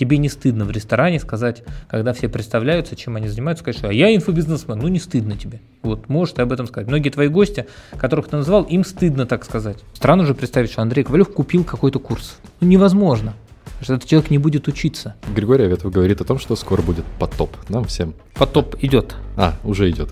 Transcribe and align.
Тебе 0.00 0.16
не 0.16 0.30
стыдно 0.30 0.64
в 0.64 0.70
ресторане 0.70 1.20
сказать, 1.20 1.62
когда 1.86 2.14
все 2.14 2.30
представляются, 2.30 2.96
чем 2.96 3.16
они 3.16 3.28
занимаются, 3.28 3.60
сказать, 3.60 3.76
что 3.76 3.90
а 3.90 3.92
я 3.92 4.16
инфобизнесмен, 4.16 4.78
ну 4.78 4.88
не 4.88 4.98
стыдно 4.98 5.36
тебе. 5.36 5.60
Вот, 5.82 6.08
можешь 6.08 6.32
ты 6.32 6.40
об 6.40 6.52
этом 6.52 6.66
сказать. 6.66 6.88
Многие 6.88 7.10
твои 7.10 7.28
гости, 7.28 7.66
которых 7.98 8.28
ты 8.28 8.38
назвал, 8.38 8.62
им 8.62 8.82
стыдно 8.82 9.26
так 9.26 9.44
сказать. 9.44 9.76
Странно 9.92 10.24
же 10.24 10.34
представить, 10.34 10.70
что 10.70 10.80
Андрей 10.80 11.04
Ковалев 11.04 11.30
купил 11.30 11.64
какой-то 11.64 11.98
курс. 11.98 12.38
Ну 12.62 12.68
невозможно 12.68 13.34
что 13.82 13.94
этот 13.94 14.08
человек 14.08 14.30
не 14.30 14.38
будет 14.38 14.68
учиться. 14.68 15.16
Григорий 15.34 15.64
Аветов 15.64 15.92
говорит 15.92 16.20
о 16.22 16.24
том, 16.24 16.38
что 16.38 16.56
скоро 16.56 16.80
будет 16.80 17.04
потоп 17.18 17.54
нам 17.68 17.84
всем. 17.84 18.14
Потоп 18.34 18.76
идет. 18.80 19.16
А, 19.36 19.54
уже 19.64 19.90
идет. 19.90 20.10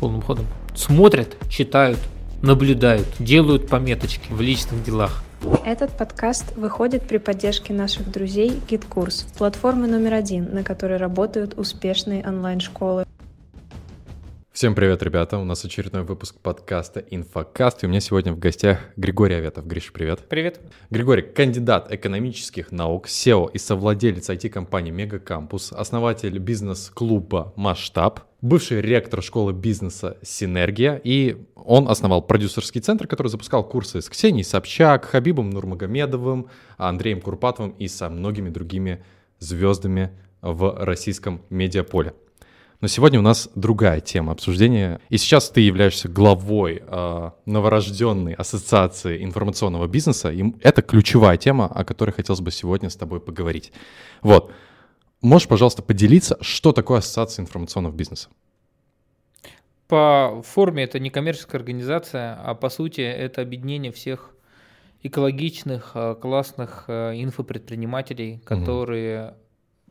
Полным 0.00 0.20
ходом. 0.22 0.46
Смотрят, 0.74 1.36
читают, 1.48 1.98
наблюдают, 2.42 3.06
делают 3.18 3.68
пометочки 3.68 4.32
в 4.32 4.40
личных 4.40 4.82
делах. 4.84 5.22
Этот 5.64 5.96
подкаст 5.96 6.54
выходит 6.56 7.06
при 7.08 7.16
поддержке 7.16 7.72
наших 7.72 8.10
друзей 8.10 8.60
GitKurs, 8.68 9.26
платформы 9.38 9.86
номер 9.86 10.14
один, 10.14 10.54
на 10.54 10.62
которой 10.62 10.98
работают 10.98 11.54
успешные 11.58 12.26
онлайн-школы. 12.26 13.04
Всем 14.52 14.74
привет, 14.74 15.02
ребята! 15.02 15.38
У 15.38 15.44
нас 15.44 15.64
очередной 15.64 16.02
выпуск 16.02 16.36
подкаста 16.42 17.00
«Инфокаст», 17.00 17.82
и 17.82 17.86
у 17.86 17.88
меня 17.88 18.00
сегодня 18.00 18.34
в 18.34 18.38
гостях 18.38 18.80
Григорий 18.96 19.36
Аветов. 19.36 19.66
Гриш, 19.66 19.90
привет! 19.92 20.20
Привет! 20.28 20.60
Григорий— 20.90 21.22
кандидат 21.34 21.90
экономических 21.90 22.70
наук, 22.70 23.06
SEO 23.06 23.50
и 23.50 23.56
совладелец 23.56 24.28
IT-компании 24.28 24.90
«Мегакампус», 24.90 25.72
основатель 25.72 26.38
бизнес-клуба 26.38 27.54
«Масштаб», 27.56 28.29
бывший 28.42 28.80
ректор 28.80 29.22
школы 29.22 29.52
бизнеса 29.52 30.16
«Синергия», 30.22 31.00
и 31.02 31.36
он 31.54 31.88
основал 31.88 32.22
продюсерский 32.22 32.80
центр, 32.80 33.06
который 33.06 33.28
запускал 33.28 33.66
курсы 33.66 34.00
с 34.00 34.08
Ксенией 34.08 34.44
Собчак, 34.44 35.04
Хабибом 35.04 35.50
Нурмагомедовым, 35.50 36.48
Андреем 36.76 37.20
Курпатовым 37.20 37.72
и 37.72 37.88
со 37.88 38.08
многими 38.08 38.48
другими 38.48 39.04
звездами 39.38 40.10
в 40.42 40.84
российском 40.84 41.42
медиаполе. 41.50 42.14
Но 42.80 42.88
сегодня 42.88 43.18
у 43.18 43.22
нас 43.22 43.50
другая 43.54 44.00
тема 44.00 44.32
обсуждения. 44.32 45.00
И 45.10 45.18
сейчас 45.18 45.50
ты 45.50 45.60
являешься 45.60 46.08
главой 46.08 46.82
э, 46.86 47.30
новорожденной 47.44 48.32
ассоциации 48.32 49.22
информационного 49.22 49.86
бизнеса. 49.86 50.30
И 50.30 50.42
это 50.62 50.80
ключевая 50.80 51.36
тема, 51.36 51.66
о 51.66 51.84
которой 51.84 52.12
хотелось 52.12 52.40
бы 52.40 52.50
сегодня 52.50 52.88
с 52.88 52.96
тобой 52.96 53.20
поговорить. 53.20 53.70
Вот. 54.22 54.52
Можешь, 55.22 55.48
пожалуйста, 55.48 55.82
поделиться, 55.82 56.38
что 56.40 56.72
такое 56.72 56.98
ассоциация 56.98 57.42
информационного 57.42 57.92
бизнеса? 57.92 58.28
По 59.86 60.40
форме 60.44 60.84
это 60.84 60.98
не 60.98 61.10
коммерческая 61.10 61.60
организация, 61.60 62.34
а 62.34 62.54
по 62.54 62.68
сути 62.68 63.00
это 63.00 63.42
объединение 63.42 63.92
всех 63.92 64.34
экологичных, 65.02 65.92
а, 65.94 66.14
классных 66.14 66.84
а, 66.88 67.12
инфопредпринимателей, 67.12 68.38
которые 68.44 69.28
угу. 69.28 69.36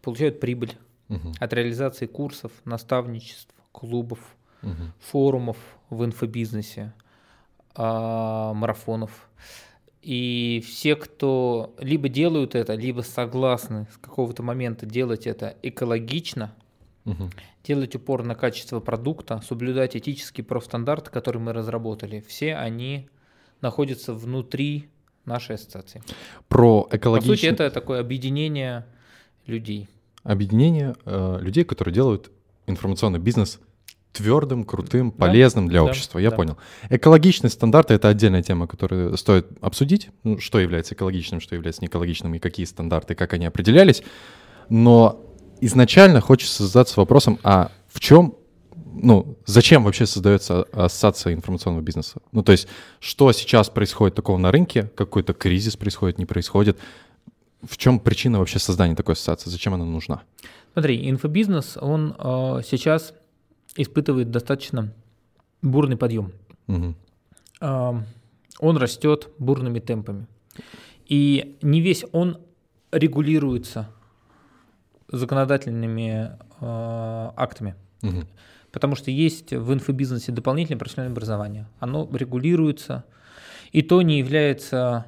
получают 0.01 0.39
прибыль 0.39 0.77
угу. 1.09 1.33
от 1.39 1.53
реализации 1.53 2.05
курсов, 2.05 2.51
наставничеств, 2.65 3.53
клубов, 3.71 4.19
угу. 4.63 4.73
форумов 4.99 5.57
в 5.89 6.05
инфобизнесе, 6.05 6.93
а, 7.75 8.53
марафонов. 8.53 9.29
И 10.01 10.63
все, 10.65 10.95
кто 10.95 11.75
либо 11.79 12.07
делают 12.07 12.55
это, 12.55 12.75
либо 12.75 13.01
согласны 13.01 13.87
с 13.93 13.97
какого-то 13.97 14.43
момента 14.43 14.85
делать 14.85 15.27
это 15.27 15.57
экологично, 15.61 16.55
угу. 17.05 17.29
делать 17.63 17.95
упор 17.95 18.23
на 18.23 18.35
качество 18.35 18.79
продукта, 18.79 19.41
соблюдать 19.45 19.97
этические 19.97 20.45
профстандарты, 20.45 21.11
которые 21.11 21.41
мы 21.41 21.51
разработали, 21.51 22.23
все 22.25 22.55
они 22.55 23.09
находятся 23.59 24.13
внутри 24.13 24.89
нашей 25.25 25.55
ассоциации. 25.55 26.01
Про 26.47 26.87
экологичность. 26.91 27.41
По 27.41 27.47
сути, 27.47 27.53
это 27.53 27.69
такое 27.69 27.99
объединение 27.99 28.85
людей 29.45 29.89
объединение 30.23 30.95
э, 31.05 31.37
людей, 31.41 31.63
которые 31.63 31.93
делают 31.93 32.31
информационный 32.67 33.19
бизнес 33.19 33.59
твердым, 34.11 34.63
крутым, 34.63 35.11
полезным 35.11 35.67
да, 35.67 35.71
для 35.71 35.83
общества. 35.83 36.19
Я 36.19 36.31
да. 36.31 36.35
понял. 36.35 36.57
Экологичность 36.89 37.55
стандарты 37.55 37.93
это 37.93 38.07
отдельная 38.09 38.41
тема, 38.41 38.67
которую 38.67 39.15
стоит 39.17 39.47
обсудить. 39.61 40.09
Ну, 40.23 40.39
что 40.39 40.59
является 40.59 40.95
экологичным, 40.95 41.39
что 41.39 41.55
является 41.55 41.81
неэкологичным 41.83 42.33
и 42.35 42.39
какие 42.39 42.65
стандарты, 42.65 43.15
как 43.15 43.33
они 43.33 43.45
определялись. 43.45 44.03
Но 44.69 45.25
изначально 45.61 46.21
хочется 46.21 46.65
задаться 46.65 46.99
вопросом, 46.99 47.39
а 47.43 47.71
в 47.87 47.99
чем, 47.99 48.35
ну, 48.75 49.37
зачем 49.45 49.83
вообще 49.83 50.05
создается 50.05 50.63
ассоциация 50.71 51.33
информационного 51.33 51.83
бизнеса? 51.83 52.19
Ну, 52.31 52.43
то 52.43 52.51
есть, 52.51 52.67
что 52.99 53.31
сейчас 53.31 53.69
происходит 53.69 54.15
такого 54.15 54.37
на 54.37 54.51
рынке, 54.51 54.91
какой-то 54.95 55.33
кризис 55.33 55.75
происходит, 55.75 56.17
не 56.17 56.25
происходит, 56.25 56.77
в 57.67 57.77
чем 57.77 57.99
причина 57.99 58.39
вообще 58.39 58.57
создания 58.57 58.95
такой 58.95 59.13
ассоциации? 59.13 59.49
Зачем 59.49 59.73
она 59.73 59.85
нужна? 59.85 60.21
Смотри, 60.73 61.09
инфобизнес, 61.09 61.77
он 61.79 62.15
э, 62.17 62.61
сейчас 62.69 63.13
испытывает 63.75 64.31
достаточно 64.31 64.93
бурный 65.61 65.97
подъем. 65.97 66.33
Угу. 66.67 66.95
Он 67.61 68.77
растет 68.77 69.29
бурными 69.37 69.79
темпами. 69.79 70.27
И 71.05 71.57
не 71.61 71.81
весь 71.81 72.05
он 72.11 72.39
регулируется 72.91 73.89
законодательными 75.07 76.37
э, 76.59 77.31
актами. 77.35 77.75
Угу. 78.03 78.25
Потому 78.71 78.95
что 78.95 79.09
есть 79.11 79.51
в 79.51 79.73
инфобизнесе 79.73 80.31
дополнительное 80.31 80.77
профессиональное 80.77 81.13
образование. 81.13 81.67
Оно 81.79 82.07
регулируется, 82.13 83.05
и 83.71 83.81
то 83.81 84.01
не 84.01 84.19
является 84.19 85.07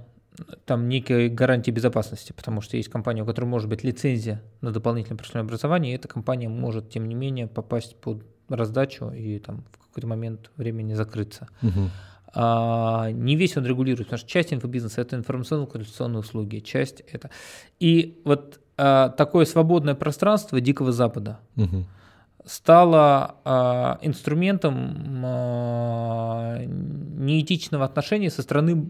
там 0.65 0.89
некой 0.89 1.29
гарантии 1.29 1.71
безопасности, 1.71 2.33
потому 2.33 2.61
что 2.61 2.77
есть 2.77 2.89
компания, 2.89 3.21
у 3.21 3.25
которой 3.25 3.45
может 3.45 3.69
быть 3.69 3.83
лицензия 3.83 4.41
на 4.61 4.71
дополнительное 4.71 5.17
профессиональное 5.17 5.49
образование, 5.49 5.93
и 5.93 5.95
эта 5.95 6.07
компания 6.07 6.49
может, 6.49 6.89
тем 6.89 7.07
не 7.07 7.13
менее, 7.13 7.47
попасть 7.47 7.95
под 7.97 8.25
раздачу 8.57 9.11
и 9.11 9.39
там 9.39 9.63
в 9.71 9.87
какой-то 9.87 10.07
момент 10.07 10.51
времени 10.57 10.93
закрыться. 10.93 11.47
Угу. 11.61 11.89
А, 12.33 13.11
не 13.11 13.35
весь 13.35 13.57
он 13.57 13.65
регулирует, 13.65 14.07
потому 14.07 14.19
что 14.19 14.29
часть 14.29 14.53
инфобизнеса– 14.53 15.01
это 15.01 15.15
информационно-квалификационные 15.15 16.19
услуги, 16.19 16.59
часть 16.59 17.01
это. 17.11 17.29
И 17.79 18.21
вот 18.23 18.59
а, 18.77 19.09
такое 19.09 19.45
свободное 19.45 19.95
пространство 19.95 20.61
Дикого 20.61 20.91
Запада 20.91 21.39
угу.– 21.55 21.85
стало 22.45 23.35
э, 23.45 24.05
инструментом 24.05 25.23
э, 25.23 26.65
неэтичного 26.65 27.85
отношения 27.85 28.29
со 28.29 28.41
стороны 28.41 28.89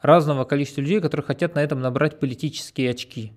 разного 0.00 0.44
количества 0.44 0.80
людей, 0.80 1.00
которые 1.00 1.24
хотят 1.26 1.54
на 1.54 1.60
этом 1.60 1.80
набрать 1.80 2.18
политические 2.18 2.90
очки. 2.90 3.32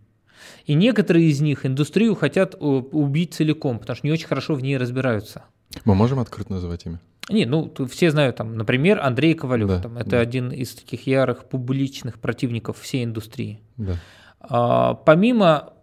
И 0.66 0.74
некоторые 0.74 1.28
из 1.28 1.42
них 1.42 1.66
индустрию 1.66 2.16
хотят 2.16 2.56
убить 2.60 3.36
целиком, 3.36 3.80
потому 3.80 3.96
что 3.96 4.08
не 4.08 4.14
очень 4.14 4.28
хорошо 4.28 4.56
в 4.56 4.64
ней 4.64 4.78
разбираются. 4.78 5.44
Мы 5.86 5.96
можем 5.96 6.20
открыто 6.20 6.52
называть 6.54 6.86
имя? 6.86 7.00
Не, 7.30 7.46
ну 7.46 7.72
все 7.90 8.12
знают, 8.12 8.36
там, 8.36 8.56
например, 8.56 9.00
Андрей 9.00 9.34
Ковалев. 9.36 9.68
Да, 9.68 9.82
там, 9.82 9.98
это 9.98 10.12
да. 10.12 10.20
один 10.20 10.52
из 10.52 10.74
таких 10.74 11.08
ярых 11.08 11.46
публичных 11.46 12.20
противников 12.20 12.80
всей 12.80 13.04
индустрии. 13.04 13.62
Да. 13.78 13.96
А, 14.42 14.96
помимо 14.96 15.74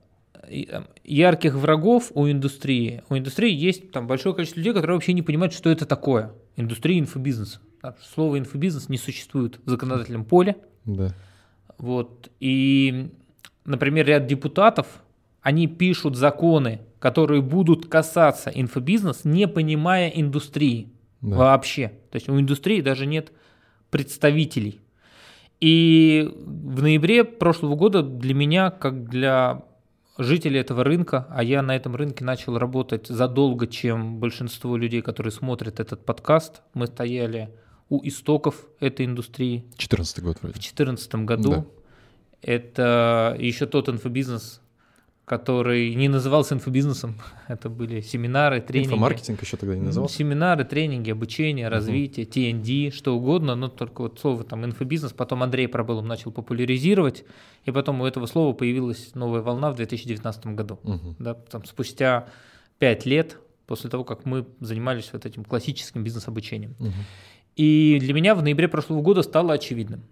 ярких 1.04 1.54
врагов 1.54 2.10
у 2.14 2.28
индустрии. 2.28 3.02
У 3.08 3.16
индустрии 3.16 3.54
есть 3.54 3.90
там 3.92 4.06
большое 4.06 4.34
количество 4.34 4.60
людей, 4.60 4.72
которые 4.72 4.96
вообще 4.96 5.12
не 5.12 5.22
понимают, 5.22 5.52
что 5.52 5.70
это 5.70 5.86
такое. 5.86 6.32
Индустрия 6.56 6.98
инфобизнес. 6.98 7.60
Слово 8.14 8.38
инфобизнес 8.38 8.88
не 8.88 8.98
существует 8.98 9.60
в 9.64 9.70
законодательном 9.70 10.24
поле. 10.24 10.56
Да. 10.84 11.14
Вот. 11.78 12.30
И, 12.40 13.10
например, 13.64 14.06
ряд 14.06 14.26
депутатов, 14.26 14.86
они 15.40 15.66
пишут 15.66 16.16
законы, 16.16 16.80
которые 16.98 17.42
будут 17.42 17.86
касаться 17.86 18.50
инфобизнес, 18.50 19.24
не 19.24 19.46
понимая 19.46 20.08
индустрии 20.08 20.92
да. 21.20 21.36
вообще. 21.36 21.88
То 22.10 22.16
есть 22.16 22.28
у 22.28 22.38
индустрии 22.38 22.80
даже 22.80 23.06
нет 23.06 23.32
представителей. 23.90 24.80
И 25.60 26.32
в 26.36 26.82
ноябре 26.82 27.24
прошлого 27.24 27.74
года 27.74 28.02
для 28.02 28.34
меня, 28.34 28.70
как 28.70 29.08
для 29.08 29.64
жители 30.16 30.58
этого 30.58 30.84
рынка, 30.84 31.26
а 31.30 31.42
я 31.42 31.62
на 31.62 31.74
этом 31.74 31.96
рынке 31.96 32.24
начал 32.24 32.58
работать 32.58 33.06
задолго, 33.08 33.66
чем 33.66 34.18
большинство 34.18 34.76
людей, 34.76 35.02
которые 35.02 35.32
смотрят 35.32 35.80
этот 35.80 36.04
подкаст. 36.04 36.62
Мы 36.74 36.86
стояли 36.86 37.50
у 37.88 38.06
истоков 38.06 38.66
этой 38.80 39.06
индустрии. 39.06 39.64
14 39.76 40.22
год 40.22 40.38
вроде. 40.42 40.52
В 40.52 40.60
2014 40.60 41.14
году. 41.16 41.50
Да. 41.50 41.64
Это 42.42 43.36
еще 43.38 43.66
тот 43.66 43.88
инфобизнес, 43.88 44.60
который 45.28 45.94
не 45.94 46.08
назывался 46.08 46.54
инфобизнесом. 46.54 47.16
Это 47.48 47.68
были 47.68 48.00
семинары, 48.00 48.60
тренинги. 48.60 48.94
Инфомаркетинг 48.94 49.42
еще 49.42 49.56
тогда 49.56 49.76
не 49.76 49.82
назывался? 49.82 50.16
Семинары, 50.16 50.64
тренинги, 50.64 51.10
обучение, 51.10 51.68
развитие, 51.68 52.26
угу. 52.26 52.32
TND, 52.32 52.90
что 52.90 53.16
угодно, 53.16 53.54
но 53.54 53.68
только 53.68 54.02
вот 54.02 54.18
слово 54.18 54.42
там 54.44 54.64
инфобизнес. 54.64 55.12
Потом 55.12 55.42
Андрей 55.42 55.68
Пробылом 55.68 56.08
начал 56.08 56.32
популяризировать, 56.32 57.24
и 57.64 57.70
потом 57.70 58.00
у 58.00 58.06
этого 58.06 58.26
слова 58.26 58.52
появилась 58.54 59.14
новая 59.14 59.42
волна 59.42 59.70
в 59.70 59.76
2019 59.76 60.46
году. 60.46 60.80
Угу. 60.82 61.16
Да, 61.18 61.34
там, 61.34 61.64
спустя 61.64 62.28
пять 62.78 63.06
лет 63.06 63.38
после 63.66 63.90
того, 63.90 64.02
как 64.04 64.24
мы 64.24 64.46
занимались 64.60 65.10
вот 65.12 65.26
этим 65.26 65.44
классическим 65.44 66.02
бизнес-обучением. 66.02 66.74
Угу. 66.80 66.92
И 67.56 67.98
для 68.00 68.14
меня 68.14 68.34
в 68.34 68.42
ноябре 68.42 68.68
прошлого 68.68 69.02
года 69.02 69.22
стало 69.22 69.52
очевидным, 69.52 70.04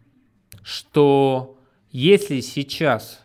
что 0.62 1.58
если 1.90 2.40
сейчас 2.40 3.24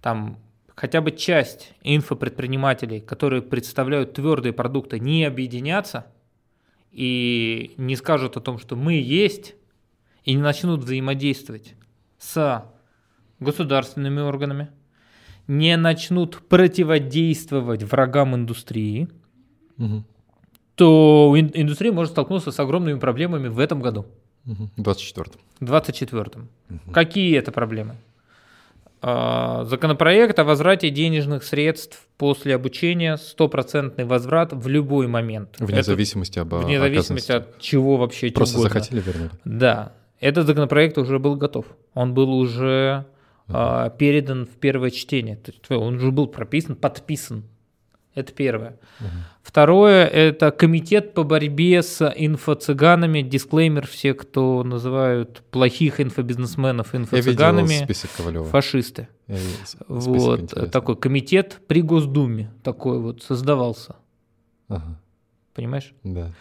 там 0.00 0.38
хотя 0.76 1.00
бы 1.00 1.10
часть 1.10 1.72
инфопредпринимателей, 1.82 3.00
которые 3.00 3.42
представляют 3.42 4.12
твердые 4.12 4.52
продукты, 4.52 5.00
не 5.00 5.24
объединятся 5.24 6.06
и 6.92 7.74
не 7.78 7.96
скажут 7.96 8.36
о 8.36 8.40
том, 8.40 8.58
что 8.58 8.76
мы 8.76 8.94
есть, 8.94 9.56
и 10.24 10.34
не 10.34 10.42
начнут 10.42 10.80
взаимодействовать 10.80 11.74
с 12.18 12.64
государственными 13.40 14.20
органами, 14.20 14.68
не 15.48 15.76
начнут 15.76 16.38
противодействовать 16.48 17.82
врагам 17.82 18.34
индустрии, 18.34 19.08
угу. 19.78 20.04
то 20.74 21.34
индустрия 21.36 21.92
может 21.92 22.12
столкнуться 22.12 22.50
с 22.50 22.60
огромными 22.60 22.98
проблемами 22.98 23.48
в 23.48 23.58
этом 23.58 23.80
году. 23.80 24.06
В 24.44 24.80
24-м. 24.80 25.40
В 25.60 25.72
24-м. 25.72 26.48
Угу. 26.70 26.92
Какие 26.92 27.36
это 27.36 27.50
проблемы? 27.50 27.96
А, 29.02 29.64
законопроект 29.64 30.38
о 30.38 30.44
возврате 30.44 30.90
денежных 30.90 31.44
средств 31.44 32.00
после 32.16 32.54
обучения, 32.54 33.16
стопроцентный 33.16 34.04
возврат 34.04 34.52
в 34.52 34.66
любой 34.68 35.06
момент. 35.06 35.56
Вне 35.58 35.78
это, 35.78 35.86
зависимости 35.86 36.38
об 36.38 36.54
Вне 36.54 36.80
зависимости 36.80 37.32
от 37.32 37.58
чего 37.58 37.96
вообще. 37.96 38.30
Просто 38.30 38.58
угодно. 38.58 38.74
захотели 38.74 39.00
вернуть. 39.00 39.30
Да. 39.44 39.92
Этот 40.20 40.46
законопроект 40.46 40.96
уже 40.98 41.18
был 41.18 41.36
готов. 41.36 41.66
Он 41.92 42.14
был 42.14 42.32
уже 42.32 43.04
uh-huh. 43.48 43.96
передан 43.98 44.46
в 44.46 44.56
первое 44.56 44.90
чтение. 44.90 45.36
То 45.36 45.52
есть 45.52 45.70
он 45.70 45.96
уже 45.96 46.10
был 46.10 46.26
прописан, 46.26 46.74
подписан 46.74 47.44
это 48.16 48.32
первое. 48.32 48.78
Угу. 48.98 49.08
Второе– 49.42 50.06
это 50.06 50.50
комитет 50.50 51.12
по 51.14 51.22
борьбе 51.22 51.82
с 51.82 52.02
инфо-цыганами. 52.02 53.20
Дисклеймер 53.20 53.86
все, 53.86 54.14
кто 54.14 54.64
называют 54.64 55.42
плохих 55.50 56.00
инфобизнесменов 56.00 56.94
инфо-цыганами, 56.94 57.86
фашисты. 58.50 59.08
Я 59.28 59.36
вот 59.88 60.70
такой 60.72 60.96
комитет 60.96 61.60
при 61.68 61.82
Госдуме 61.82 62.50
такой 62.64 62.98
вот 62.98 63.22
создавался. 63.22 63.96
Ага. 64.68 64.98
Понимаешь? 65.54 65.92
Да. 66.02 66.32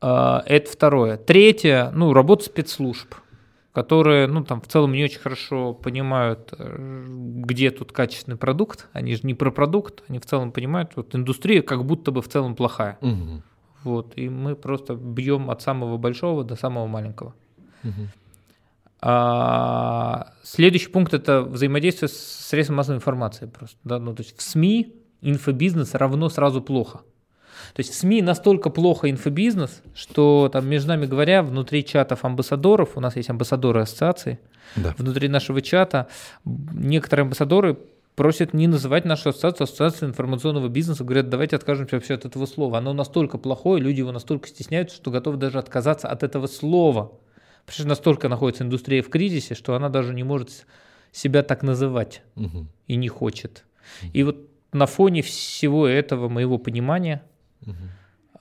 А, 0.00 0.42
это 0.46 0.70
второе. 0.70 1.16
Третье, 1.16 1.90
ну, 1.94 2.12
работа 2.12 2.44
спецслужб 2.44 3.12
которые, 3.72 4.26
ну, 4.26 4.44
там, 4.44 4.60
в 4.60 4.66
целом 4.66 4.92
не 4.92 5.04
очень 5.04 5.20
хорошо 5.20 5.74
понимают, 5.74 6.52
э, 6.58 7.04
где 7.08 7.70
тут 7.70 7.92
качественный 7.92 8.36
продукт. 8.36 8.88
Они 8.92 9.14
же 9.14 9.20
не 9.24 9.34
про 9.34 9.50
продукт, 9.50 10.02
они 10.08 10.18
в 10.18 10.26
целом 10.26 10.52
понимают, 10.52 10.92
вот 10.96 11.14
индустрия 11.14 11.62
как 11.62 11.84
будто 11.84 12.10
бы 12.10 12.22
в 12.22 12.28
целом 12.28 12.56
плохая. 12.56 12.98
Угу. 13.00 13.42
Вот, 13.84 14.12
и 14.16 14.28
мы 14.28 14.56
просто 14.56 14.94
бьем 14.94 15.50
от 15.50 15.62
самого 15.62 15.96
большого 15.98 16.44
до 16.44 16.56
самого 16.56 16.86
маленького. 16.86 17.34
Угу. 17.84 18.08
А, 19.00 20.32
следующий 20.42 20.88
пункт 20.88 21.14
это 21.14 21.42
взаимодействие 21.42 22.08
с 22.08 22.16
средством 22.16 22.78
массовой 22.78 22.96
информации 22.96 23.46
просто. 23.46 23.78
Да? 23.84 23.98
Ну, 23.98 24.14
то 24.14 24.22
есть 24.22 24.36
в 24.36 24.42
СМИ 24.42 24.94
инфобизнес 25.20 25.94
равно 25.94 26.28
сразу 26.28 26.60
плохо. 26.60 27.02
То 27.74 27.80
есть 27.80 27.92
в 27.92 27.94
СМИ 27.94 28.22
настолько 28.22 28.70
плохо 28.70 29.10
инфобизнес, 29.10 29.82
что 29.94 30.48
там, 30.52 30.68
между 30.68 30.88
нами 30.88 31.06
говоря, 31.06 31.42
внутри 31.42 31.84
чатов 31.84 32.24
амбассадоров, 32.24 32.96
у 32.96 33.00
нас 33.00 33.16
есть 33.16 33.30
амбассадоры 33.30 33.80
ассоциации, 33.80 34.38
да. 34.76 34.94
внутри 34.98 35.28
нашего 35.28 35.62
чата 35.62 36.08
некоторые 36.44 37.24
амбассадоры 37.24 37.78
просят 38.18 38.52
не 38.52 38.66
называть 38.66 39.04
нашу 39.04 39.30
ассоциацию 39.30 39.64
ассоциацией 39.64 40.10
информационного 40.10 40.68
бизнеса, 40.68 41.04
говорят, 41.04 41.28
давайте 41.28 41.54
откажемся 41.54 41.94
вообще 41.94 42.14
от 42.14 42.24
этого 42.24 42.46
слова. 42.46 42.78
Оно 42.78 42.92
настолько 42.92 43.38
плохое, 43.38 43.80
люди 43.80 44.00
его 44.00 44.10
настолько 44.10 44.48
стесняются, 44.48 44.96
что 44.96 45.12
готовы 45.12 45.36
даже 45.36 45.60
отказаться 45.60 46.08
от 46.08 46.24
этого 46.24 46.48
слова. 46.48 47.12
Потому 47.64 47.74
что 47.80 47.86
настолько 47.86 48.28
находится 48.28 48.64
индустрия 48.64 49.02
в 49.02 49.08
кризисе, 49.08 49.54
что 49.54 49.74
она 49.74 49.88
даже 49.88 50.14
не 50.14 50.24
может 50.24 50.66
себя 51.12 51.44
так 51.44 51.62
называть 51.62 52.22
угу. 52.34 52.66
и 52.88 52.96
не 52.96 53.08
хочет. 53.08 53.64
И 54.12 54.24
вот 54.24 54.36
на 54.72 54.86
фоне 54.86 55.22
всего 55.22 55.86
этого 55.86 56.28
моего 56.28 56.58
понимания 56.58 57.22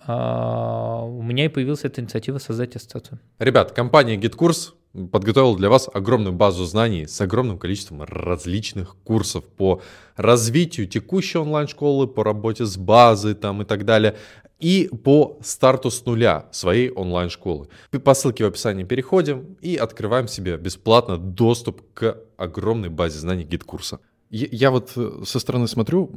а, 0.06 1.04
у 1.04 1.22
меня 1.22 1.46
и 1.46 1.50
появилась 1.50 1.84
эта 1.84 2.02
инициатива 2.02 2.38
создать 2.38 2.76
ассоциацию. 2.76 3.20
Ребят, 3.40 3.72
компания 3.72 4.18
GitKurs 4.18 4.74
подготовила 5.12 5.58
для 5.58 5.70
вас 5.70 5.90
огромную 5.94 6.34
базу 6.34 6.66
знаний 6.66 7.06
с 7.06 7.20
огромным 7.22 7.60
количеством 7.60 8.04
различных 8.04 8.96
курсов 9.04 9.44
по 9.44 9.82
развитию 10.16 10.88
текущей 10.88 11.38
онлайн-школы, 11.38 12.08
по 12.08 12.24
работе 12.24 12.66
с 12.66 12.78
базой 12.78 13.36
там 13.36 13.62
и 13.62 13.66
так 13.66 13.86
далее 13.86 14.16
и 14.60 14.90
по 15.04 15.38
старту 15.44 15.92
с 15.92 16.04
нуля 16.06 16.48
своей 16.52 16.90
онлайн-школы. 16.90 17.68
По 18.04 18.14
ссылке 18.14 18.44
в 18.44 18.48
описании 18.48 18.84
переходим 18.84 19.58
и 19.62 19.76
открываем 19.76 20.28
себе 20.28 20.58
бесплатно 20.58 21.18
доступ 21.18 21.82
к 21.94 22.18
огромной 22.38 22.90
базе 22.90 23.20
знаний 23.20 23.44
GetCourse 23.44 23.90
а. 23.90 24.00
Я, 24.30 24.48
я 24.52 24.72
вот 24.72 24.98
со 25.26 25.40
стороны 25.40 25.68
смотрю, 25.68 26.12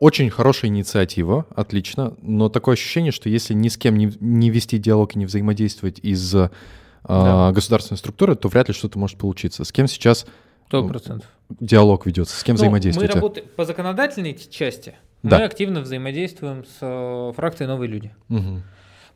очень 0.00 0.30
хорошая 0.30 0.70
инициатива, 0.70 1.46
отлично, 1.54 2.14
но 2.22 2.48
такое 2.48 2.74
ощущение, 2.74 3.12
что 3.12 3.28
если 3.28 3.54
ни 3.54 3.68
с 3.68 3.76
кем 3.76 3.96
не, 3.96 4.12
не 4.20 4.50
вести 4.50 4.78
диалог 4.78 5.14
и 5.14 5.18
не 5.18 5.26
взаимодействовать 5.26 5.98
из 6.00 6.34
а, 6.34 6.50
да. 7.04 7.52
государственной 7.52 7.98
структуры, 7.98 8.34
то 8.36 8.48
вряд 8.48 8.68
ли 8.68 8.74
что-то 8.74 8.98
может 8.98 9.18
получиться. 9.18 9.64
С 9.64 9.72
кем 9.72 9.86
сейчас 9.86 10.26
100%. 10.70 11.22
диалог 11.60 12.06
ведется, 12.06 12.38
с 12.38 12.44
кем 12.44 12.54
ну, 12.54 12.58
взаимодействуете? 12.58 13.14
Мы 13.14 13.20
работаем 13.20 13.46
по 13.56 13.64
законодательной 13.64 14.34
части, 14.34 14.96
да. 15.22 15.38
мы 15.38 15.44
активно 15.44 15.80
взаимодействуем 15.80 16.64
с 16.64 16.78
э, 16.80 17.32
фракцией 17.34 17.68
«Новые 17.68 17.88
люди». 17.88 18.14
Угу. 18.28 18.62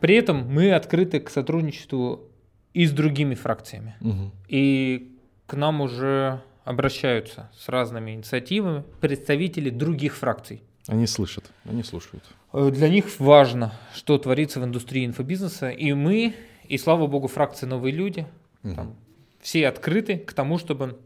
При 0.00 0.16
этом 0.16 0.46
мы 0.48 0.72
открыты 0.72 1.20
к 1.20 1.30
сотрудничеству 1.30 2.28
и 2.72 2.86
с 2.86 2.90
другими 2.90 3.34
фракциями. 3.34 3.94
Угу. 4.00 4.32
И 4.48 5.16
к 5.46 5.54
нам 5.54 5.80
уже 5.80 6.42
обращаются 6.64 7.50
с 7.56 7.68
разными 7.68 8.12
инициативами 8.12 8.84
представители 9.00 9.70
других 9.70 10.16
фракций. 10.16 10.62
Они 10.86 11.06
слышат, 11.06 11.44
они 11.64 11.82
слушают. 11.82 12.24
Э, 12.52 12.70
для 12.70 12.88
них 12.88 13.06
важно, 13.18 13.72
что 13.94 14.18
творится 14.18 14.60
в 14.60 14.64
индустрии 14.64 15.06
инфобизнеса, 15.06 15.70
и 15.70 15.92
мы, 15.92 16.34
и 16.68 16.78
слава 16.78 17.06
богу, 17.06 17.28
фракция 17.28 17.68
«Новые 17.68 17.92
люди», 17.92 18.26
угу. 18.62 18.74
там, 18.74 18.96
все 19.40 19.68
открыты 19.68 20.18
к 20.18 20.32
тому, 20.32 20.58
чтобы 20.58 20.98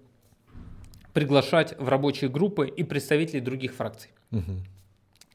приглашать 1.12 1.78
в 1.78 1.88
рабочие 1.88 2.31
группы 2.31 2.69
и 2.69 2.84
представителей 2.84 3.40
других 3.40 3.75
фракций. 3.75 4.10
Угу. 4.31 4.52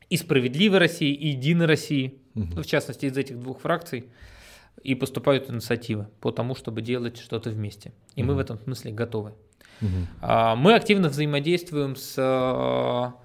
И 0.09 0.17
«Справедливой 0.17 0.79
России», 0.79 1.13
и 1.13 1.29
«Единой 1.29 1.65
России», 1.65 2.15
угу. 2.35 2.61
в 2.61 2.65
частности, 2.65 3.05
из 3.05 3.17
этих 3.17 3.39
двух 3.39 3.61
фракций, 3.61 4.05
и 4.81 4.95
поступают 4.95 5.49
инициативы 5.49 6.07
по 6.19 6.31
тому, 6.31 6.55
чтобы 6.55 6.81
делать 6.81 7.17
что-то 7.17 7.49
вместе. 7.49 7.93
И 8.15 8.21
угу. 8.21 8.31
мы 8.31 8.35
в 8.35 8.39
этом 8.39 8.59
смысле 8.59 8.91
готовы. 8.91 9.33
Угу. 9.81 10.55
Мы 10.57 10.75
активно 10.75 11.09
взаимодействуем 11.09 11.95
с 11.95 12.15
а, 12.17 13.15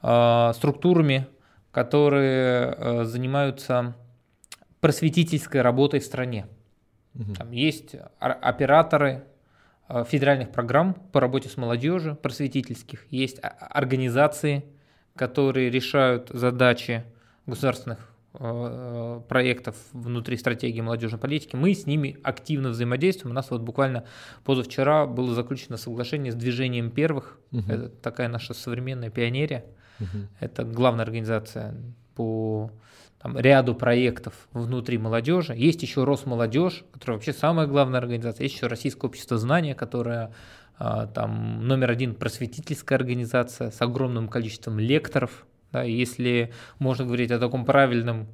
а, 0.00 0.52
структурами, 0.54 1.26
которые 1.70 2.74
э, 2.76 3.04
занимаются 3.04 3.94
просветительской 4.80 5.60
работой 5.60 6.00
в 6.00 6.04
стране. 6.04 6.46
Угу. 7.14 7.34
Там 7.34 7.50
есть 7.50 7.94
операторы 8.18 9.24
федеральных 10.06 10.50
программ 10.50 10.94
по 10.94 11.20
работе 11.20 11.48
с 11.48 11.56
молодежью, 11.56 12.16
просветительских, 12.16 13.06
есть 13.10 13.38
организации, 13.42 14.64
которые 15.14 15.70
решают 15.70 16.30
задачи 16.30 17.04
государственных 17.46 18.07
Э, 18.07 18.07
проектов 18.32 19.74
внутри 19.92 20.36
стратегии 20.36 20.80
молодежной 20.80 21.18
политики, 21.18 21.56
мы 21.56 21.74
с 21.74 21.86
ними 21.86 22.18
активно 22.22 22.70
взаимодействуем. 22.70 23.32
У 23.32 23.34
нас 23.34 23.50
вот 23.50 23.62
буквально 23.62 24.04
позавчера 24.44 25.06
было 25.06 25.34
заключено 25.34 25.76
соглашение 25.76 26.30
с 26.30 26.34
движением 26.34 26.90
первых. 26.90 27.38
Угу. 27.52 27.64
Это 27.68 27.88
такая 27.88 28.28
наша 28.28 28.54
современная 28.54 29.10
пионерия. 29.10 29.64
Угу. 29.98 30.18
Это 30.40 30.64
главная 30.64 31.04
организация 31.04 31.74
по 32.14 32.70
там, 33.20 33.36
ряду 33.38 33.74
проектов 33.74 34.34
внутри 34.52 34.98
молодежи. 34.98 35.54
Есть 35.56 35.82
еще 35.82 36.04
Росмолодежь, 36.04 36.84
которая 36.92 37.16
вообще 37.16 37.32
самая 37.32 37.66
главная 37.66 37.98
организация. 37.98 38.44
Есть 38.44 38.56
еще 38.56 38.66
Российское 38.66 39.06
общество 39.06 39.38
знания, 39.38 39.74
которое 39.74 40.32
а, 40.78 41.06
там 41.06 41.66
номер 41.66 41.90
один 41.90 42.14
просветительская 42.14 42.98
организация 42.98 43.70
с 43.70 43.82
огромным 43.82 44.28
количеством 44.28 44.78
лекторов, 44.78 45.46
да, 45.72 45.82
если 45.82 46.52
можно 46.78 47.04
говорить 47.04 47.30
о 47.30 47.38
таком 47.38 47.64
правильном, 47.64 48.28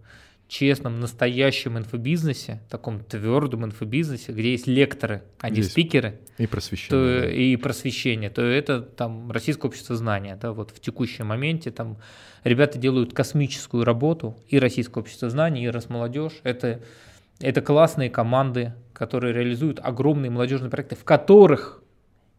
честном, 0.48 1.00
настоящем 1.00 1.78
инфобизнесе, 1.78 2.60
таком 2.68 3.00
твердом 3.00 3.64
инфобизнесе, 3.64 4.32
где 4.32 4.52
есть 4.52 4.66
лекторы, 4.66 5.22
а 5.40 5.50
не 5.50 5.58
есть. 5.58 5.72
спикеры, 5.72 6.20
и 6.38 6.46
просвещение, 6.46 7.20
то, 7.20 7.28
и 7.28 7.56
просвещение, 7.56 8.30
то 8.30 8.42
это 8.42 8.80
там 8.80 9.30
российское 9.30 9.68
общество 9.68 9.96
знания, 9.96 10.38
да, 10.40 10.52
вот 10.52 10.70
в 10.70 10.80
текущем 10.80 11.26
моменте 11.26 11.70
там 11.70 11.98
ребята 12.44 12.78
делают 12.78 13.14
космическую 13.14 13.84
работу, 13.84 14.36
и 14.48 14.58
российское 14.58 15.00
общество 15.00 15.30
знаний, 15.30 15.64
и 15.64 15.68
Росмолодежь, 15.68 16.40
это, 16.42 16.82
это 17.40 17.62
классные 17.62 18.10
команды, 18.10 18.74
которые 18.92 19.32
реализуют 19.32 19.80
огромные 19.82 20.30
молодежные 20.30 20.70
проекты, 20.70 20.94
в 20.94 21.04
которых 21.04 21.82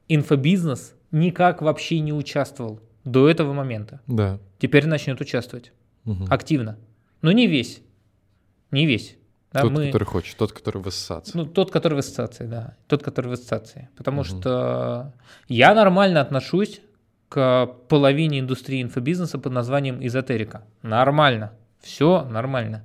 инфобизнес 0.08 0.94
никак 1.12 1.62
вообще 1.62 2.00
не 2.00 2.14
участвовал 2.14 2.80
до 3.06 3.30
этого 3.30 3.54
момента. 3.54 4.02
Да. 4.08 4.40
Теперь 4.60 4.88
начнет 4.88 5.22
участвовать 5.22 5.72
угу. 6.06 6.26
активно. 6.30 6.78
Но 7.22 7.32
не 7.32 7.48
весь. 7.48 7.82
Не 8.72 8.86
весь. 8.86 9.16
Да, 9.54 9.62
тот, 9.62 9.72
мы... 9.72 9.86
который 9.86 10.04
хочет, 10.04 10.36
тот, 10.38 10.52
который 10.52 10.82
в 10.82 10.88
ассоциации. 10.88 11.32
Ну, 11.38 11.46
тот, 11.46 11.72
который 11.72 11.94
в 11.94 12.00
ассоциации, 12.00 12.46
да. 12.46 12.76
Тот, 12.88 13.04
который 13.04 13.28
в 13.28 13.32
ассоциации. 13.32 13.90
Потому 13.96 14.22
угу. 14.22 14.28
что 14.28 15.14
я 15.48 15.74
нормально 15.74 16.20
отношусь 16.20 16.82
к 17.30 17.68
половине 17.88 18.40
индустрии 18.40 18.82
инфобизнеса 18.82 19.40
под 19.40 19.54
названием 19.54 20.06
эзотерика. 20.06 20.66
Нормально. 20.82 21.54
Все 21.82 22.24
нормально. 22.24 22.84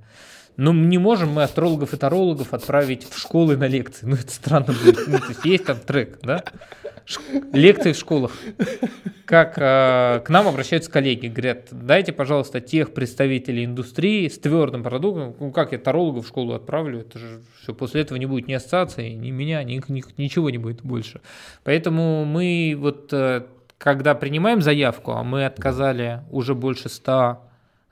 Но 0.57 0.73
не 0.73 0.97
можем 0.97 1.33
мы 1.33 1.43
астрологов 1.43 1.93
и 1.93 1.97
тарологов 1.97 2.53
отправить 2.53 3.07
в 3.09 3.17
школы 3.17 3.57
на 3.57 3.67
лекции. 3.67 4.05
Ну, 4.05 4.15
это 4.15 4.31
странно 4.31 4.73
будет. 4.73 5.07
Ну, 5.07 5.17
то 5.17 5.27
есть 5.29 5.45
есть 5.45 5.65
там 5.65 5.77
трек, 5.77 6.19
да? 6.21 6.43
Ш- 7.05 7.21
лекции 7.53 7.93
в 7.93 7.97
школах. 7.97 8.31
Как 9.25 9.57
э, 9.57 10.21
к 10.25 10.29
нам 10.29 10.47
обращаются 10.47 10.91
коллеги, 10.91 11.27
говорят, 11.27 11.69
дайте, 11.71 12.11
пожалуйста, 12.11 12.59
тех 12.59 12.93
представителей 12.93 13.65
индустрии 13.65 14.27
с 14.27 14.37
твердым 14.37 14.83
продуктом. 14.83 15.35
Ну, 15.39 15.51
как 15.51 15.71
я 15.71 15.77
тарологов 15.77 16.25
в 16.25 16.27
школу 16.27 16.53
отправлю? 16.53 16.99
Это 16.99 17.17
же 17.17 17.41
все, 17.61 17.73
после 17.73 18.01
этого 18.01 18.17
не 18.17 18.25
будет 18.25 18.47
ни 18.47 18.53
ассоциации, 18.53 19.09
ни 19.11 19.31
меня, 19.31 19.63
ни, 19.63 19.81
ни, 19.87 20.03
ничего 20.17 20.49
не 20.49 20.57
будет 20.57 20.81
больше. 20.81 21.21
Поэтому 21.63 22.25
мы 22.25 22.75
вот, 22.77 23.13
э, 23.13 23.45
когда 23.77 24.15
принимаем 24.15 24.61
заявку, 24.61 25.13
а 25.13 25.23
мы 25.23 25.45
отказали 25.45 26.21
уже 26.29 26.53
больше 26.53 26.89
ста 26.89 27.41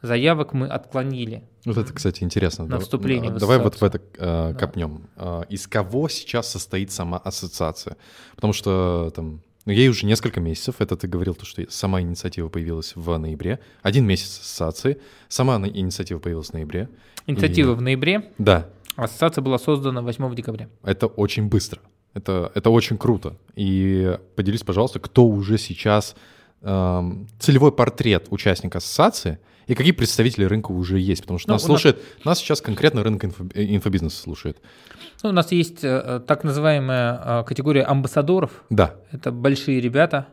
заявок, 0.02 0.54
мы 0.54 0.68
отклонили. 0.68 1.44
Вот 1.66 1.78
это, 1.78 1.94
кстати, 1.94 2.24
интересно. 2.24 2.66
На 2.66 2.80
вступление 2.80 3.32
Давай 3.32 3.60
в 3.60 3.64
вот 3.64 3.76
в 3.76 3.84
это 3.84 4.02
э, 4.18 4.54
копнем. 4.58 5.10
Да. 5.16 5.46
Из 5.50 5.68
кого 5.68 6.10
сейчас 6.10 6.50
состоит 6.50 6.92
сама 6.92 7.18
ассоциация? 7.18 7.98
Потому 8.36 8.54
что 8.54 9.12
там 9.16 9.42
ну, 9.66 9.74
ей 9.74 9.90
уже 9.90 10.06
несколько 10.06 10.40
месяцев. 10.40 10.76
Это 10.80 10.96
ты 10.96 11.08
говорил, 11.08 11.36
то, 11.36 11.46
что 11.46 11.70
сама 11.70 12.02
инициатива 12.02 12.48
появилась 12.50 12.94
в 12.96 13.18
ноябре. 13.18 13.60
Один 13.82 14.06
месяц 14.06 14.40
ассоциации. 14.40 15.02
Сама 15.28 15.58
инициатива 15.68 16.20
появилась 16.20 16.50
в 16.50 16.54
ноябре. 16.54 16.90
Инициатива 17.28 17.74
и... 17.74 17.76
в 17.76 17.82
ноябре? 17.82 18.32
Да. 18.38 18.70
Ассоциация 18.96 19.42
была 19.42 19.60
создана 19.60 20.02
8 20.02 20.34
декабря. 20.36 20.70
Это 20.84 21.08
очень 21.08 21.48
быстро. 21.48 21.82
Это, 22.14 22.52
это 22.56 22.70
очень 22.70 22.98
круто. 22.98 23.36
И 23.56 24.18
поделись, 24.36 24.64
пожалуйста, 24.64 25.00
кто 25.00 25.28
уже 25.28 25.58
сейчас 25.58 26.16
эм, 26.62 27.28
целевой 27.38 27.72
портрет 27.72 28.28
участника 28.30 28.78
ассоциации– 28.78 29.40
и 29.70 29.76
какие 29.76 29.92
представители 29.92 30.46
рынка 30.46 30.72
уже 30.72 31.00
есть? 31.00 31.22
Потому 31.22 31.38
что 31.38 31.50
ну, 31.50 31.54
нас 31.54 31.64
слушает, 31.64 31.98
нас... 32.18 32.26
нас 32.26 32.40
сейчас 32.40 32.60
конкретно 32.60 33.04
рынок 33.04 33.24
инфо, 33.24 33.46
э, 33.54 33.76
инфобизнеса 33.76 34.20
слушает. 34.20 34.58
Ну, 35.22 35.30
у 35.30 35.32
нас 35.32 35.52
есть 35.52 35.84
э, 35.84 36.22
так 36.26 36.44
называемая 36.44 37.42
э, 37.42 37.44
категория 37.44 37.84
амбассадоров. 37.84 38.64
Да. 38.72 38.96
Это 39.12 39.32
большие 39.32 39.80
ребята. 39.80 40.26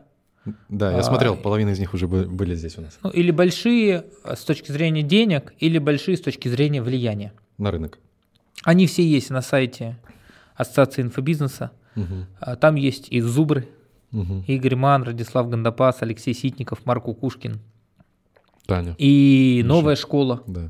Да, 0.69 0.91
я 0.91 0.97
а, 0.97 1.03
смотрел, 1.03 1.35
половина 1.35 1.69
из 1.69 1.77
них 1.77 1.93
уже 1.93 2.07
были 2.07 2.55
здесь 2.55 2.79
у 2.79 2.81
нас. 2.81 2.97
Ну, 3.03 3.11
или 3.11 3.29
большие 3.29 4.05
с 4.25 4.43
точки 4.43 4.71
зрения 4.71 5.03
денег, 5.03 5.53
или 5.59 5.77
большие 5.77 6.17
с 6.17 6.21
точки 6.21 6.47
зрения 6.47 6.81
влияния. 6.81 7.31
На 7.59 7.69
рынок. 7.69 7.99
Они 8.63 8.87
все 8.87 9.05
есть 9.05 9.29
на 9.29 9.43
сайте 9.43 9.99
Ассоциации 10.55 11.03
инфобизнеса. 11.03 11.69
Угу. 11.95 12.55
Там 12.59 12.73
есть 12.73 13.07
и 13.11 13.21
Зубры, 13.21 13.67
угу. 14.11 14.43
Игорь 14.47 14.75
Ман, 14.75 15.03
Радислав 15.03 15.47
Гандапас, 15.47 15.97
Алексей 16.01 16.33
Ситников, 16.33 16.85
Марк 16.85 17.03
Кукушкин, 17.03 17.59
Таня. 18.67 18.95
И 18.97 19.57
Миша. 19.57 19.67
новая 19.67 19.95
школа. 19.95 20.43
Да. 20.45 20.69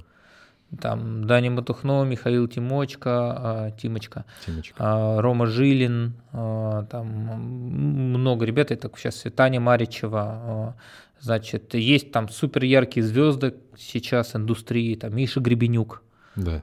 Там 0.82 1.25
Даня 1.25 1.50
Матухно, 1.50 2.04
Михаил 2.04 2.48
Тимочка, 2.48 3.10
а, 3.10 3.72
Тимочка, 3.72 4.25
Тимочка. 4.46 4.75
А, 4.77 5.22
Рома 5.22 5.46
Жилин, 5.46 6.13
а, 6.34 6.84
там 6.86 7.08
много 7.08 8.46
ребят, 8.46 8.72
это 8.72 8.92
сейчас 8.98 9.24
Таня 9.34 9.62
Маричева, 9.62 10.75
значит, 11.22 11.74
есть 11.74 12.12
там 12.12 12.27
супер 12.27 12.66
яркие 12.66 13.06
звезды 13.06 13.56
сейчас 13.77 14.36
индустрии, 14.36 14.96
там 14.96 15.16
Миша 15.16 15.39
Гребенюк, 15.39 16.04
да. 16.36 16.62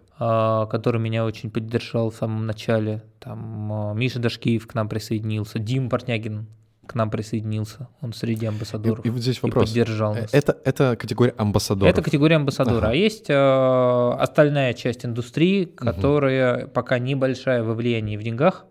который 0.70 1.00
меня 1.00 1.24
очень 1.24 1.50
поддержал 1.50 2.10
в 2.10 2.14
самом 2.14 2.46
начале, 2.46 3.02
там 3.20 3.96
Миша 3.98 4.18
Дашкиев 4.18 4.66
к 4.66 4.74
нам 4.74 4.86
присоединился, 4.90 5.58
Дим 5.58 5.88
Портнягин 5.88 6.46
к 6.86 6.94
нам 6.94 7.10
присоединился, 7.10 7.88
он 8.00 8.12
среди 8.12 8.46
амбассадоров. 8.46 9.04
И, 9.04 9.08
и 9.08 9.10
вот 9.10 9.20
здесь 9.20 9.42
вопрос. 9.42 9.64
И 9.64 9.66
поддержал 9.66 10.14
нас. 10.14 10.32
Это, 10.32 10.56
это 10.64 10.96
категория 10.96 11.34
амбассадоров? 11.36 11.92
Это 11.92 12.02
категория 12.02 12.36
амбассадора. 12.36 12.78
Ага. 12.78 12.90
А 12.90 12.94
есть 12.94 13.28
э, 13.28 13.34
остальная 13.34 14.72
часть 14.74 15.04
индустрии, 15.04 15.64
которая 15.64 16.64
угу. 16.64 16.70
пока 16.72 16.98
небольшая 16.98 17.62
во 17.62 17.74
влиянии 17.74 18.16
в 18.16 18.22
деньгах, 18.22 18.66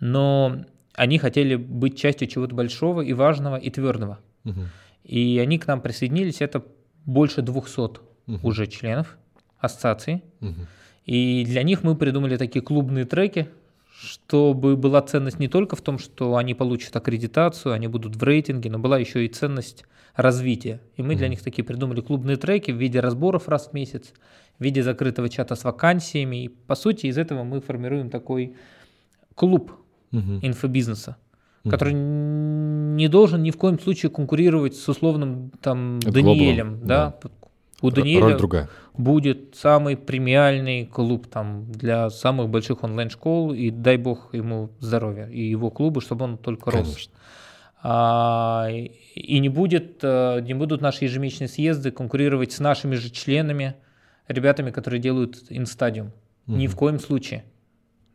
но 0.00 0.64
они 0.94 1.18
хотели 1.18 1.56
быть 1.56 1.98
частью 1.98 2.28
чего-то 2.28 2.54
большого 2.54 3.00
и 3.00 3.12
важного 3.12 3.56
и 3.56 3.70
твердого. 3.70 4.18
Угу. 4.44 4.60
И 5.04 5.38
они 5.38 5.58
к 5.58 5.66
нам 5.66 5.80
присоединились, 5.80 6.40
это 6.40 6.64
больше 7.04 7.42
200 7.42 7.80
угу. 7.80 8.00
уже 8.42 8.66
членов 8.66 9.16
ассоциации. 9.58 10.22
Угу. 10.40 10.66
И 11.06 11.44
для 11.46 11.62
них 11.62 11.84
мы 11.84 11.96
придумали 11.96 12.36
такие 12.36 12.60
клубные 12.60 13.06
треки, 13.06 13.48
чтобы 14.00 14.76
была 14.76 15.02
ценность 15.02 15.40
не 15.40 15.48
только 15.48 15.74
в 15.74 15.80
том, 15.80 15.98
что 15.98 16.36
они 16.36 16.54
получат 16.54 16.94
аккредитацию, 16.94 17.72
они 17.72 17.88
будут 17.88 18.14
в 18.14 18.22
рейтинге, 18.22 18.70
но 18.70 18.78
была 18.78 18.96
еще 18.96 19.26
и 19.26 19.28
ценность 19.28 19.84
развития. 20.14 20.80
И 20.96 21.02
мы 21.02 21.14
mm-hmm. 21.14 21.16
для 21.16 21.28
них 21.28 21.42
такие 21.42 21.64
придумали 21.64 22.00
клубные 22.00 22.36
треки 22.36 22.70
в 22.70 22.76
виде 22.76 23.00
разборов 23.00 23.48
раз 23.48 23.70
в 23.70 23.72
месяц, 23.72 24.12
в 24.58 24.62
виде 24.62 24.84
закрытого 24.84 25.28
чата 25.28 25.56
с 25.56 25.64
вакансиями. 25.64 26.44
И 26.44 26.48
по 26.48 26.76
сути 26.76 27.06
из 27.06 27.18
этого 27.18 27.42
мы 27.42 27.60
формируем 27.60 28.08
такой 28.08 28.54
клуб 29.34 29.72
mm-hmm. 30.12 30.40
инфобизнеса, 30.42 31.16
mm-hmm. 31.64 31.70
который 31.70 31.94
не 31.94 33.08
должен 33.08 33.42
ни 33.42 33.50
в 33.50 33.56
коем 33.56 33.80
случае 33.80 34.10
конкурировать 34.10 34.76
с 34.76 34.88
условным 34.88 35.50
там 35.60 35.98
Это 35.98 36.12
Даниэлем, 36.12 36.86
да, 36.86 37.18
да. 37.20 37.30
У 37.80 37.90
Даниэля 37.90 38.68
будет 38.94 39.54
самый 39.54 39.96
премиальный 39.96 40.86
клуб 40.86 41.28
там 41.28 41.70
для 41.70 42.10
самых 42.10 42.48
больших 42.48 42.82
онлайн-школ, 42.82 43.52
и 43.52 43.70
дай 43.70 43.96
бог 43.96 44.34
ему 44.34 44.70
здоровья, 44.80 45.26
и 45.26 45.42
его 45.42 45.70
клубу, 45.70 46.00
чтобы 46.00 46.24
он 46.24 46.38
только 46.38 46.70
Конечно. 46.70 46.92
рос. 46.92 47.10
А, 47.80 48.66
и 48.70 49.38
не, 49.38 49.48
будет, 49.48 50.00
э, 50.02 50.40
не 50.40 50.54
будут 50.54 50.80
наши 50.80 51.04
ежемесячные 51.04 51.46
съезды 51.46 51.92
конкурировать 51.92 52.50
с 52.50 52.58
нашими 52.58 52.96
же 52.96 53.10
членами, 53.10 53.76
ребятами, 54.26 54.72
которые 54.72 55.00
делают 55.00 55.44
инстадиум. 55.48 56.12
Угу. 56.48 56.56
Ни 56.56 56.66
в 56.66 56.74
коем 56.74 56.98
случае. 56.98 57.44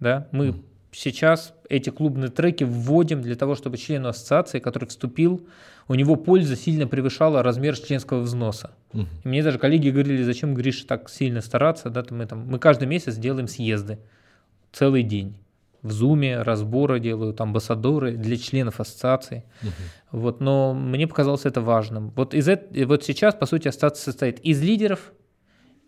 Да? 0.02 0.28
Мы 0.34 0.50
угу. 0.50 0.60
Сейчас 0.94 1.54
эти 1.70 1.90
клубные 1.90 2.30
треки 2.30 2.64
вводим 2.64 3.22
для 3.22 3.36
того, 3.36 3.56
чтобы 3.56 3.78
члену 3.78 4.10
ассоциации, 4.10 4.60
который 4.60 4.88
вступил, 4.88 5.46
у 5.88 5.96
него 5.96 6.16
польза 6.16 6.56
сильно 6.56 6.88
превышала 6.88 7.44
размер 7.44 7.78
членского 7.78 8.22
взноса. 8.22 8.72
Угу. 8.94 9.08
И 9.24 9.28
мне 9.28 9.44
даже 9.44 9.60
коллеги 9.60 9.90
говорили, 9.90 10.24
зачем, 10.24 10.54
Гриш, 10.54 10.84
так 10.84 11.10
сильно 11.10 11.42
стараться, 11.42 11.90
да, 11.90 12.06
мы, 12.10 12.26
там, 12.26 12.48
мы 12.48 12.60
каждый 12.60 12.88
месяц 12.88 13.16
делаем 13.16 13.48
съезды, 13.48 14.00
целый 14.72 15.04
день. 15.04 15.38
В 15.82 15.92
Зуме 15.92 16.42
разборы 16.42 17.02
делают, 17.02 17.42
амбассадоры 17.42 18.14
для 18.16 18.38
членов 18.38 18.80
ассоциации. 18.80 19.44
Угу. 19.62 20.20
Вот, 20.20 20.40
но 20.40 20.74
мне 20.74 21.08
показалось 21.08 21.46
это 21.46 21.60
важным. 21.60 22.14
Вот, 22.16 22.34
из, 22.34 22.48
вот 22.86 23.04
сейчас, 23.04 23.36
по 23.36 23.46
сути, 23.46 23.68
ассоциация 23.68 24.06
состоит 24.06 24.40
из 24.40 24.62
лидеров 24.62 25.12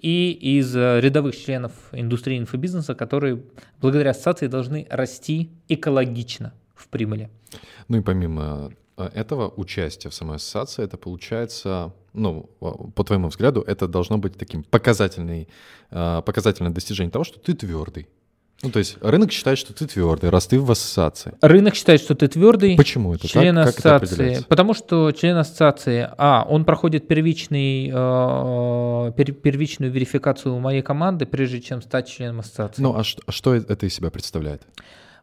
и 0.05 0.31
из 0.31 0.75
э, 0.75 0.99
рядовых 1.01 1.35
членов 1.35 1.71
индустрии 1.91 2.37
инфобизнеса, 2.37 2.93
которые 2.93 3.41
благодаря 3.81 4.11
ассоциации 4.11 4.47
должны 4.47 4.85
расти 4.89 5.49
экологично 5.67 6.53
в 6.75 6.87
прибыли. 6.89 7.29
Ну 7.87 7.97
и 7.97 8.01
помимо 8.01 8.71
Э, 8.97 9.09
этого 9.13 9.49
участия 9.55 10.09
в 10.09 10.13
самой 10.13 10.37
ассоциации, 10.37 10.83
это 10.83 10.97
получается, 10.97 11.93
ну, 12.13 12.49
по 12.95 13.03
твоему 13.03 13.27
взгляду, 13.27 13.61
это 13.61 13.87
должно 13.87 14.17
быть 14.17 14.37
таким 14.37 14.63
показательный, 14.63 15.47
э, 15.91 16.21
показательное 16.25 16.71
достижение 16.71 17.11
того, 17.11 17.23
что 17.23 17.39
ты 17.39 17.53
твердый. 17.53 18.07
Ну, 18.65 18.71
то 18.71 18.79
есть 18.79 18.97
рынок 19.01 19.31
считает, 19.31 19.57
что 19.57 19.73
ты 19.73 19.85
твердый, 19.85 20.29
раз 20.29 20.47
ты 20.47 20.59
в 20.59 20.69
ассоциации. 20.71 21.33
Рынок 21.41 21.75
считает, 21.75 22.01
что 22.01 22.15
ты 22.15 22.27
твердый. 22.27 22.75
Почему 22.75 23.13
это? 23.13 23.27
Член 23.27 23.55
как, 23.55 23.67
ассоциации. 23.67 24.33
Это 24.37 24.45
потому 24.45 24.73
что 24.73 25.11
член 25.11 25.37
ассоциации, 25.37 26.09
а, 26.17 26.45
он 26.49 26.65
проходит 26.65 27.07
первичный, 27.07 27.89
э, 27.93 29.11
первичную 29.15 29.91
верификацию 29.91 30.55
у 30.55 30.59
моей 30.59 30.81
команды, 30.81 31.25
прежде 31.25 31.61
чем 31.61 31.81
стать 31.81 32.07
членом 32.07 32.39
ассоциации. 32.39 32.81
Ну, 32.81 32.97
а 32.97 33.03
что, 33.03 33.21
а 33.25 33.31
что 33.31 33.53
это 33.53 33.85
из 33.85 33.93
себя 33.93 34.09
представляет? 34.09 34.63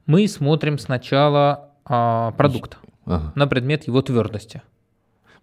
Мы 0.06 0.28
смотрим 0.28 0.78
сначала 0.78 1.70
э, 1.88 2.32
продукт 2.36 2.78
ага. 3.06 3.32
на 3.34 3.46
предмет 3.46 3.86
его 3.86 4.02
твердости. 4.02 4.62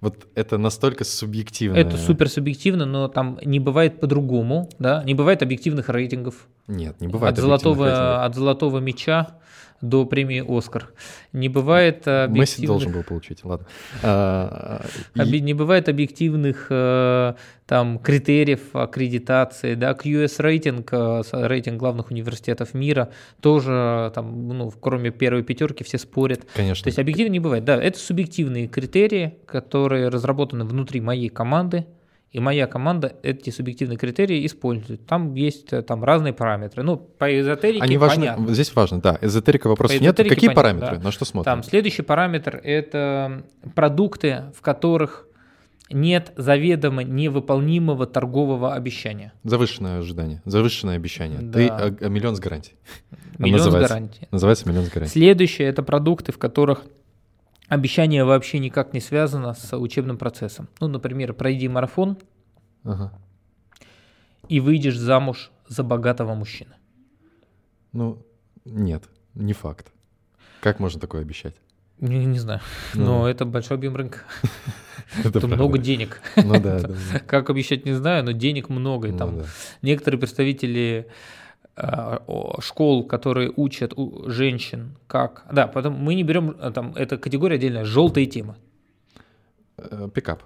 Вот 0.02 0.28
это 0.34 0.58
настолько 0.58 1.04
субъективно. 1.04 1.76
Это 1.76 1.98
супер 1.98 2.30
субъективно, 2.30 2.86
но 2.86 3.10
там 3.10 3.38
не 3.44 3.60
бывает 3.60 4.00
по-другому, 4.00 4.70
да, 4.80 5.04
не 5.04 5.14
бывает 5.14 5.44
объективных 5.44 5.90
рейтингов. 5.90 6.48
Нет, 6.68 7.02
не 7.02 7.08
бывает. 7.08 7.38
От 7.38 7.42
золотого, 7.42 8.24
от 8.24 8.36
золотого 8.36 8.80
мяча 8.80 9.40
до 9.82 10.06
премии 10.06 10.44
«Оскар». 10.46 10.92
Не 11.34 11.50
бывает 11.50 12.08
объективных... 12.08 12.40
Месси 12.40 12.68
должен 12.68 12.92
был 12.92 13.04
получить, 13.04 13.44
ладно. 13.44 13.68
А. 14.04 14.86
Не 15.16 15.54
бывает 15.54 15.90
объективных 15.90 16.68
э, 16.70 17.34
там, 17.66 18.00
критериев 18.00 18.76
аккредитации. 18.76 19.76
Да? 19.76 19.92
QS 19.92 20.42
рейтинг, 20.42 20.90
э, 20.92 21.22
рейтинг 21.32 21.78
главных 21.78 22.12
университетов 22.12 22.74
мира, 22.74 23.12
тоже, 23.42 24.12
там, 24.16 24.48
ну, 24.48 24.72
кроме 24.72 25.12
первой 25.12 25.44
пятерки, 25.44 25.84
все 25.84 25.98
спорят. 25.98 26.42
Конечно. 26.56 26.84
То 26.84 26.88
есть 26.88 27.00
объективно 27.00 27.32
не 27.32 27.40
бывает. 27.40 27.64
Да, 27.66 27.82
это 27.82 28.00
субъективные 28.00 28.68
критерии, 28.68 29.36
которые 29.46 30.10
разработаны 30.10 30.66
внутри 30.66 31.00
моей 31.00 31.30
команды, 31.30 31.86
И 32.32 32.40
моя 32.40 32.68
команда 32.68 33.16
эти 33.24 33.50
субъективные 33.50 33.98
критерии 33.98 34.46
использует. 34.46 35.06
Там 35.08 35.34
есть 35.34 35.74
э, 35.74 35.82
там 35.82 36.04
разные 36.04 36.32
параметры. 36.32 36.84
Ну, 36.84 36.98
по 36.98 37.40
эзотерике 37.40 37.84
Они 37.84 37.98
важны, 37.98 38.28
понятно. 38.28 38.54
Здесь 38.54 38.76
важно, 38.76 39.02
да. 39.02 39.18
Эзотерика 39.20 39.68
вопросов 39.68 40.00
нет. 40.00 40.16
Какие 40.16 40.36
понятно, 40.36 40.54
параметры? 40.54 40.98
Да. 40.98 41.04
На 41.06 41.12
что 41.12 41.26
смотрим? 41.26 41.46
Там 41.46 41.64
следующий 41.64 42.04
параметр– 42.04 42.62
это 42.64 43.44
продукты, 43.74 44.44
в 44.56 44.62
которых 44.62 45.26
нет 45.92 46.32
заведомо 46.36 47.04
невыполнимого 47.04 48.06
торгового 48.06 48.76
обещания. 48.76 49.34
Завышенное 49.44 50.00
ожидание, 50.00 50.44
завышенное 50.46 50.98
обещание. 50.98 51.40
Да. 51.42 51.54
Ты 51.54 51.68
а, 51.68 51.96
а, 52.00 52.10
миллион 52.10 52.36
с 52.36 52.40
гарантией. 52.40 52.78
Миллион 53.40 53.72
с 53.72 53.74
гарантией. 53.74 54.28
Называется 54.30 54.70
миллион 54.70 54.86
с 54.86 54.90
гарантией. 54.90 55.20
Следующее– 55.20 55.68
это 55.70 55.82
продукты, 55.82 56.32
в 56.32 56.38
которых 56.38 56.84
обещание 57.70 58.26
вообще 58.26 58.60
никак 58.60 58.94
не 58.94 59.00
связано 59.00 59.54
с 59.54 59.78
учебным 59.78 60.18
процессом. 60.18 60.68
Ну, 60.80 60.88
например, 60.88 61.34
пройди 61.34 61.68
марафон 61.68 62.18
ага. 62.84 63.14
и 64.50 64.60
выйдешь 64.60 64.98
замуж 64.98 65.52
за 65.68 65.84
богатого 65.84 66.34
мужчину. 66.34 66.74
Ну, 67.94 68.26
нет, 68.66 69.04
не 69.36 69.54
факт. 69.54 69.92
Как 70.62 70.80
можно 70.80 71.00
такое 71.00 71.22
обещать? 71.22 71.56
Не, 72.00 72.26
не 72.26 72.40
знаю, 72.40 72.62
ну, 72.94 73.06
но 73.06 73.30
это 73.30 73.46
большой 73.46 73.78
объем 73.78 73.96
рынка. 73.96 74.20
Это 75.24 75.48
много 75.48 75.80
денег. 75.80 76.22
Ну 76.36 76.60
да, 76.62 76.82
Как 77.26 77.50
обещать, 77.50 77.84
не 77.86 77.94
знаю, 77.94 78.24
но 78.24 78.32
денег 78.32 78.70
много. 78.70 79.08
И 79.08 79.12
ну 79.12 79.18
там 79.18 79.44
некоторые 79.82 80.20
представители 80.20 81.08
школ, 82.62 83.06
которые 83.06 83.52
учат 83.56 83.94
у 83.96 84.30
женщин, 84.30 84.98
как... 85.08 85.46
Да, 85.52 85.68
потом 85.68 85.94
мы 85.94 86.16
не 86.16 86.24
берем, 86.24 86.56
а, 86.60 86.72
там, 86.72 86.94
это 86.96 87.18
категория 87.18 87.56
отдельная, 87.56 87.86
желтые 87.86 88.26
темы. 88.26 88.56
Э, 89.78 90.10
пикап. 90.14 90.44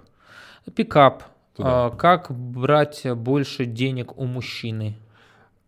Пикап. 0.74 1.24
А, 1.58 1.90
как 1.90 2.30
брать 2.30 3.06
больше 3.14 3.66
денег 3.66 4.16
у 4.16 4.26
мужчины. 4.26 4.96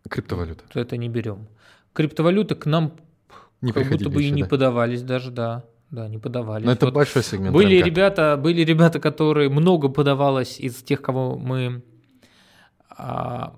Криптовалюта. 0.08 0.64
Это 0.75 0.96
не 0.96 1.08
берем. 1.08 1.49
Криптовалюты 1.92 2.54
к 2.54 2.66
нам 2.66 2.92
не 3.61 3.73
как 3.73 3.88
будто 3.88 4.08
бы 4.08 4.20
еще, 4.20 4.28
и 4.28 4.32
не 4.32 4.42
да? 4.42 4.49
подавались 4.49 5.02
даже, 5.02 5.30
да. 5.30 5.64
Да, 5.90 6.08
не 6.08 6.18
подавались. 6.18 6.66
Но 6.66 6.73
это 6.73 6.87
вот 6.87 6.94
большой 6.94 7.23
сегмент. 7.23 7.54
Были 7.54 7.75
рынка. 7.75 7.88
ребята, 7.88 8.37
были 8.37 8.62
ребята, 8.62 8.99
которые 8.99 9.49
много 9.49 9.88
подавалось 9.88 10.58
из 10.58 10.82
тех, 10.82 11.00
кого 11.00 11.37
мы 11.37 11.82
а, 12.90 13.54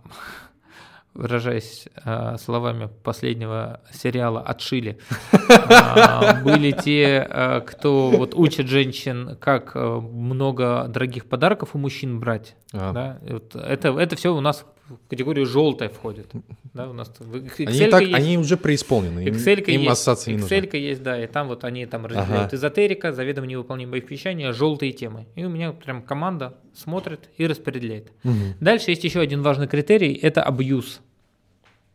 выражаясь 1.18 1.88
э, 2.04 2.36
словами 2.38 2.88
последнего 3.02 3.80
сериала, 3.92 4.40
отшили. 4.40 4.98
А, 5.70 6.40
были 6.42 6.70
те, 6.72 7.26
э, 7.28 7.60
кто 7.62 8.10
вот 8.10 8.34
учит 8.34 8.68
женщин, 8.68 9.36
как 9.40 9.72
э, 9.74 9.80
много 9.80 10.86
дорогих 10.88 11.26
подарков 11.26 11.70
у 11.74 11.78
мужчин 11.78 12.20
брать. 12.20 12.54
А. 12.72 13.18
это, 13.54 13.88
это 13.88 14.16
все 14.16 14.34
у 14.34 14.40
нас 14.40 14.64
в 14.88 15.08
категорию 15.08 15.46
желтая 15.46 15.88
входит. 15.88 16.30
Да, 16.72 16.88
у 16.88 16.92
нас 16.92 17.12
они, 17.58 17.86
так, 17.88 18.02
есть, 18.02 18.14
они 18.14 18.38
уже 18.38 18.56
преисполнены, 18.56 19.20
им, 19.20 19.34
им 19.34 19.34
есть, 19.34 19.90
ассоциации 19.90 20.34
не 20.34 20.38
Excel 20.38 20.76
есть, 20.76 21.02
да, 21.02 21.22
и 21.22 21.26
там 21.26 21.48
вот 21.48 21.64
они 21.64 21.84
там 21.86 22.06
разделяют 22.06 22.48
ага. 22.48 22.56
эзотерика, 22.56 23.12
заведомо 23.12 23.46
невыполнимые 23.46 24.02
обещания, 24.02 24.52
желтые 24.52 24.92
темы. 24.92 25.26
И 25.34 25.44
у 25.44 25.48
меня 25.48 25.72
прям 25.72 26.02
команда 26.02 26.56
смотрит 26.74 27.28
и 27.36 27.46
распределяет. 27.46 28.12
Угу. 28.24 28.34
Дальше 28.60 28.90
есть 28.90 29.04
еще 29.04 29.20
один 29.20 29.42
важный 29.42 29.66
критерий, 29.66 30.14
это 30.14 30.42
абьюз. 30.42 31.00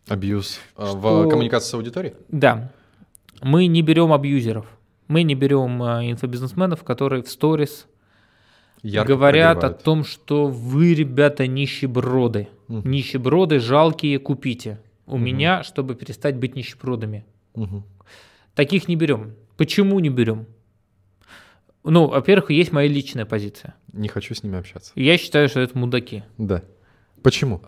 Абьюз 0.08 0.60
Что... 0.74 0.96
в 0.96 1.30
коммуникации 1.30 1.70
с 1.70 1.74
аудиторией? 1.74 2.16
Да. 2.30 2.72
Мы 3.42 3.68
не 3.68 3.82
берем 3.82 4.12
абьюзеров. 4.14 4.66
Мы 5.08 5.24
не 5.24 5.36
берем 5.36 5.82
а, 5.84 6.04
инфобизнесменов, 6.04 6.84
которые 6.84 7.24
в 7.24 7.30
сторис 7.30 7.88
Ярко 8.82 9.14
говорят 9.14 9.60
прогревают. 9.60 9.82
о 9.82 9.84
том, 9.84 10.04
что 10.04 10.48
вы, 10.48 10.94
ребята, 10.94 11.48
нищеброды. 11.48 12.50
Угу. 12.68 12.88
Нищеброды, 12.88 13.60
жалкие, 13.60 14.20
купите. 14.20 14.80
У 15.06 15.12
угу. 15.16 15.20
меня, 15.20 15.64
чтобы 15.64 15.96
перестать 15.96 16.36
быть 16.38 16.56
нищебродами. 16.56 17.26
Угу. 17.54 17.84
Таких 18.56 18.88
не 18.88 18.96
берем. 18.96 19.36
Почему 19.58 20.00
не 20.00 20.10
берем? 20.10 20.48
Ну, 21.84 22.08
во-первых, 22.08 22.50
есть 22.52 22.72
моя 22.72 22.88
личная 22.88 23.26
позиция. 23.26 23.76
Не 23.92 24.08
хочу 24.08 24.34
с 24.34 24.44
ними 24.44 24.58
общаться. 24.58 24.92
Я 24.96 25.18
считаю, 25.18 25.50
что 25.50 25.60
это 25.60 25.78
мудаки. 25.78 26.24
Да. 26.38 26.64
Почему? 27.22 27.62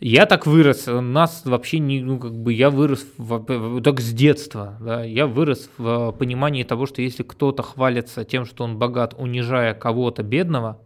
Я 0.00 0.24
так 0.24 0.46
вырос, 0.46 0.88
у 0.88 1.02
нас 1.02 1.42
вообще 1.44 1.78
не, 1.78 2.00
ну, 2.00 2.18
как 2.18 2.34
бы 2.34 2.54
я 2.54 2.70
вырос 2.70 3.06
в, 3.18 3.80
так 3.82 4.00
с 4.00 4.12
детства, 4.12 4.78
да, 4.80 5.04
я 5.04 5.26
вырос 5.26 5.70
в 5.76 6.12
понимании 6.12 6.62
того, 6.62 6.86
что 6.86 7.02
если 7.02 7.22
кто-то 7.22 7.62
хвалится 7.62 8.24
тем, 8.24 8.46
что 8.46 8.64
он 8.64 8.78
богат, 8.78 9.14
унижая 9.18 9.74
кого-то 9.74 10.22
бедного, 10.22 10.80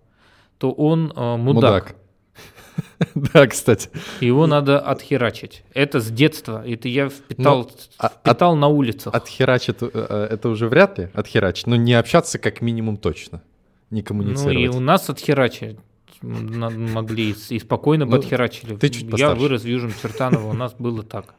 то 0.58 0.72
он 0.72 1.12
э, 1.14 1.36
мудак. 1.36 1.94
мудак. 1.94 1.96
Да, 3.14 3.46
кстати. 3.46 3.88
Его 4.20 4.48
надо 4.48 4.80
отхерачить. 4.80 5.62
Это 5.74 6.00
с 6.00 6.10
детства. 6.10 6.66
Это 6.66 6.88
я 6.88 7.08
впитал, 7.08 7.62
ну, 7.62 7.70
а, 7.98 8.08
впитал 8.08 8.54
от, 8.54 8.58
на 8.58 8.66
улицах. 8.66 9.14
Отхерачить 9.14 9.76
э, 9.80 9.90
э, 9.92 10.28
это 10.32 10.48
уже 10.48 10.68
вряд 10.68 10.98
ли 10.98 11.08
отхерачить, 11.14 11.68
но 11.68 11.76
не 11.76 11.94
общаться 11.94 12.40
как 12.40 12.60
минимум 12.60 12.96
точно. 12.96 13.42
Не 13.90 14.02
коммуницировать. 14.02 14.54
Ну 14.54 14.60
и 14.60 14.68
у 14.68 14.80
нас 14.80 15.08
отхерачить 15.08 15.78
могли 16.24 17.34
и 17.48 17.58
спокойно 17.58 18.06
бы 18.06 18.12
ну, 18.12 18.18
отхерачили. 18.18 18.76
Ты 18.76 18.88
чуть 18.88 19.18
Я 19.18 19.34
вырос 19.34 19.62
в 19.62 19.66
Южном 19.66 19.92
Чертаново, 20.00 20.48
у 20.48 20.54
нас 20.54 20.74
было 20.74 21.02
так. 21.02 21.34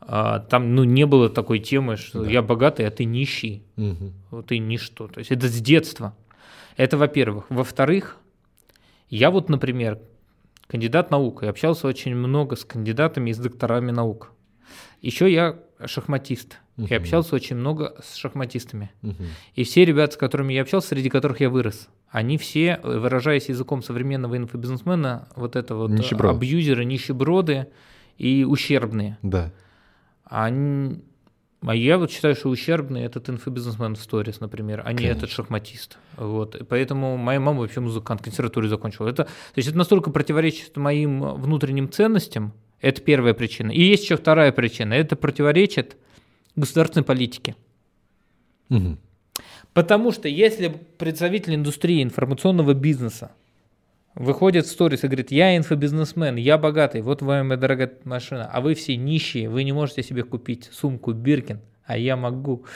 А, 0.00 0.40
там 0.40 0.74
ну, 0.74 0.84
не 0.84 1.06
было 1.06 1.30
такой 1.30 1.60
темы, 1.60 1.96
что 1.96 2.24
да. 2.24 2.30
я 2.30 2.42
богатый, 2.42 2.86
а 2.86 2.90
ты 2.90 3.04
нищий. 3.04 3.62
Угу. 3.76 4.12
Вот 4.30 4.46
ты 4.46 4.58
ничто. 4.58 5.08
То 5.08 5.18
есть 5.18 5.30
это 5.30 5.48
с 5.48 5.60
детства. 5.60 6.16
Это 6.76 6.96
во-первых. 6.96 7.46
Во-вторых, 7.48 8.18
я 9.08 9.30
вот, 9.30 9.48
например, 9.48 10.00
кандидат 10.66 11.10
наук, 11.10 11.42
и 11.42 11.46
общался 11.46 11.86
очень 11.86 12.14
много 12.14 12.56
с 12.56 12.64
кандидатами 12.64 13.30
и 13.30 13.32
с 13.32 13.38
докторами 13.38 13.90
наук. 13.90 14.32
Еще 15.00 15.32
я 15.32 15.58
шахматист. 15.86 16.58
Uh-huh. 16.76 16.88
И 16.88 16.94
общался 16.94 17.34
очень 17.34 17.56
много 17.56 17.94
с 18.02 18.16
шахматистами. 18.16 18.90
Uh-huh. 19.02 19.26
И 19.54 19.64
все 19.64 19.84
ребята, 19.84 20.14
с 20.14 20.16
которыми 20.16 20.52
я 20.52 20.62
общался, 20.62 20.88
среди 20.88 21.10
которых 21.10 21.40
я 21.40 21.50
вырос, 21.50 21.88
они 22.10 22.38
все, 22.38 22.80
выражаясь 22.82 23.48
языком 23.48 23.82
современного 23.82 24.36
инфобизнесмена, 24.36 25.28
вот 25.34 25.56
это 25.56 25.74
вот 25.74 25.90
Нищеброд. 25.90 26.36
абьюзеры, 26.36 26.84
нищеброды 26.84 27.68
и 28.18 28.44
ущербные. 28.44 29.18
Да. 29.22 29.50
Они, 30.24 31.00
а 31.64 31.74
я 31.74 31.96
вот 31.96 32.10
считаю, 32.10 32.34
что 32.34 32.48
ущербный 32.48 33.02
этот 33.02 33.30
инфобизнесмен 33.30 33.94
в 33.94 34.00
сторис, 34.00 34.40
например, 34.40 34.80
а 34.80 34.84
Конечно. 34.84 35.04
не 35.04 35.10
этот 35.10 35.30
шахматист. 35.30 35.98
Вот. 36.16 36.56
И 36.56 36.64
поэтому 36.64 37.16
моя 37.16 37.38
мама 37.38 37.60
вообще 37.60 37.80
музыкант, 37.80 38.22
консерваторию 38.22 38.68
закончила. 38.68 39.08
Это, 39.08 39.24
то 39.24 39.30
есть 39.56 39.68
это 39.68 39.78
настолько 39.78 40.10
противоречит 40.10 40.76
моим 40.76 41.20
внутренним 41.34 41.90
ценностям, 41.90 42.52
это 42.82 43.00
первая 43.00 43.32
причина. 43.32 43.70
И 43.70 43.80
есть 43.80 44.02
еще 44.02 44.16
вторая 44.16 44.52
причина. 44.52 44.92
Это 44.92 45.16
противоречит 45.16 45.96
государственной 46.56 47.04
политике. 47.04 47.56
Угу. 48.68 48.98
Потому 49.72 50.12
что 50.12 50.28
если 50.28 50.68
представитель 50.98 51.54
индустрии 51.54 52.02
информационного 52.02 52.74
бизнеса 52.74 53.30
выходит 54.14 54.66
в 54.66 54.70
сторис 54.70 55.04
и 55.04 55.06
говорит, 55.06 55.30
я 55.30 55.56
инфобизнесмен, 55.56 56.36
я 56.36 56.58
богатый, 56.58 57.00
вот 57.00 57.22
моя 57.22 57.44
дорогая 57.56 57.90
машина, 58.04 58.50
а 58.52 58.60
вы 58.60 58.74
все 58.74 58.96
нищие, 58.96 59.48
вы 59.48 59.64
не 59.64 59.72
можете 59.72 60.02
себе 60.02 60.24
купить 60.24 60.68
сумку 60.70 61.12
Биркин, 61.12 61.60
а 61.86 61.96
я 61.96 62.16
могу, 62.16 62.66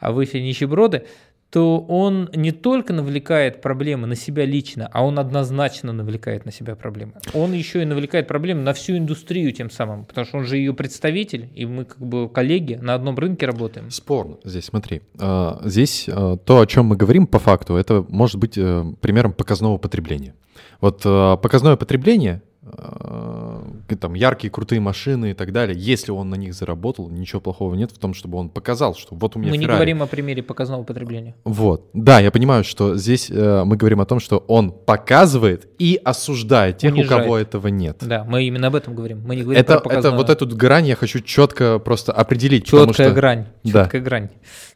а 0.00 0.10
вы 0.10 0.24
все 0.24 0.42
нищеброды, 0.42 1.06
то 1.54 1.78
он 1.78 2.30
не 2.34 2.50
только 2.50 2.92
навлекает 2.92 3.62
проблемы 3.62 4.08
на 4.08 4.16
себя 4.16 4.44
лично, 4.44 4.90
а 4.92 5.04
он 5.04 5.20
однозначно 5.20 5.92
навлекает 5.92 6.44
на 6.46 6.50
себя 6.50 6.74
проблемы. 6.74 7.12
Он 7.32 7.52
еще 7.52 7.82
и 7.82 7.84
навлекает 7.84 8.26
проблемы 8.26 8.62
на 8.62 8.72
всю 8.72 8.96
индустрию 8.98 9.52
тем 9.52 9.70
самым, 9.70 10.04
потому 10.04 10.26
что 10.26 10.38
он 10.38 10.46
же 10.46 10.56
ее 10.56 10.74
представитель, 10.74 11.48
и 11.54 11.64
мы 11.64 11.84
как 11.84 12.00
бы 12.00 12.28
коллеги 12.28 12.74
на 12.82 12.94
одном 12.94 13.16
рынке 13.16 13.46
работаем. 13.46 13.88
Спорно 13.92 14.38
здесь, 14.42 14.64
смотри. 14.64 15.02
А, 15.20 15.60
здесь 15.62 16.08
а, 16.08 16.36
то, 16.38 16.58
о 16.58 16.66
чем 16.66 16.86
мы 16.86 16.96
говорим 16.96 17.28
по 17.28 17.38
факту, 17.38 17.76
это 17.76 18.04
может 18.08 18.40
быть 18.40 18.58
э, 18.58 18.84
примером 19.00 19.32
показного 19.32 19.78
потребления. 19.78 20.34
Вот 20.80 21.02
э, 21.04 21.36
показное 21.40 21.76
потребление 21.76 22.42
Э, 22.66 23.53
там 23.86 24.14
яркие, 24.14 24.50
крутые 24.50 24.80
машины 24.80 25.30
и 25.30 25.34
так 25.34 25.52
далее. 25.52 25.76
Если 25.78 26.10
он 26.10 26.30
на 26.30 26.36
них 26.36 26.54
заработал, 26.54 27.08
ничего 27.08 27.40
плохого 27.40 27.74
нет 27.74 27.90
в 27.90 27.98
том, 27.98 28.14
чтобы 28.14 28.38
он 28.38 28.48
показал, 28.48 28.94
что 28.94 29.14
вот 29.14 29.36
у 29.36 29.38
меня 29.38 29.50
Мы 29.50 29.56
Ferrari. 29.56 29.60
не 29.60 29.66
говорим 29.66 30.02
о 30.02 30.06
примере 30.06 30.42
показного 30.42 30.82
потребления. 30.82 31.34
Вот. 31.44 31.88
Да, 31.92 32.20
я 32.20 32.30
понимаю, 32.30 32.64
что 32.64 32.96
здесь 32.96 33.30
э, 33.30 33.64
мы 33.64 33.76
говорим 33.76 34.00
о 34.00 34.06
том, 34.06 34.20
что 34.20 34.38
он 34.48 34.72
показывает 34.72 35.68
и 35.78 36.00
осуждает 36.02 36.78
тех, 36.78 36.92
Унижает. 36.92 37.12
у 37.12 37.24
кого 37.24 37.38
этого 37.38 37.68
нет. 37.68 37.98
Да, 38.00 38.24
мы 38.24 38.44
именно 38.44 38.68
об 38.68 38.74
этом 38.74 38.94
говорим. 38.94 39.22
Мы 39.26 39.36
не 39.36 39.42
говорим 39.42 39.60
это, 39.60 39.78
про 39.80 39.94
это 39.94 40.10
вот 40.10 40.30
эту 40.30 40.46
грань 40.46 40.86
я 40.86 40.96
хочу 40.96 41.20
четко 41.20 41.78
просто 41.78 42.12
определить. 42.12 42.66
Четкая 42.66 43.08
что... 43.08 43.10
грань. 43.12 43.46
Четкая 43.64 44.00
да. 44.00 44.00
грань. 44.00 44.28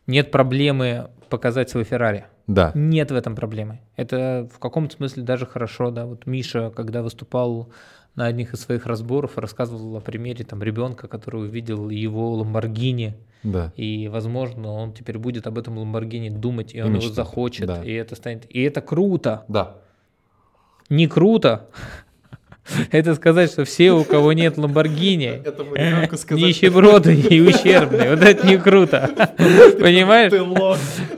Нет 0.07 0.31
проблемы 0.31 1.09
показать 1.29 1.71
свой 1.71 1.85
Феррари. 1.85 2.25
Да. 2.47 2.73
Нет 2.75 3.11
в 3.11 3.15
этом 3.15 3.37
проблемы. 3.37 3.81
Это 3.97 4.49
в 4.53 4.59
каком-то 4.59 4.97
смысле 4.97 5.23
даже 5.23 5.45
хорошо, 5.45 5.91
да. 5.91 6.07
Вот 6.07 6.27
Миша, 6.27 6.73
когда 6.75 7.03
выступал 7.03 7.69
на 8.15 8.27
одних 8.27 8.55
из 8.55 8.61
своих 8.61 8.87
разборов, 8.87 9.39
рассказывал 9.39 9.97
о 9.97 10.01
примере 10.01 10.45
там 10.45 10.63
ребенка, 10.63 11.07
который 11.09 11.45
увидел 11.45 11.89
его 11.89 12.33
Ламборгини. 12.35 13.15
Да. 13.45 13.73
И, 13.77 14.09
возможно, 14.09 14.73
он 14.73 14.93
теперь 14.93 15.19
будет 15.19 15.47
об 15.47 15.59
этом 15.59 15.79
Ламборгини 15.79 16.31
думать, 16.31 16.75
и, 16.75 16.79
и 16.79 16.81
он 16.81 16.93
мечтать. 16.93 17.05
его 17.05 17.15
захочет, 17.15 17.67
да. 17.67 17.85
и 17.85 17.93
это 17.93 18.17
станет. 18.17 18.47
И 18.49 18.61
это 18.63 18.81
круто. 18.81 19.45
Да. 19.49 19.77
не 20.91 21.07
круто, 21.07 21.69
это 22.91 23.15
сказать, 23.15 23.51
что 23.51 23.65
все, 23.65 23.93
у 23.93 24.05
кого 24.05 24.33
нет 24.33 24.59
Ламборгини, 24.59 25.43
нищеброды 26.35 27.15
и 27.15 27.41
ущербные. 27.41 28.11
Вот 28.11 28.23
это 28.23 28.47
не 28.47 28.59
круто. 28.59 29.11
Понимаешь? 29.81 30.33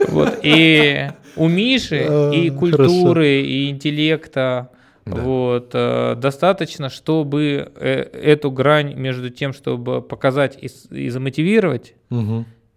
Вот. 0.07 0.39
И 0.43 1.09
у 1.35 1.47
Миши 1.47 2.05
а, 2.07 2.31
и 2.31 2.49
культуры, 2.49 3.41
и 3.41 3.69
интеллекта 3.69 4.69
вот, 5.05 5.71
э, 5.73 6.15
достаточно, 6.15 6.89
чтобы 6.89 7.71
э, 7.75 7.89
эту 7.89 8.51
грань 8.51 8.93
между 8.95 9.29
тем, 9.29 9.53
чтобы 9.53 10.01
показать 10.01 10.57
и, 10.91 11.09
замотивировать, 11.09 11.95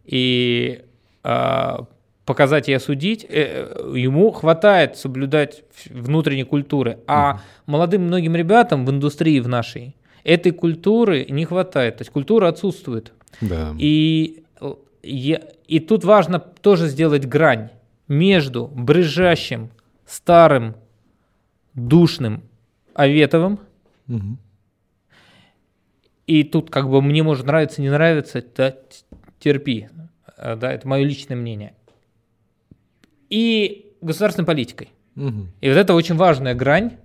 и 0.04 0.82
а, 1.22 1.86
показать 2.24 2.68
и 2.68 2.72
осудить, 2.72 3.26
э, 3.28 3.92
ему 3.94 4.30
хватает 4.30 4.96
соблюдать 4.96 5.62
внутренней 5.90 6.44
культуры. 6.44 6.98
А 7.06 7.40
молодым 7.66 8.02
многим 8.02 8.34
ребятам 8.34 8.86
в 8.86 8.90
индустрии 8.90 9.40
в 9.40 9.48
нашей 9.48 9.96
этой 10.22 10.52
культуры 10.52 11.26
не 11.28 11.44
хватает. 11.44 11.98
То 11.98 12.02
есть 12.02 12.10
культура 12.10 12.48
отсутствует. 12.48 13.12
Да. 13.40 13.74
И, 13.78 14.42
и, 15.02 15.38
и 15.68 15.80
тут 15.80 16.04
важно 16.04 16.38
тоже 16.38 16.88
сделать 16.88 17.26
грань 17.26 17.68
между 18.08 18.66
брыжащим, 18.66 19.70
старым, 20.06 20.76
душным 21.74 22.42
Аветовым. 22.94 23.60
Угу. 24.08 24.38
И 26.26 26.44
тут 26.44 26.70
как 26.70 26.88
бы 26.88 27.02
мне 27.02 27.22
может 27.22 27.46
нравиться, 27.46 27.82
не 27.82 27.90
нравится, 27.90 28.44
да, 28.56 28.74
терпи. 29.38 29.88
Да, 30.36 30.72
это 30.72 30.86
мое 30.88 31.04
личное 31.04 31.36
мнение 31.36 31.74
и 33.34 33.92
государственной 34.00 34.46
политикой. 34.46 34.90
Угу. 35.16 35.48
И 35.60 35.68
вот 35.68 35.76
это 35.76 35.94
очень 35.94 36.14
важная 36.14 36.54
грань 36.54 36.98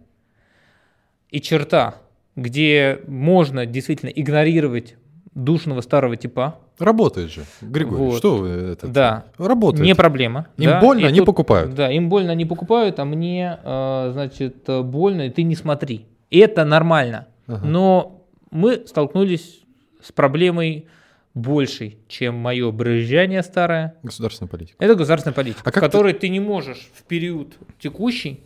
и 1.29 1.41
черта, 1.41 1.95
где 2.35 3.01
можно 3.07 3.65
действительно 3.65 4.09
игнорировать 4.09 4.95
душного 5.43 5.81
старого 5.81 6.15
типа. 6.15 6.59
Работает 6.77 7.31
же, 7.31 7.43
Григорий, 7.61 8.03
вот. 8.03 8.17
что 8.17 8.37
вы 8.37 8.49
это? 8.49 8.87
Да. 8.87 9.25
Работает. 9.37 9.85
Не 9.85 9.95
проблема. 9.95 10.47
Им 10.57 10.69
да? 10.69 10.79
больно, 10.79 11.01
и 11.01 11.03
они 11.05 11.19
тут, 11.19 11.25
покупают. 11.25 11.73
Да, 11.73 11.91
им 11.91 12.09
больно, 12.09 12.31
они 12.31 12.45
покупают, 12.45 12.99
а 12.99 13.05
мне, 13.05 13.59
э, 13.63 14.09
значит, 14.13 14.69
больно, 14.85 15.23
и 15.23 15.29
ты 15.29 15.43
не 15.43 15.55
смотри. 15.55 16.05
Это 16.31 16.63
нормально. 16.63 17.27
Ага. 17.47 17.65
Но 17.65 18.25
мы 18.51 18.83
столкнулись 18.85 19.61
с 20.01 20.11
проблемой 20.11 20.87
больший, 21.33 21.97
чем 22.07 22.35
мое 22.35 22.71
брызжание 22.71 23.43
старое. 23.43 23.95
Государственная 24.03 24.49
политика. 24.49 24.83
Это 24.83 24.95
государственная 24.95 25.33
политика, 25.33 25.61
а 25.65 25.71
в 25.71 25.73
которой 25.73 26.13
ты... 26.13 26.19
ты 26.19 26.29
не 26.29 26.39
можешь 26.39 26.89
в 26.95 27.03
период 27.03 27.55
текущий, 27.79 28.43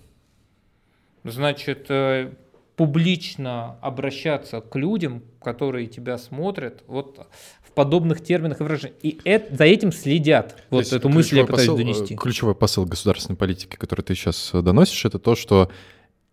значит, 1.23 1.85
э, 1.89 2.33
публично 2.75 3.77
обращаться 3.81 4.61
к 4.61 4.75
людям, 4.75 5.23
которые 5.41 5.87
тебя 5.87 6.17
смотрят, 6.17 6.83
вот 6.87 7.27
в 7.61 7.71
подобных 7.71 8.23
терминах 8.23 8.59
и 8.59 8.63
выражениях. 8.63 8.97
И 9.03 9.19
это, 9.23 9.55
за 9.55 9.65
этим 9.65 9.91
следят. 9.91 10.61
Вот 10.69 10.91
эту 10.91 11.09
мысль 11.09 11.37
я 11.37 11.45
пытаюсь 11.45 11.67
посыл, 11.67 11.77
донести. 11.77 12.15
Ключевой 12.15 12.55
посыл 12.55 12.85
государственной 12.85 13.35
политики, 13.35 13.75
который 13.75 14.01
ты 14.01 14.15
сейчас 14.15 14.51
доносишь, 14.53 15.05
это 15.05 15.19
то, 15.19 15.35
что 15.35 15.71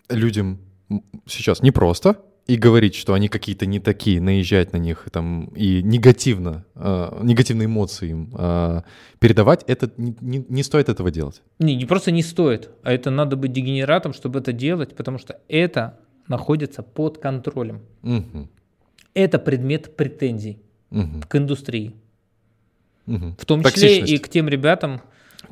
людям 0.09 0.59
сейчас 1.27 1.63
непросто, 1.63 2.17
и 2.47 2.57
говорить, 2.57 2.97
что 2.97 3.15
они 3.15 3.29
какие-то 3.29 3.65
не 3.67 3.79
такие, 3.79 4.21
наезжать 4.21 4.73
на 4.73 4.79
них 4.79 5.07
там, 5.13 5.45
и 5.55 5.83
негативно, 5.85 6.65
э, 6.75 7.19
негативные 7.23 7.67
эмоции 7.67 8.11
им 8.11 8.35
э, 8.37 8.83
передавать, 9.21 9.63
это 9.69 9.91
не, 9.97 10.17
не, 10.21 10.45
не 10.49 10.63
стоит 10.65 10.89
этого 10.89 11.13
делать. 11.13 11.43
Не, 11.61 11.77
не 11.77 11.85
просто 11.85 12.11
не 12.11 12.23
стоит, 12.23 12.71
а 12.83 12.93
это 12.93 13.11
надо 13.11 13.37
быть 13.37 13.53
дегенератом, 13.53 14.13
чтобы 14.13 14.41
это 14.41 14.53
делать, 14.53 14.97
потому 14.97 15.19
что 15.19 15.39
это 15.49 16.01
находится 16.31 16.83
под 16.83 17.19
контролем. 17.19 17.81
Угу. 18.03 18.49
Это 19.13 19.39
предмет 19.39 19.97
претензий 19.97 20.63
угу. 20.91 21.21
к 21.29 21.37
индустрии. 21.37 21.93
Угу. 23.07 23.35
В 23.39 23.45
том 23.45 23.65
числе 23.65 24.01
и 24.01 24.17
к 24.19 24.29
тем 24.29 24.49
ребятам, 24.49 25.03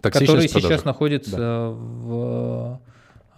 которые 0.01 0.49
сейчас 0.49 0.85
находятся 0.85 1.37
да. 1.37 1.69
в, 1.71 2.81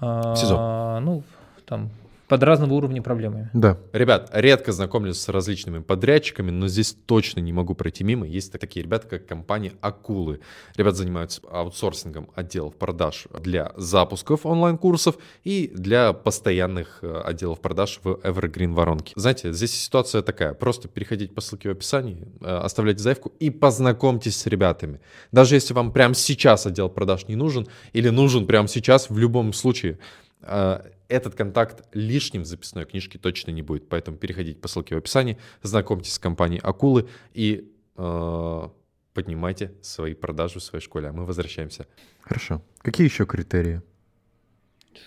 в 0.00 0.37
СИЗО. 0.37 1.00
Ну, 1.03 1.22
там, 1.64 1.90
под 2.30 2.44
разного 2.44 2.74
уровня 2.74 3.02
проблемами. 3.02 3.50
Да. 3.52 3.76
Ребят, 3.92 4.30
редко 4.32 4.70
знакомлюсь 4.70 5.18
с 5.18 5.28
различными 5.28 5.80
подрядчиками, 5.80 6.52
но 6.52 6.68
здесь 6.68 6.96
точно 7.06 7.40
не 7.40 7.52
могу 7.52 7.74
пройти 7.74 8.04
мимо. 8.04 8.24
Есть 8.24 8.52
такие 8.52 8.84
ребята, 8.84 9.08
как 9.08 9.26
компания 9.26 9.72
Акулы. 9.80 10.38
Ребята 10.76 10.98
занимаются 10.98 11.40
аутсорсингом 11.50 12.30
отделов 12.36 12.76
продаж 12.76 13.26
для 13.40 13.72
запусков 13.76 14.46
онлайн-курсов 14.46 15.16
и 15.42 15.72
для 15.74 16.12
постоянных 16.12 17.00
э, 17.02 17.20
отделов 17.24 17.60
продаж 17.60 17.98
в 18.04 18.12
Evergreen 18.22 18.74
воронке. 18.74 19.12
Знаете, 19.16 19.52
здесь 19.52 19.74
ситуация 19.74 20.22
такая. 20.22 20.54
Просто 20.54 20.86
переходите 20.86 21.34
по 21.34 21.40
ссылке 21.40 21.70
в 21.70 21.72
описании, 21.72 22.28
э, 22.42 22.46
оставляйте 22.46 23.02
заявку 23.02 23.32
и 23.40 23.50
познакомьтесь 23.50 24.36
с 24.36 24.46
ребятами. 24.46 25.00
Даже 25.32 25.56
если 25.56 25.74
вам 25.74 25.92
прямо 25.92 26.14
сейчас 26.14 26.64
отдел 26.64 26.90
продаж 26.90 27.26
не 27.26 27.34
нужен 27.34 27.66
или 27.92 28.08
нужен 28.08 28.46
прямо 28.46 28.68
сейчас, 28.68 29.10
в 29.10 29.18
любом 29.18 29.52
случае, 29.52 29.98
э, 30.42 30.80
этот 31.11 31.35
контакт 31.35 31.85
лишним 31.92 32.42
в 32.42 32.46
записной 32.46 32.87
книжке 32.87 33.18
точно 33.18 33.51
не 33.51 33.62
будет. 33.62 33.88
Поэтому 33.88 34.16
переходите 34.16 34.59
по 34.59 34.68
ссылке 34.68 34.94
в 34.94 34.99
описании, 34.99 35.38
знакомьтесь 35.62 36.14
с 36.14 36.18
компанией 36.18 36.61
Акулы 36.62 37.09
и 37.35 37.73
э, 37.96 38.68
поднимайте 39.12 39.73
свои 39.83 40.14
продажи 40.14 40.61
в 40.61 40.62
своей 40.62 40.83
школе. 40.83 41.09
А 41.09 41.12
мы 41.12 41.27
возвращаемся. 41.27 41.87
Хорошо. 42.23 42.62
Какие 42.79 43.07
еще 43.07 43.27
критерии 43.27 43.83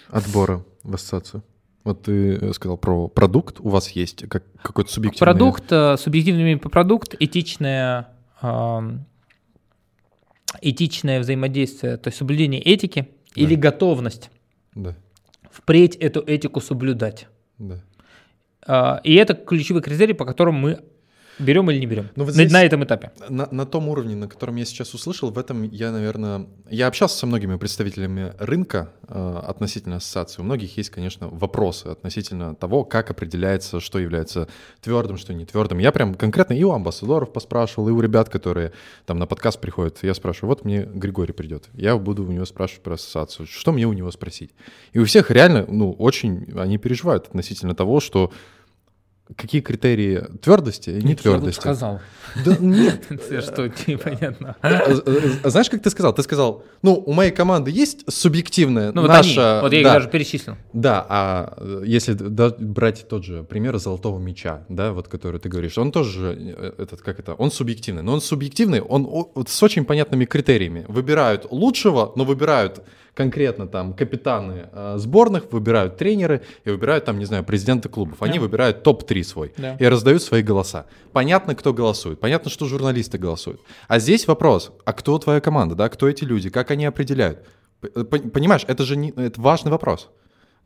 отбора 0.10 0.66
в 0.84 0.94
ассоциацию? 0.94 1.44
Вот 1.84 2.04
ты 2.04 2.54
сказал 2.54 2.78
про 2.78 3.08
продукт, 3.08 3.60
у 3.60 3.70
вас 3.70 3.90
есть 3.90 4.28
как, 4.30 4.44
какой-то 4.62 4.92
субъективный... 4.92 5.26
Продукт, 5.26 5.72
э, 5.72 5.98
субъективный 5.98 6.58
продукт, 6.58 7.16
этичное, 7.20 8.10
э, 8.42 8.80
этичное 10.62 11.20
взаимодействие, 11.20 11.98
то 11.98 12.10
есть 12.10 12.18
соблюдение 12.18 12.62
этики 12.62 13.08
да. 13.36 13.42
или 13.42 13.56
готовность. 13.56 14.30
Да 14.76 14.96
впредь 15.54 15.96
эту 15.96 16.22
этику 16.22 16.60
соблюдать. 16.60 17.28
Да. 17.60 17.82
А, 18.66 19.02
и 19.04 19.14
это 19.16 19.36
ключевой 19.36 19.82
критерий, 19.82 20.14
по 20.14 20.26
которому 20.26 20.60
мы 20.60 20.80
Берем 21.40 21.70
или 21.72 21.80
не 21.80 21.86
берем? 21.86 22.10
Ну, 22.16 22.26
вот 22.26 22.34
здесь, 22.34 22.52
на, 22.52 22.60
на 22.60 22.64
этом 22.64 22.84
этапе. 22.84 23.12
На, 23.30 23.48
на 23.52 23.66
том 23.66 23.90
уровне, 23.90 24.16
на 24.16 24.28
котором 24.28 24.56
я 24.56 24.66
сейчас 24.66 24.94
услышал, 24.94 25.32
в 25.32 25.38
этом 25.38 25.64
я, 25.64 25.92
наверное... 25.92 26.48
Я 26.70 26.88
общался 26.88 27.18
со 27.18 27.26
многими 27.26 27.58
представителями 27.58 28.34
рынка 28.40 28.92
э, 29.08 29.42
относительно 29.48 29.98
ассоциации. 29.98 30.42
У 30.42 30.46
многих 30.46 30.78
есть, 30.78 30.90
конечно, 30.90 31.28
вопросы 31.28 31.88
относительно 31.88 32.56
того, 32.56 32.84
как 32.84 33.10
определяется, 33.12 33.80
что 33.80 34.00
является 34.00 34.48
твердым, 34.82 35.18
что 35.18 35.34
не 35.34 35.46
твердым. 35.46 35.80
Я 35.80 35.92
прям 35.92 36.16
конкретно 36.16 36.54
и 36.54 36.64
у 36.64 36.72
амбассадоров 36.72 37.34
поспрашивал, 37.34 37.90
и 37.90 37.92
у 37.92 38.00
ребят, 38.00 38.30
которые 38.30 38.74
там 39.06 39.18
на 39.20 39.26
подкаст 39.26 39.60
приходят. 39.60 40.00
Я 40.02 40.14
спрашиваю, 40.14 40.50
вот 40.50 40.66
мне 40.66 40.84
Григорий 40.84 41.34
придет. 41.34 41.70
Я 41.74 41.98
буду 41.98 42.24
у 42.24 42.32
него 42.32 42.46
спрашивать 42.46 42.84
про 42.84 42.94
ассоциацию. 42.94 43.48
Что 43.48 43.72
мне 43.72 43.86
у 43.86 43.94
него 43.94 44.12
спросить? 44.12 44.52
И 44.94 45.00
у 45.00 45.06
всех 45.06 45.32
реально, 45.32 45.66
ну, 45.68 45.92
очень 45.94 46.48
они 46.56 46.78
переживают 46.78 47.28
относительно 47.28 47.76
того, 47.76 48.00
что 48.00 48.32
какие 49.36 49.62
критерии 49.62 50.22
твердости 50.42 50.90
и 50.90 51.02
не 51.02 51.16
твердости. 51.16 51.60
Я 51.60 51.62
сказал. 51.62 52.02
Да 52.46 52.58
нет. 52.60 53.06
Что, 53.44 53.68
непонятно. 53.88 54.56
А, 54.62 54.68
а, 54.68 55.02
а 55.44 55.50
знаешь, 55.50 55.70
как 55.70 55.82
ты 55.82 55.90
сказал? 55.90 56.14
Ты 56.14 56.24
сказал, 56.24 56.64
ну, 56.82 56.94
у 56.94 57.14
моей 57.14 57.32
команды 57.32 57.72
есть 57.72 58.04
субъективная 58.12 58.92
ну, 58.92 59.04
наша... 59.04 59.56
Вот, 59.56 59.64
вот 59.64 59.74
я 59.74 59.80
их 59.80 59.86
даже 59.86 60.10
перечислил. 60.10 60.58
Да, 60.74 61.06
а 61.08 61.84
если 61.86 62.14
брать 62.14 63.08
тот 63.08 63.24
же 63.24 63.44
пример 63.44 63.78
золотого 63.78 64.20
меча, 64.20 64.66
да, 64.70 64.92
вот 64.92 65.08
который 65.08 65.40
ты 65.40 65.50
говоришь, 65.50 65.78
он 65.78 65.92
тоже, 65.92 66.36
э, 66.38 66.74
этот, 66.78 67.02
как 67.02 67.20
это, 67.20 67.34
он 67.34 67.52
субъективный. 67.52 68.04
Но 68.04 68.14
он 68.14 68.22
субъективный, 68.22 68.82
он 68.82 69.34
с 69.48 69.64
очень 69.64 69.86
понятными 69.86 70.26
критериями. 70.26 70.86
Выбирают 70.88 71.48
лучшего, 71.50 72.12
но 72.16 72.26
выбирают 72.26 72.82
конкретно 73.14 73.68
там 73.68 73.94
капитаны 73.94 74.70
э, 74.72 74.96
сборных, 74.98 75.52
выбирают 75.52 75.98
тренеры 75.98 76.42
и 76.66 76.70
выбирают 76.70 77.06
там, 77.06 77.20
не 77.20 77.26
знаю, 77.26 77.44
президенты 77.44 77.90
клубов. 77.90 78.22
Они 78.22 78.36
да. 78.36 78.42
выбирают 78.42 78.84
топ-3 78.84 79.24
свой 79.24 79.54
да. 79.58 79.76
и 79.80 79.86
раздают 79.86 80.24
свои 80.24 80.42
голоса. 80.42 80.86
Понятно, 81.12 81.56
кто 81.56 81.74
голосует, 81.74 82.20
понятно, 82.20 82.50
что 82.50 82.66
журналисты 82.66 83.18
голосуют. 83.18 83.62
А 83.88 84.00
здесь 84.00 84.28
вопрос, 84.28 84.72
а 84.86 84.94
кто 84.94 85.18
твоя 85.20 85.42
команда, 85.42 85.76
да, 85.76 85.90
кто 85.90 86.10
эти 86.10 86.24
люди, 86.24 86.50
как 86.50 86.72
они 86.72 86.86
определяют? 86.86 87.46
Э, 87.82 88.04
понимаешь, 88.04 88.66
это 88.68 88.84
же 88.84 88.96
не, 88.96 89.12
это 89.12 89.40
важный 89.40 89.72
вопрос. 89.72 90.10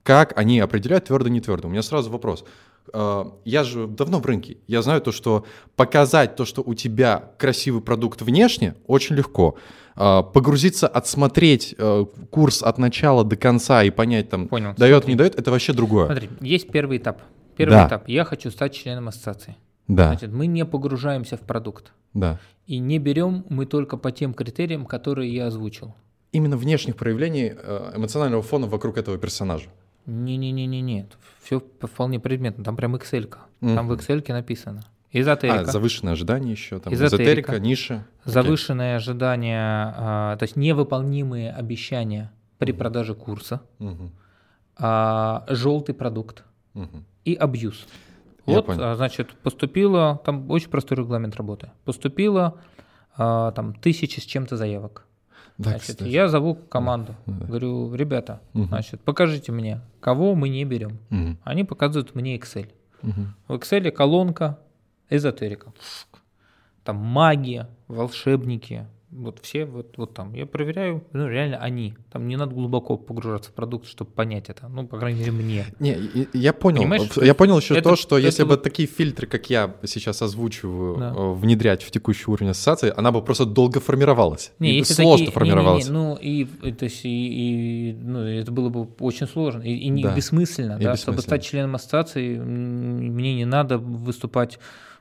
Как 0.08 0.38
они 0.38 0.62
определяют 0.62 1.04
твердо, 1.04 1.28
не 1.28 1.42
твердо? 1.42 1.68
У 1.68 1.72
меня 1.72 1.82
сразу 1.82 2.10
вопрос. 2.10 2.46
Э, 2.94 3.26
я 3.44 3.66
же 3.66 3.88
давно 3.88 4.20
в 4.20 4.26
рынке. 4.26 4.56
Я 4.66 4.82
знаю 4.82 5.02
то, 5.02 5.12
что 5.12 5.46
показать 5.76 6.38
то, 6.38 6.46
что 6.46 6.64
у 6.66 6.76
тебя 6.76 7.34
красивый 7.38 7.82
продукт 7.82 8.22
внешне, 8.22 8.76
очень 8.88 9.18
легко. 9.18 9.58
А, 9.98 10.24
погрузиться, 10.24 10.88
отсмотреть 10.88 11.76
э, 11.78 12.06
курс 12.32 12.64
от 12.64 12.78
начала 12.78 13.26
до 13.26 13.36
конца 13.36 13.84
и 13.84 13.90
понять, 13.90 14.30
там, 14.30 14.48
Понял, 14.48 14.76
дает, 14.78 15.04
смотри. 15.04 15.14
не 15.14 15.18
дает, 15.18 15.38
это 15.38 15.52
вообще 15.52 15.74
другое. 15.74 16.06
Смотри, 16.06 16.30
есть 16.40 16.70
первый 16.70 17.00
этап. 17.00 17.22
Первый 17.58 17.74
да. 17.74 17.88
этап. 17.88 18.08
Я 18.08 18.24
хочу 18.24 18.50
стать 18.50 18.74
членом 18.74 19.10
ассоциации. 19.10 19.58
Да. 19.90 20.08
Значит, 20.08 20.32
мы 20.32 20.48
не 20.48 20.64
погружаемся 20.64 21.36
в 21.36 21.42
продукт. 21.42 21.92
Да. 22.14 22.40
И 22.66 22.78
не 22.78 22.98
берем 22.98 23.44
мы 23.50 23.66
только 23.66 23.98
по 23.98 24.14
тем 24.14 24.34
критериям, 24.34 24.86
которые 24.86 25.36
я 25.36 25.48
озвучил. 25.48 25.94
Именно 26.32 26.56
внешних 26.56 26.96
проявлений 26.96 27.52
э, 27.54 27.92
эмоционального 27.98 28.42
фона 28.42 28.68
вокруг 28.68 28.98
этого 28.98 29.18
персонажа. 29.18 29.68
Не-не-не-не, 30.08 30.82
нет. 30.82 31.18
Все 31.44 31.60
вполне 31.60 32.20
предметно. 32.20 32.64
Там 32.64 32.76
прям 32.76 32.96
Excel. 32.96 33.30
Mm-hmm. 33.62 33.76
Там 33.76 33.88
в 33.88 33.92
Excel 33.92 34.24
написано. 34.32 34.82
Эзотерика. 35.12 35.62
А, 35.62 35.66
завышенное 35.66 36.14
ожидание 36.14 36.52
еще, 36.52 36.80
там 36.80 36.94
эзотерика, 36.94 37.24
эзотерика 37.24 37.60
ниша. 37.60 38.08
Завышенное 38.26 38.94
okay. 38.94 38.98
ожидание, 38.98 39.60
а, 39.62 40.36
то 40.38 40.44
есть 40.44 40.56
невыполнимые 40.58 41.52
обещания 41.52 42.32
при 42.58 42.72
продаже 42.74 43.16
курса, 43.16 43.62
угу. 43.80 44.12
а, 44.78 45.46
желтый 45.48 45.96
продукт 45.96 46.44
угу. 46.74 47.04
и 47.24 47.36
абьюз. 47.36 47.86
Вот, 48.46 48.66
а, 48.70 48.96
значит, 48.96 49.32
поступило, 49.44 50.22
там 50.26 50.50
очень 50.52 50.70
простой 50.70 50.98
регламент 50.98 51.36
работы. 51.36 51.72
Поступило 51.86 52.60
а, 53.16 53.52
там 53.52 53.74
тысячи 53.74 54.20
с 54.20 54.24
чем-то 54.24 54.58
заявок. 54.58 55.06
Да, 55.58 55.72
значит, 55.72 56.02
я 56.02 56.28
зову 56.28 56.54
команду, 56.56 57.16
да. 57.26 57.46
говорю, 57.46 57.94
ребята, 57.96 58.42
угу. 58.54 58.66
значит, 58.66 59.02
покажите 59.02 59.52
мне, 59.52 59.82
кого 60.00 60.36
мы 60.36 60.50
не 60.50 60.64
берем. 60.66 61.00
Угу. 61.10 61.38
Они 61.44 61.64
показывают 61.64 62.14
мне 62.14 62.38
Excel. 62.38 62.70
Угу. 63.02 63.22
В 63.48 63.54
Excel 63.54 63.90
колонка 63.92 64.60
эзотерика. 65.10 65.74
Там 66.84 66.98
магия, 66.98 67.68
волшебники, 67.88 68.86
вот 69.10 69.40
все 69.42 69.66
вот, 69.66 69.98
вот 69.98 70.14
там. 70.14 70.34
Я 70.34 70.46
проверяю, 70.46 71.04
ну, 71.14 71.28
реально 71.28 71.58
они. 71.58 71.96
Там 72.12 72.28
не 72.28 72.36
надо 72.36 72.54
глубоко 72.54 72.98
погружаться 72.98 73.52
в 73.52 73.54
продукт, 73.54 73.88
чтобы 73.88 74.12
понять 74.12 74.50
это. 74.50 74.68
Ну, 74.68 74.86
по 74.86 74.98
крайней 74.98 75.22
мере, 75.22 75.32
мне. 75.32 75.66
Не, 75.80 76.28
я 76.34 76.52
понял. 76.54 76.82
Понимаешь, 76.82 77.10
я 77.16 77.34
понял 77.34 77.58
еще 77.58 77.76
это, 77.76 77.90
то, 77.90 77.96
что 77.96 78.18
это 78.18 78.26
если 78.26 78.44
вот... 78.44 78.58
бы 78.58 78.64
такие 78.64 78.88
фильтры, 78.88 79.26
как 79.26 79.50
я 79.50 79.76
сейчас 79.86 80.22
озвучиваю, 80.22 80.98
да. 80.98 81.14
Э, 81.16 81.34
внедрять 81.34 81.84
в 81.84 81.92
текущий 81.92 82.30
уровень 82.30 82.52
ассоциации, 82.52 82.94
она 82.96 83.12
бы 83.12 83.22
просто 83.22 83.46
долго 83.46 83.80
формировалась. 83.80 84.52
Не, 84.60 84.72
и 84.72 84.78
если 84.78 84.94
сложно 84.94 85.28
такие, 85.28 85.32
формировалась. 85.34 85.88
Не, 85.88 85.92
не, 85.92 85.98
не, 85.98 86.04
ну, 86.04 86.16
и, 86.16 86.72
то 86.74 86.86
есть, 86.86 87.06
и, 87.06 87.90
и, 87.90 87.94
ну, 87.94 88.20
это 88.20 88.52
было 88.52 88.70
бы 88.70 88.88
очень 89.00 89.28
сложно 89.28 89.62
и, 89.62 89.74
и 89.74 89.90
не 89.90 90.04
да. 90.04 90.14
бессмысленно. 90.14 90.78
И 90.80 90.84
да, 90.84 90.92
бессмысленно. 90.92 90.98
Чтобы 90.98 91.22
стать 91.22 91.44
членом 91.46 91.76
ассоциации, 91.76 92.38
мне 92.38 93.36
не 93.36 93.46
надо 93.46 93.78
выступать 93.78 94.60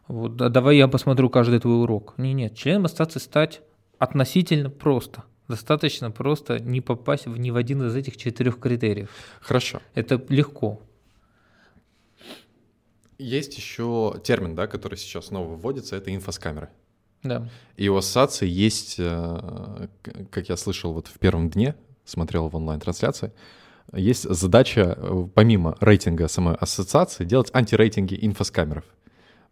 вот, 0.09 0.37
да, 0.37 0.49
давай 0.49 0.77
я 0.77 0.87
посмотрю 0.87 1.29
каждый 1.29 1.59
твой 1.59 1.83
урок. 1.83 2.15
Не, 2.17 2.33
нет, 2.33 2.57
членом 2.57 2.85
ассоциации 2.85 3.19
стать 3.19 3.61
относительно 3.99 4.71
просто. 4.71 5.25
Достаточно 5.49 6.11
просто 6.11 6.59
не 6.59 6.81
попасть 6.81 7.27
в 7.27 7.37
ни 7.37 7.51
в 7.51 7.57
один 7.57 7.87
из 7.87 7.95
этих 7.95 8.17
четырех 8.17 8.59
критериев. 8.59 9.11
Хорошо. 9.41 9.81
Это 9.95 10.25
легко. 10.29 10.81
Есть 13.19 13.57
еще 13.57 14.21
термин, 14.25 14.55
да, 14.55 14.67
который 14.67 14.99
сейчас 14.99 15.27
снова 15.27 15.55
вводится, 15.55 15.97
это 15.97 16.15
инфоскамеры. 16.15 16.69
Да. 17.23 17.49
И 17.77 17.89
у 17.89 17.97
ассоциации 17.97 18.47
есть, 18.47 18.97
э, 18.99 19.89
как 20.31 20.49
я 20.49 20.57
слышал 20.57 20.93
вот 20.93 21.07
в 21.07 21.19
первом 21.19 21.49
дне, 21.49 21.75
смотрел 22.05 22.49
в 22.49 22.57
онлайн-трансляции, 22.57 23.33
есть 23.93 24.29
задача, 24.29 24.95
э, 24.97 25.29
помимо 25.35 25.77
рейтинга 25.81 26.29
самой 26.29 26.57
ассоциации, 26.57 27.25
делать 27.25 27.51
антирейтинги 27.53 28.19
инфоскамеров. 28.21 28.85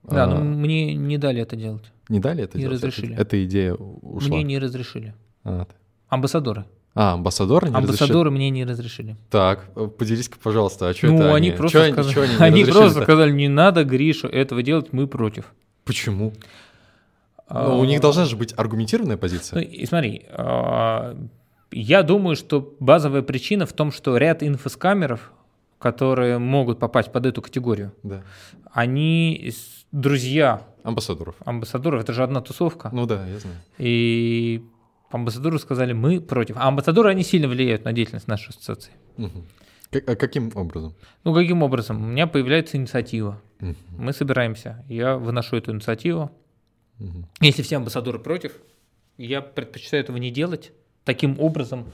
Да, 0.04 0.26
но 0.26 0.36
а. 0.36 0.40
мне 0.40 0.94
не 0.94 1.18
дали 1.18 1.42
это 1.42 1.56
делать. 1.56 1.84
Не 2.08 2.20
дали 2.20 2.44
это 2.44 2.58
не 2.58 2.64
делать? 2.64 2.78
разрешили. 2.78 3.16
Эта 3.16 3.42
идея 3.44 3.74
ушла? 3.74 4.36
Мне 4.36 4.42
не 4.42 4.58
разрешили. 4.58 5.14
А, 5.44 5.66
Амбассадоры. 6.08 6.66
А, 6.94 7.14
амбассадоры 7.14 7.70
не 7.70 7.74
Амбассадоры 7.74 8.30
разрешили? 8.30 8.36
мне 8.36 8.50
не 8.50 8.64
разрешили. 8.64 9.16
Так, 9.28 9.68
поделись-ка, 9.98 10.38
пожалуйста, 10.40 10.88
а 10.88 10.94
что 10.94 11.08
ну, 11.08 11.16
это 11.16 11.34
они? 11.34 11.48
они 11.48 11.56
просто, 11.56 11.86
чё, 11.86 11.92
сказали, 11.92 12.14
чё 12.14 12.22
они, 12.22 12.36
они 12.38 12.64
просто 12.64 13.02
сказали, 13.02 13.32
не 13.32 13.48
надо, 13.48 13.84
Гриша, 13.84 14.28
этого 14.28 14.62
делать, 14.62 14.92
мы 14.92 15.08
против. 15.08 15.52
Почему? 15.84 16.32
А, 17.48 17.68
ну, 17.68 17.80
у 17.80 17.84
них 17.84 18.00
должна 18.00 18.26
же 18.26 18.36
быть 18.36 18.54
аргументированная 18.56 19.16
позиция. 19.16 19.56
Ну, 19.56 19.62
и 19.62 19.84
смотри, 19.86 20.24
а, 20.30 21.16
я 21.72 22.04
думаю, 22.04 22.36
что 22.36 22.76
базовая 22.78 23.22
причина 23.22 23.66
в 23.66 23.72
том, 23.72 23.90
что 23.90 24.16
ряд 24.16 24.44
инфоскамеров, 24.44 25.32
которые 25.84 26.38
могут 26.38 26.78
попасть 26.78 27.12
под 27.12 27.26
эту 27.26 27.42
категорию, 27.42 27.92
да. 28.02 28.22
они 28.72 29.52
друзья 29.92 30.62
амбассадоров. 30.82 31.34
Амбассадоров, 31.44 32.00
это 32.00 32.14
же 32.14 32.22
одна 32.24 32.40
тусовка. 32.40 32.88
Ну 32.90 33.04
да, 33.04 33.26
я 33.26 33.38
знаю. 33.38 33.58
И 33.76 34.64
амбассадоры 35.10 35.58
сказали, 35.58 35.92
мы 35.92 36.22
против. 36.22 36.56
А 36.56 36.68
амбассадоры, 36.68 37.10
они 37.10 37.22
сильно 37.22 37.48
влияют 37.48 37.84
на 37.84 37.92
деятельность 37.92 38.28
нашей 38.28 38.48
ассоциации. 38.48 38.92
Угу. 39.18 39.44
А 40.06 40.16
каким 40.16 40.50
образом? 40.54 40.94
Ну, 41.22 41.34
каким 41.34 41.62
образом? 41.62 42.02
У 42.02 42.06
меня 42.06 42.26
появляется 42.26 42.78
инициатива. 42.78 43.42
Угу. 43.60 43.76
Мы 43.98 44.14
собираемся. 44.14 44.82
Я 44.88 45.18
выношу 45.18 45.56
эту 45.56 45.70
инициативу. 45.72 46.30
Угу. 46.98 47.28
Если 47.42 47.60
все 47.60 47.76
амбассадоры 47.76 48.20
против, 48.20 48.52
я 49.18 49.42
предпочитаю 49.42 50.02
этого 50.02 50.16
не 50.16 50.30
делать. 50.30 50.72
Таким 51.04 51.38
образом, 51.38 51.92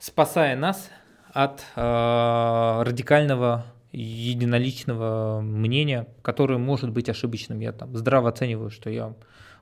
спасая 0.00 0.56
нас 0.56 0.90
от 1.32 1.64
э, 1.76 2.82
радикального 2.84 3.66
единоличного 3.92 5.40
мнения, 5.40 6.06
которое 6.22 6.58
может 6.58 6.90
быть 6.90 7.08
ошибочным. 7.08 7.60
Я 7.60 7.72
там 7.72 7.96
здраво 7.96 8.30
оцениваю, 8.30 8.70
что 8.70 8.90
я, 8.90 9.14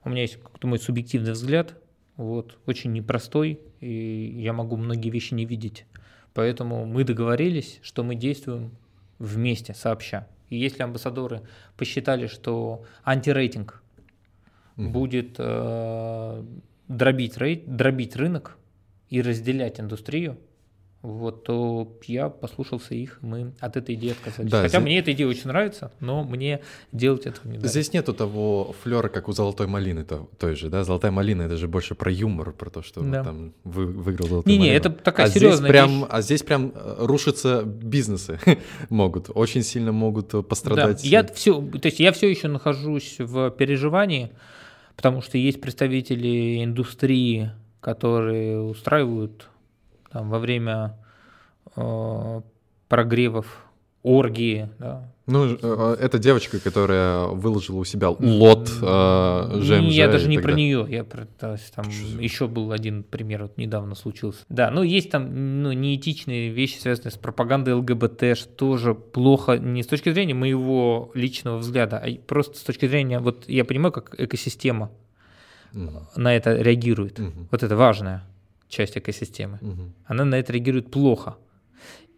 у 0.04 0.08
меня 0.08 0.22
есть 0.22 0.36
какой-то 0.36 0.66
мой 0.66 0.78
субъективный 0.78 1.32
взгляд, 1.32 1.74
вот, 2.16 2.58
очень 2.66 2.92
непростой, 2.92 3.60
и 3.80 4.36
я 4.38 4.52
могу 4.52 4.76
многие 4.76 5.10
вещи 5.10 5.34
не 5.34 5.46
видеть. 5.46 5.86
Поэтому 6.34 6.86
мы 6.86 7.04
договорились, 7.04 7.80
что 7.82 8.04
мы 8.04 8.14
действуем 8.14 8.76
вместе, 9.18 9.74
сообща. 9.74 10.28
И 10.48 10.56
если 10.56 10.82
амбассадоры 10.82 11.42
посчитали, 11.76 12.26
что 12.26 12.84
антирейтинг 13.04 13.82
mm-hmm. 14.76 14.88
будет 14.88 15.36
э, 15.38 16.44
дробить, 16.88 17.38
рейт, 17.38 17.76
дробить 17.76 18.16
рынок 18.16 18.58
и 19.08 19.22
разделять 19.22 19.80
индустрию, 19.80 20.38
вот, 21.02 21.44
то 21.44 21.96
я 22.04 22.28
послушался 22.28 22.94
их, 22.94 23.18
мы 23.22 23.52
от 23.58 23.76
этой 23.78 23.94
идеи 23.94 24.10
отказались. 24.10 24.50
Да, 24.50 24.58
Хотя 24.58 24.68
здесь... 24.68 24.82
мне 24.82 24.98
эта 24.98 25.12
идея 25.12 25.28
очень 25.28 25.46
нравится, 25.46 25.92
но 25.98 26.24
мне 26.24 26.60
делать 26.92 27.24
этого 27.24 27.46
не 27.46 27.52
нравится. 27.52 27.80
Здесь 27.80 27.94
нету 27.94 28.12
того 28.12 28.74
флера, 28.82 29.08
как 29.08 29.28
у 29.28 29.32
золотой 29.32 29.66
малины 29.66 30.04
то, 30.04 30.28
той 30.38 30.56
же, 30.56 30.68
да? 30.68 30.84
Золотая 30.84 31.10
малина 31.10 31.42
это 31.42 31.56
же 31.56 31.68
больше 31.68 31.94
про 31.94 32.10
юмор, 32.10 32.52
про 32.52 32.68
то, 32.68 32.82
что 32.82 33.00
да. 33.00 33.24
там 33.24 33.54
вы, 33.64 33.86
выиграл 33.86 34.28
золотую 34.28 34.52
не, 34.52 34.58
малину. 34.58 34.76
Это 34.76 34.90
такая 34.90 35.28
а 35.28 35.30
серьезная 35.30 35.70
здесь 35.70 35.70
прям, 35.70 35.90
вещь. 35.90 36.06
А 36.10 36.20
здесь 36.20 36.42
прям 36.42 36.72
э, 36.74 36.96
рушатся 36.98 37.62
бизнесы 37.62 38.38
могут, 38.90 39.30
очень 39.34 39.62
сильно 39.62 39.92
могут 39.92 40.46
пострадать. 40.46 41.02
Да, 41.02 41.08
я 41.08 41.24
все, 41.24 41.62
то 41.62 41.86
есть 41.86 41.98
я 41.98 42.12
все 42.12 42.28
еще 42.28 42.48
нахожусь 42.48 43.16
в 43.18 43.50
переживании, 43.52 44.32
потому 44.96 45.22
что 45.22 45.38
есть 45.38 45.62
представители 45.62 46.62
индустрии, 46.62 47.52
которые 47.80 48.60
устраивают 48.60 49.48
там, 50.12 50.30
во 50.30 50.38
время 50.38 50.96
э, 51.76 52.40
прогревов, 52.88 53.46
оргии. 54.02 54.68
Да. 54.78 55.12
Ну, 55.26 55.56
э, 55.60 55.96
это 56.00 56.18
девочка, 56.18 56.58
которая 56.58 57.26
выложила 57.26 57.76
у 57.76 57.84
себя 57.84 58.08
лот 58.08 58.68
э, 58.82 59.60
ЖМЖ. 59.62 59.92
Я 59.92 60.08
даже 60.08 60.28
не 60.28 60.38
про 60.38 60.52
нее, 60.52 60.86
я 60.88 61.04
про, 61.04 61.26
то 61.26 61.52
есть, 61.52 61.72
там 61.74 61.86
еще 61.88 62.48
был 62.48 62.72
один 62.72 63.04
пример, 63.04 63.42
вот 63.42 63.58
недавно 63.58 63.94
случился. 63.94 64.40
Да, 64.48 64.70
ну 64.70 64.82
есть 64.82 65.10
там 65.10 65.62
ну, 65.62 65.72
неэтичные 65.72 66.48
вещи, 66.50 66.78
связанные 66.78 67.12
с 67.12 67.16
пропагандой 67.16 67.74
ЛГБТ, 67.74 68.36
что 68.36 68.48
тоже 68.48 68.94
плохо 68.94 69.58
не 69.58 69.82
с 69.82 69.86
точки 69.86 70.12
зрения 70.12 70.34
моего 70.34 71.10
личного 71.14 71.58
взгляда, 71.58 71.98
а 71.98 72.10
просто 72.26 72.58
с 72.58 72.62
точки 72.62 72.88
зрения, 72.88 73.20
вот 73.20 73.48
я 73.48 73.64
понимаю, 73.64 73.92
как 73.92 74.18
экосистема 74.18 74.90
угу. 75.72 76.08
на 76.16 76.34
это 76.34 76.56
реагирует. 76.56 77.20
Угу. 77.20 77.48
Вот 77.50 77.62
это 77.62 77.76
важная 77.76 78.24
часть 78.70 78.96
экосистемы. 78.96 79.58
Угу. 79.60 79.92
Она 80.06 80.24
на 80.24 80.36
это 80.36 80.52
реагирует 80.52 80.90
плохо. 80.90 81.36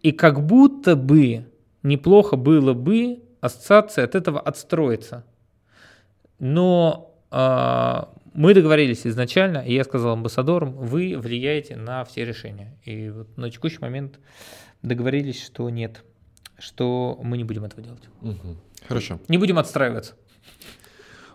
И 0.01 0.11
как 0.11 0.45
будто 0.45 0.95
бы 0.95 1.45
неплохо 1.81 2.37
было 2.37 2.73
бы 2.73 3.23
ассоциация 3.41 4.05
от 4.05 4.15
этого 4.15 4.39
отстроиться. 4.39 5.25
Но 6.39 7.13
э, 7.31 8.03
мы 8.33 8.53
договорились 8.53 9.05
изначально, 9.05 9.59
и 9.59 9.73
я 9.73 9.83
сказал 9.83 10.13
амбассадорам, 10.13 10.73
вы 10.73 11.15
влияете 11.17 11.75
на 11.75 12.03
все 12.05 12.25
решения. 12.25 12.77
И 12.83 13.09
вот 13.09 13.37
на 13.37 13.49
текущий 13.49 13.79
момент 13.79 14.19
договорились, 14.81 15.43
что 15.43 15.69
нет, 15.69 16.03
что 16.57 17.19
мы 17.21 17.37
не 17.37 17.43
будем 17.43 17.65
этого 17.65 17.81
делать. 17.81 18.03
Угу. 18.21 18.55
Хорошо. 18.87 19.19
Не 19.27 19.37
будем 19.37 19.57
отстраиваться. 19.57 20.15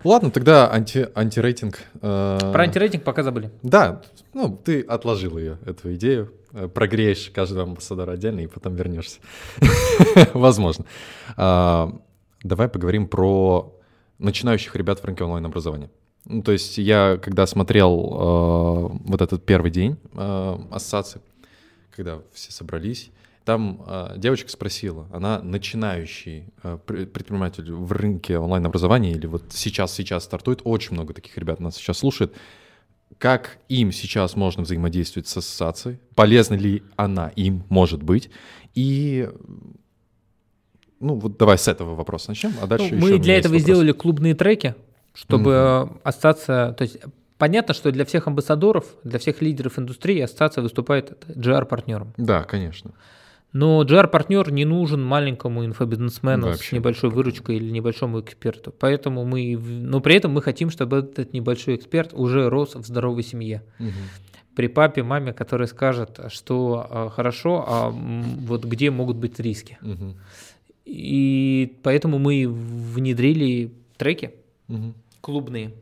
Ладно, 0.04 0.30
тогда 0.30 0.70
анти, 0.72 1.08
антирейтинг. 1.14 1.80
Э... 2.00 2.38
Про 2.52 2.62
антирейтинг 2.62 3.04
пока 3.04 3.22
забыли. 3.22 3.50
Да, 3.62 4.02
ну 4.34 4.56
ты 4.56 4.82
отложил 4.82 5.38
ее, 5.38 5.58
эту 5.64 5.94
идею. 5.94 6.32
Э, 6.52 6.68
прогреешь 6.68 7.30
каждого 7.30 7.64
амбассадора 7.64 8.12
отдельно 8.12 8.40
и 8.40 8.46
потом 8.46 8.74
вернешься. 8.74 9.20
Возможно. 10.34 10.84
А, 11.36 11.92
давай 12.42 12.68
поговорим 12.68 13.06
про 13.06 13.74
начинающих 14.18 14.74
ребят 14.76 15.00
в 15.00 15.04
рынке 15.04 15.24
онлайн-образования. 15.24 15.90
Ну, 16.24 16.42
то 16.42 16.52
есть 16.52 16.78
я, 16.78 17.18
когда 17.22 17.46
смотрел 17.46 17.94
э, 17.94 18.98
вот 19.08 19.22
этот 19.22 19.44
первый 19.46 19.70
день 19.70 19.96
э, 20.14 20.58
ассоциации, 20.70 21.20
когда 21.94 22.20
все 22.32 22.52
собрались, 22.52 23.10
там 23.48 23.82
э, 23.86 24.14
девочка 24.18 24.50
спросила, 24.50 25.08
она 25.10 25.40
начинающий 25.40 26.52
э, 26.62 26.76
предприниматель 26.84 27.72
в 27.72 27.92
рынке 27.92 28.36
онлайн-образования 28.36 29.12
или 29.12 29.24
вот 29.24 29.42
сейчас-сейчас 29.48 30.24
стартует, 30.24 30.60
очень 30.64 30.92
много 30.92 31.14
таких 31.14 31.38
ребят 31.38 31.58
нас 31.58 31.76
сейчас 31.76 31.96
слушает. 32.00 32.34
как 33.16 33.56
им 33.70 33.90
сейчас 33.90 34.36
можно 34.36 34.64
взаимодействовать 34.64 35.28
с 35.28 35.36
ассоциацией, 35.38 35.98
полезна 36.14 36.56
ли 36.56 36.82
она 36.96 37.28
им, 37.36 37.64
может 37.70 38.02
быть, 38.02 38.28
и 38.74 39.30
ну 41.00 41.14
вот 41.14 41.38
давай 41.38 41.56
с 41.56 41.68
этого 41.68 41.94
вопроса 41.94 42.28
начнем, 42.28 42.52
а 42.60 42.66
дальше 42.66 42.94
ну, 42.94 43.00
Мы 43.00 43.18
для 43.18 43.38
этого 43.38 43.54
вопрос. 43.54 43.62
сделали 43.62 43.92
клубные 43.92 44.34
треки, 44.34 44.74
чтобы 45.14 45.50
mm-hmm. 45.52 46.00
ассоциация, 46.04 46.72
то 46.72 46.82
есть 46.82 46.98
понятно, 47.38 47.72
что 47.72 47.90
для 47.92 48.04
всех 48.04 48.26
амбассадоров, 48.26 48.84
для 49.04 49.18
всех 49.18 49.40
лидеров 49.40 49.78
индустрии 49.78 50.20
ассоциация 50.20 50.60
выступает 50.60 51.24
GR-партнером. 51.28 52.12
Да, 52.18 52.44
конечно. 52.44 52.92
Но 53.52 53.82
GR-партнер 53.82 54.52
не 54.52 54.64
нужен 54.64 55.02
маленькому 55.02 55.64
инфобизнесмену 55.64 56.48
Вообще. 56.48 56.68
с 56.68 56.72
небольшой 56.72 57.10
выручкой 57.10 57.56
или 57.56 57.70
небольшому 57.70 58.20
эксперту. 58.20 58.74
Поэтому 58.78 59.24
мы, 59.24 59.56
но 59.56 60.00
при 60.00 60.16
этом 60.16 60.32
мы 60.32 60.42
хотим, 60.42 60.68
чтобы 60.68 60.98
этот 60.98 61.32
небольшой 61.32 61.76
эксперт 61.76 62.12
уже 62.12 62.50
рос 62.50 62.74
в 62.74 62.84
здоровой 62.84 63.22
семье. 63.22 63.62
Угу. 63.80 63.88
При 64.54 64.66
папе, 64.66 65.02
маме, 65.02 65.32
который 65.32 65.66
скажет, 65.66 66.20
что 66.28 66.86
а, 66.90 67.08
хорошо, 67.08 67.64
а 67.66 67.90
вот 67.90 68.64
где 68.64 68.90
могут 68.90 69.16
быть 69.16 69.40
риски. 69.40 69.78
Угу. 69.80 70.16
И 70.84 71.78
поэтому 71.82 72.18
мы 72.18 72.46
внедрили 72.46 73.72
треки 73.96 74.32
угу. 74.68 74.92
клубные, 75.20 75.72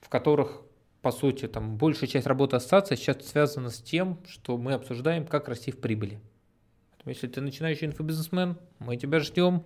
в 0.00 0.08
которых 0.08 0.62
по 1.02 1.12
сути, 1.12 1.48
там 1.48 1.76
большая 1.76 2.10
часть 2.10 2.26
работы 2.26 2.56
ассоциации 2.56 2.94
сейчас 2.94 3.26
связана 3.26 3.70
с 3.70 3.80
тем, 3.80 4.18
что 4.28 4.58
мы 4.58 4.74
обсуждаем, 4.74 5.26
как 5.26 5.48
расти 5.48 5.72
в 5.72 5.78
прибыли. 5.78 6.20
Если 7.06 7.26
ты 7.26 7.40
начинающий 7.40 7.86
инфобизнесмен, 7.86 8.56
мы 8.78 8.96
тебя 8.96 9.20
ждем. 9.20 9.64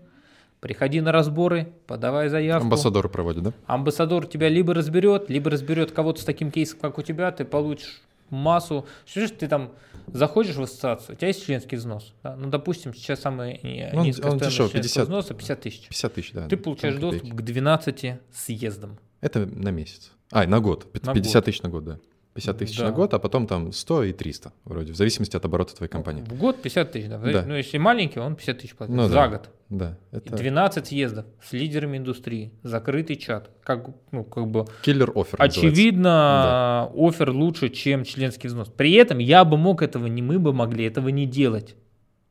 Приходи 0.60 1.00
на 1.00 1.12
разборы, 1.12 1.74
подавай 1.86 2.28
заявку. 2.28 2.64
Амбассадоры 2.64 3.08
проводят, 3.08 3.42
да? 3.42 3.52
Амбассадор 3.66 4.26
тебя 4.26 4.48
либо 4.48 4.72
разберет, 4.72 5.28
либо 5.28 5.50
разберет 5.50 5.92
кого-то 5.92 6.22
с 6.22 6.24
таким 6.24 6.50
кейсом, 6.50 6.78
как 6.80 6.96
у 6.96 7.02
тебя, 7.02 7.30
ты 7.32 7.44
получишь 7.44 8.00
массу. 8.30 8.86
Что 9.04 9.28
ты 9.28 9.48
там 9.48 9.72
заходишь 10.06 10.56
в 10.56 10.62
ассоциацию, 10.62 11.16
у 11.16 11.18
тебя 11.18 11.28
есть 11.28 11.44
членский 11.44 11.76
взнос. 11.76 12.14
Да? 12.22 12.36
Ну, 12.36 12.48
допустим, 12.48 12.94
сейчас 12.94 13.20
самый 13.20 13.60
ну, 13.92 14.04
низкая 14.04 14.30
он, 14.30 14.32
он 14.34 14.38
дешев, 14.38 14.72
50, 14.72 15.04
взноса 15.04 15.34
50 15.34 15.60
тысяч. 15.60 15.88
50 15.88 16.14
тысяч, 16.14 16.32
да. 16.32 16.48
Ты 16.48 16.56
получаешь 16.56 16.96
доступ 16.96 17.34
к 17.34 17.42
12 17.42 18.14
съездам. 18.32 18.98
Это 19.20 19.46
на 19.46 19.70
месяц. 19.70 20.12
А, 20.30 20.46
на 20.46 20.60
год. 20.60 20.90
50 20.92 21.44
тысяч 21.44 21.62
на 21.62 21.68
год, 21.68 21.84
да. 21.84 21.98
50 22.34 22.58
тысяч 22.58 22.78
да. 22.78 22.86
на 22.86 22.90
год, 22.90 23.14
а 23.14 23.20
потом 23.20 23.46
там 23.46 23.72
100 23.72 24.04
и 24.04 24.12
300 24.12 24.52
вроде, 24.64 24.92
в 24.92 24.96
зависимости 24.96 25.36
от 25.36 25.44
оборота 25.44 25.76
твоей 25.76 25.88
компании. 25.88 26.22
В 26.22 26.36
год 26.36 26.60
50 26.60 26.92
тысяч, 26.92 27.08
да. 27.08 27.18
да. 27.18 27.44
Ну, 27.46 27.54
если 27.54 27.78
маленький, 27.78 28.18
он 28.18 28.34
50 28.34 28.58
тысяч 28.58 28.74
платит 28.74 28.94
ну, 28.94 29.06
за 29.06 29.14
да. 29.14 29.28
год. 29.28 29.50
Да. 29.68 29.98
Это... 30.10 30.36
12 30.36 30.86
съездов 30.86 31.26
с 31.42 31.52
лидерами 31.52 31.96
индустрии, 31.96 32.52
закрытый 32.64 33.16
чат. 33.16 33.50
Как, 33.62 33.86
ну, 34.10 34.24
как 34.24 34.48
бы... 34.48 34.66
Киллер 34.82 35.12
офер 35.14 35.40
Очевидно, 35.40 36.02
да. 36.02 36.90
офер 36.96 37.30
лучше, 37.30 37.68
чем 37.68 38.02
членский 38.04 38.48
взнос. 38.48 38.68
При 38.68 38.92
этом 38.94 39.18
я 39.18 39.44
бы 39.44 39.56
мог 39.56 39.80
этого, 39.80 40.06
не 40.06 40.20
мы 40.20 40.40
бы 40.40 40.52
могли 40.52 40.86
этого 40.86 41.10
не 41.10 41.26
делать. 41.26 41.76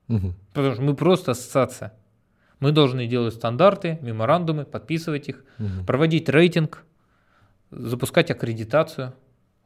Угу. 0.09 0.33
Потому 0.53 0.73
что 0.73 0.83
мы 0.83 0.95
просто 0.95 1.31
ассоциация. 1.31 1.93
Мы 2.59 2.73
должны 2.73 3.07
делать 3.07 3.33
стандарты, 3.33 3.99
меморандумы, 4.01 4.65
подписывать 4.65 5.29
их, 5.29 5.45
угу. 5.59 5.85
проводить 5.87 6.27
рейтинг, 6.27 6.83
запускать 7.71 8.31
аккредитацию, 8.31 9.13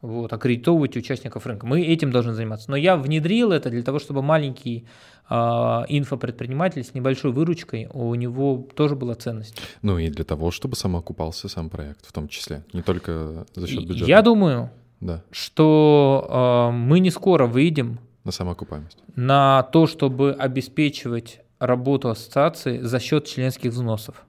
вот, 0.02 0.32
аккредитовывать 0.32 0.96
участников 0.96 1.46
рынка. 1.46 1.66
Мы 1.66 1.82
этим 1.82 2.12
должны 2.12 2.34
заниматься. 2.34 2.70
Но 2.70 2.78
я 2.78 2.98
внедрил 2.98 3.52
это 3.52 3.70
для 3.70 3.84
того, 3.84 4.00
чтобы 4.00 4.22
маленький 4.22 4.86
э, 5.30 5.34
инфопредприниматель 5.36 6.84
с 6.84 6.94
небольшой 6.94 7.32
выручкой, 7.32 7.90
у 7.94 8.14
него 8.16 8.68
тоже 8.76 8.96
была 8.96 9.16
ценность. 9.16 9.60
Ну 9.82 9.98
и 9.98 10.10
для 10.10 10.24
того, 10.24 10.52
чтобы 10.52 10.76
сам 10.76 10.96
окупался 10.96 11.50
сам 11.50 11.70
проект 11.70 12.06
в 12.06 12.12
том 12.12 12.28
числе, 12.28 12.64
не 12.74 12.82
только 12.82 13.46
за 13.56 13.68
счет 13.68 13.88
бюджета. 13.88 14.10
Я 14.10 14.22
думаю, 14.22 14.70
да. 15.00 15.24
что 15.32 16.70
э, 16.70 16.76
мы 16.76 17.00
не 17.00 17.10
скоро 17.10 17.48
выйдем 17.48 18.00
на 18.24 18.32
самоокупаемость. 18.32 18.98
На 19.16 19.64
то, 19.64 19.88
чтобы 19.88 20.34
обеспечивать 20.34 21.40
работу 21.60 22.10
ассоциации 22.10 22.80
за 22.82 23.00
счет 23.00 23.26
членских 23.26 23.72
взносов. 23.72 24.26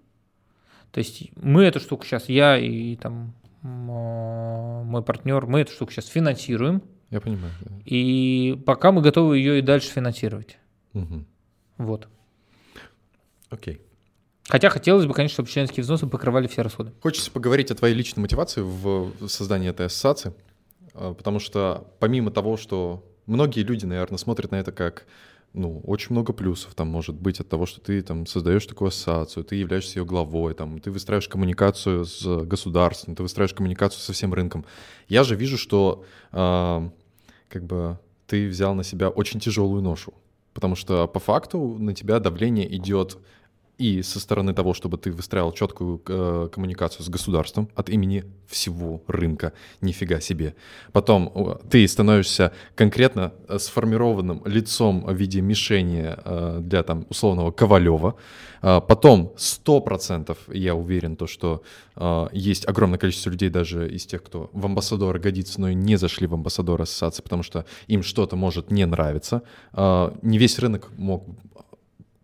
То 0.92 0.98
есть 0.98 1.30
мы 1.36 1.64
эту 1.64 1.80
штуку 1.80 2.04
сейчас, 2.04 2.28
я 2.28 2.56
и 2.56 2.96
там 2.96 3.34
мой 3.62 5.02
партнер, 5.02 5.46
мы 5.46 5.60
эту 5.60 5.72
штуку 5.72 5.92
сейчас 5.92 6.06
финансируем. 6.06 6.82
Я 7.10 7.20
понимаю. 7.20 7.52
Да. 7.60 7.72
И 7.84 8.60
пока 8.66 8.92
мы 8.92 9.02
готовы 9.02 9.38
ее 9.38 9.58
и 9.58 9.62
дальше 9.62 9.88
финансировать. 9.90 10.58
Угу. 10.94 11.24
Вот. 11.78 12.08
Окей. 13.50 13.80
Хотя 14.48 14.70
хотелось 14.70 15.06
бы, 15.06 15.14
конечно, 15.14 15.34
чтобы 15.34 15.48
членские 15.48 15.82
взносы 15.82 16.06
покрывали 16.06 16.46
все 16.46 16.62
расходы. 16.62 16.92
Хочется 17.02 17.30
поговорить 17.30 17.70
о 17.70 17.74
твоей 17.74 17.94
личной 17.94 18.20
мотивации 18.20 18.62
в 18.62 19.28
создании 19.28 19.68
этой 19.68 19.86
ассоциации, 19.86 20.32
а, 20.94 21.12
потому 21.12 21.38
что 21.38 21.92
помимо 21.98 22.30
того, 22.30 22.56
что 22.56 23.04
многие 23.26 23.60
люди, 23.60 23.84
наверное, 23.84 24.18
смотрят 24.18 24.50
на 24.50 24.56
это 24.56 24.72
как 24.72 25.06
ну, 25.54 25.80
очень 25.84 26.12
много 26.12 26.32
плюсов 26.32 26.74
там 26.74 26.88
может 26.88 27.16
быть 27.16 27.40
от 27.40 27.48
того, 27.48 27.66
что 27.66 27.80
ты 27.80 28.02
там 28.02 28.26
создаешь 28.26 28.66
такую 28.66 28.88
ассоциацию, 28.88 29.44
ты 29.44 29.56
являешься 29.56 29.98
ее 29.98 30.04
главой, 30.04 30.54
там, 30.54 30.78
ты 30.78 30.90
выстраиваешь 30.90 31.28
коммуникацию 31.28 32.04
с 32.04 32.44
государством, 32.44 33.16
ты 33.16 33.22
выстраиваешь 33.22 33.54
коммуникацию 33.54 34.00
со 34.00 34.12
всем 34.12 34.34
рынком. 34.34 34.64
Я 35.08 35.24
же 35.24 35.34
вижу, 35.34 35.56
что 35.56 36.04
э, 36.32 36.90
как 37.48 37.64
бы 37.64 37.98
ты 38.26 38.48
взял 38.48 38.74
на 38.74 38.84
себя 38.84 39.08
очень 39.08 39.40
тяжелую 39.40 39.82
ношу, 39.82 40.12
потому 40.52 40.76
что 40.76 41.08
по 41.08 41.18
факту 41.18 41.76
на 41.78 41.94
тебя 41.94 42.20
давление 42.20 42.74
идет 42.76 43.18
и 43.78 44.02
со 44.02 44.18
стороны 44.18 44.52
того, 44.52 44.74
чтобы 44.74 44.98
ты 44.98 45.12
выстраивал 45.12 45.52
четкую 45.52 46.02
э, 46.06 46.48
коммуникацию 46.52 47.04
с 47.04 47.08
государством 47.08 47.68
от 47.76 47.88
имени 47.88 48.24
всего 48.48 49.02
рынка, 49.06 49.52
нифига 49.80 50.20
себе. 50.20 50.56
Потом 50.92 51.60
ты 51.70 51.86
становишься 51.86 52.52
конкретно 52.74 53.32
э, 53.48 53.58
сформированным 53.58 54.42
лицом 54.44 55.04
в 55.04 55.14
виде 55.14 55.40
мишени 55.40 56.14
э, 56.16 56.58
для 56.60 56.82
там 56.82 57.06
условного 57.08 57.52
Ковалева. 57.52 58.16
Э, 58.62 58.80
потом 58.86 59.32
100% 59.36 60.36
я 60.48 60.74
уверен, 60.74 61.16
то, 61.16 61.28
что 61.28 61.62
э, 61.94 62.26
есть 62.32 62.66
огромное 62.66 62.98
количество 62.98 63.30
людей 63.30 63.48
даже 63.48 63.88
из 63.88 64.06
тех, 64.06 64.24
кто 64.24 64.50
в 64.52 64.66
амбассадоры 64.66 65.20
годится, 65.20 65.60
но 65.60 65.68
и 65.68 65.74
не 65.74 65.96
зашли 65.96 66.26
в 66.26 66.34
амбассадоры 66.34 66.82
ассоциации, 66.82 67.22
потому 67.22 67.44
что 67.44 67.64
им 67.86 68.02
что-то 68.02 68.34
может 68.34 68.72
не 68.72 68.84
нравиться. 68.86 69.42
Э, 69.72 70.10
не 70.22 70.38
весь 70.38 70.58
рынок 70.58 70.90
мог 70.96 71.24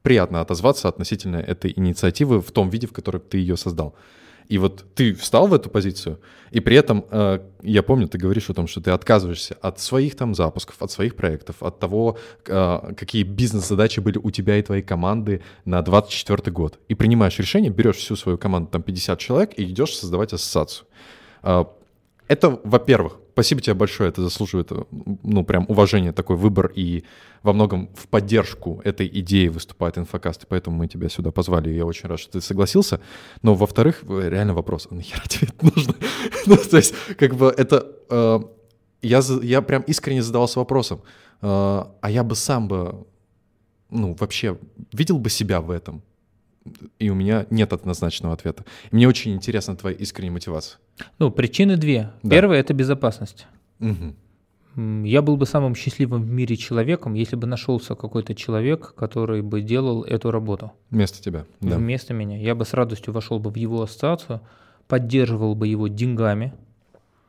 приятно 0.04 0.42
отозваться 0.42 0.88
относительно 0.88 1.36
этой 1.36 1.72
инициативы 1.74 2.42
в 2.42 2.50
том 2.52 2.68
виде, 2.68 2.86
в 2.86 2.92
котором 2.92 3.20
ты 3.20 3.38
ее 3.38 3.56
создал. 3.56 3.94
И 4.50 4.58
вот 4.58 4.84
ты 4.94 5.14
встал 5.14 5.46
в 5.46 5.54
эту 5.54 5.70
позицию, 5.70 6.18
и 6.50 6.60
при 6.60 6.76
этом, 6.76 7.06
э, 7.10 7.38
я 7.62 7.82
помню, 7.82 8.06
ты 8.06 8.18
говоришь 8.18 8.50
о 8.50 8.54
том, 8.54 8.66
что 8.66 8.82
ты 8.82 8.90
отказываешься 8.90 9.56
от 9.62 9.80
своих 9.80 10.14
там 10.14 10.34
запусков, 10.34 10.82
от 10.82 10.90
своих 10.90 11.16
проектов, 11.16 11.62
от 11.62 11.80
того, 11.80 12.18
э, 12.46 12.94
какие 12.94 13.22
бизнес-задачи 13.22 14.00
были 14.00 14.18
у 14.18 14.30
тебя 14.30 14.58
и 14.58 14.62
твоей 14.62 14.82
команды 14.82 15.40
на 15.64 15.80
24 15.80 16.52
год. 16.52 16.78
И 16.90 16.94
принимаешь 16.94 17.38
решение, 17.38 17.70
берешь 17.70 17.96
всю 17.96 18.16
свою 18.16 18.36
команду, 18.36 18.68
там 18.70 18.82
50 18.82 19.18
человек, 19.18 19.58
и 19.58 19.64
идешь 19.64 19.96
создавать 19.96 20.34
ассоциацию. 20.34 20.86
Э, 21.42 21.64
это, 22.28 22.60
во-первых, 22.64 23.16
спасибо 23.34 23.60
тебе 23.60 23.74
большое, 23.74 24.10
это 24.10 24.22
заслуживает, 24.22 24.70
ну, 25.24 25.44
прям 25.44 25.66
уважения, 25.68 26.12
такой 26.12 26.36
выбор, 26.36 26.70
и 26.76 27.02
во 27.42 27.52
многом 27.52 27.90
в 27.96 28.06
поддержку 28.06 28.80
этой 28.84 29.08
идеи 29.08 29.48
выступает 29.48 29.98
инфокаст, 29.98 30.44
и 30.44 30.46
поэтому 30.46 30.76
мы 30.76 30.86
тебя 30.86 31.08
сюда 31.08 31.32
позвали, 31.32 31.68
и 31.70 31.76
я 31.76 31.84
очень 31.84 32.08
рад, 32.08 32.20
что 32.20 32.30
ты 32.32 32.40
согласился. 32.40 33.00
Но, 33.42 33.54
во-вторых, 33.54 34.04
реально 34.08 34.54
вопрос, 34.54 34.86
а 34.90 34.94
нахера 34.94 35.22
тебе 35.28 35.48
это 35.48 35.74
нужно? 35.74 35.94
ну, 36.46 36.56
то 36.56 36.76
есть, 36.76 36.94
как 37.18 37.34
бы 37.34 37.52
это... 37.56 37.86
Э, 38.08 38.40
я, 39.02 39.20
я 39.42 39.62
прям 39.62 39.82
искренне 39.82 40.22
задавался 40.22 40.60
вопросом, 40.60 41.00
э, 41.42 41.46
а 41.46 42.10
я 42.10 42.22
бы 42.22 42.36
сам 42.36 42.68
бы, 42.68 43.04
ну, 43.90 44.16
вообще 44.20 44.58
видел 44.92 45.18
бы 45.18 45.28
себя 45.28 45.60
в 45.60 45.70
этом? 45.70 46.02
и 46.98 47.10
у 47.10 47.14
меня 47.14 47.46
нет 47.50 47.74
однозначного 47.74 48.32
ответа. 48.32 48.64
мне 48.90 49.06
очень 49.06 49.34
интересна 49.34 49.76
твоя 49.76 49.94
искренняя 49.96 50.32
мотивация. 50.32 50.78
Ну, 51.18 51.30
причины 51.30 51.76
две. 51.76 52.12
Да. 52.22 52.30
Первая– 52.30 52.60
это 52.60 52.74
безопасность. 52.74 53.46
Угу. 53.80 54.14
Я 55.04 55.22
был 55.22 55.36
бы 55.36 55.46
самым 55.46 55.76
счастливым 55.76 56.22
в 56.22 56.30
мире 56.30 56.56
человеком, 56.56 57.14
если 57.14 57.36
бы 57.36 57.46
нашелся 57.46 57.94
какой-то 57.94 58.34
человек, 58.34 58.94
который 58.96 59.40
бы 59.40 59.60
делал 59.60 60.02
эту 60.02 60.32
работу. 60.32 60.72
Вместо 60.90 61.22
тебя, 61.22 61.44
да. 61.60 61.76
Вместо 61.76 62.12
меня. 62.12 62.38
Я 62.38 62.56
бы 62.56 62.64
с 62.64 62.72
радостью 62.72 63.12
вошел 63.12 63.38
бы 63.38 63.50
в 63.50 63.56
его 63.56 63.82
ассоциацию, 63.82 64.40
поддерживал 64.88 65.54
бы 65.54 65.68
его 65.68 65.86
деньгами, 65.86 66.54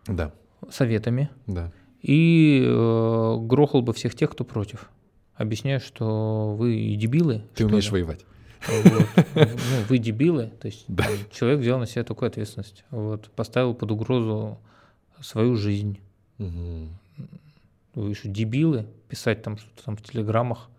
да. 0.07 0.31
советами 0.71 1.29
да. 1.45 1.71
и 2.01 2.63
э, 2.65 3.37
грохал 3.41 3.83
бы 3.83 3.93
всех 3.93 4.15
тех, 4.15 4.31
кто 4.31 4.43
против. 4.43 4.89
Объясняю, 5.35 5.79
что 5.79 6.55
вы 6.57 6.95
дебилы. 6.97 7.43
Ты 7.53 7.65
умеешь 7.65 7.85
ли? 7.85 7.91
воевать. 7.91 8.25
Вот. 8.67 9.07
Ну, 9.35 9.83
вы 9.89 9.97
дебилы. 9.97 10.51
То 10.59 10.67
есть 10.67 10.85
да. 10.87 11.05
человек 11.31 11.59
взял 11.59 11.77
на 11.77 11.85
себя 11.85 12.03
такую 12.03 12.27
ответственность. 12.27 12.83
Вот. 12.89 13.29
Поставил 13.31 13.73
под 13.73 13.91
угрозу 13.91 14.57
свою 15.21 15.55
жизнь. 15.55 15.99
Угу. 16.39 16.89
Вы 17.95 18.09
еще 18.09 18.27
дебилы, 18.27 18.85
писать 19.07 19.41
там 19.41 19.57
что-то 19.57 19.85
там 19.85 19.95
в 19.95 20.01
телеграммах 20.01 20.69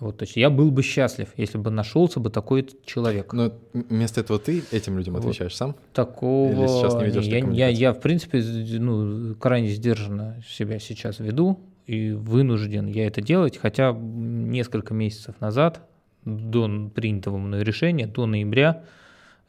Вот, 0.00 0.18
то 0.18 0.24
есть 0.24 0.36
я 0.36 0.48
был 0.48 0.70
бы 0.70 0.82
счастлив, 0.82 1.28
если 1.36 1.58
бы 1.58 1.70
нашелся 1.70 2.18
бы 2.18 2.30
такой 2.30 2.66
человек. 2.84 3.32
Но 3.34 3.52
вместо 3.74 4.20
этого 4.20 4.38
ты 4.38 4.62
этим 4.70 4.96
людям 4.96 5.16
отвечаешь 5.16 5.52
вот. 5.52 5.58
сам? 5.58 5.76
Такого... 5.92 6.50
Или 6.50 6.66
сейчас 6.66 6.94
не 6.94 7.04
ведешь 7.04 7.24
я, 7.24 7.38
я, 7.38 7.68
я, 7.68 7.92
в 7.92 8.00
принципе, 8.00 8.42
ну, 8.78 9.34
крайне 9.34 9.68
сдержанно 9.68 10.42
себя 10.48 10.78
сейчас 10.78 11.18
веду 11.18 11.60
и 11.86 12.10
вынужден 12.10 12.86
я 12.86 13.06
это 13.06 13.20
делать, 13.20 13.58
хотя 13.58 13.92
несколько 13.92 14.94
месяцев 14.94 15.40
назад, 15.40 15.86
до 16.26 16.90
принятого 16.94 17.38
мной 17.38 17.62
решения, 17.62 18.06
до 18.06 18.26
ноября, 18.26 18.84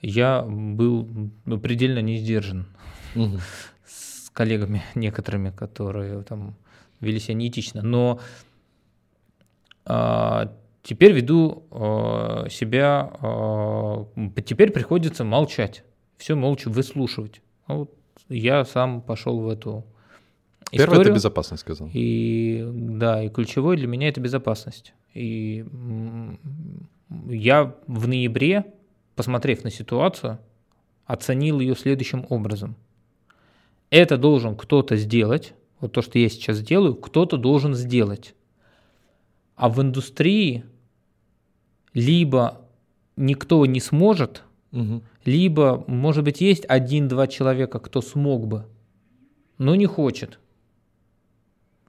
я 0.02 0.44
был 0.44 1.10
ну, 1.46 1.60
предельно 1.60 2.00
не 2.00 2.18
сдержан 2.18 2.68
угу. 3.16 3.40
с 3.86 4.30
коллегами 4.30 4.84
некоторыми, 4.96 5.50
которые 5.50 6.22
там 6.22 6.56
вели 7.02 7.20
себя 7.20 7.34
неэтично. 7.34 7.82
Но 7.82 8.20
а, 9.86 10.54
теперь 10.84 11.14
веду 11.14 11.64
а, 11.72 12.48
себя, 12.50 13.12
а, 13.22 14.08
теперь 14.46 14.72
приходится 14.72 15.24
молчать, 15.24 15.84
все 16.18 16.36
молча 16.36 16.70
выслушивать. 16.70 17.42
Вот 17.68 17.94
я 18.30 18.66
сам 18.66 19.02
пошел 19.02 19.40
в 19.40 19.50
эту 19.50 19.84
историю. 20.72 20.88
Первое– 20.88 21.02
это 21.02 21.12
безопасность, 21.12 21.62
сказал. 21.62 21.90
И, 21.92 22.64
да, 22.72 23.24
и 23.24 23.30
ключевое 23.30 23.78
для 23.78 23.88
меня– 23.88 24.08
это 24.10 24.22
безопасность. 24.22 24.94
И 25.18 25.65
я 27.28 27.76
в 27.88 28.07
ноябре, 28.07 28.65
посмотрев 29.15 29.63
на 29.63 29.72
ситуацию, 29.72 30.38
оценил 31.05 31.59
ее 31.59 31.76
следующим 31.76 32.28
образом. 32.30 32.76
Это 33.89 34.18
должен 34.18 34.55
кто-то 34.55 34.95
сделать, 34.95 35.55
вот 35.80 35.93
то, 35.93 36.03
что 36.03 36.20
я 36.20 36.30
сейчас 36.30 36.61
делаю, 36.61 36.93
кто-то 36.93 37.38
должен 37.38 37.74
сделать. 37.74 38.36
А 39.55 39.70
в 39.70 39.82
индустрии 39.82 40.65
либо 41.95 42.61
никто 43.15 43.65
не 43.65 43.80
сможет, 43.80 44.43
угу. 44.72 45.01
либо, 45.26 45.84
может 45.88 46.24
быть, 46.26 46.41
есть 46.41 46.63
один-два 46.68 47.26
человека, 47.26 47.80
кто 47.80 48.01
смог 48.01 48.45
бы, 48.45 48.68
но 49.57 49.74
не 49.74 49.88
хочет. 49.88 50.39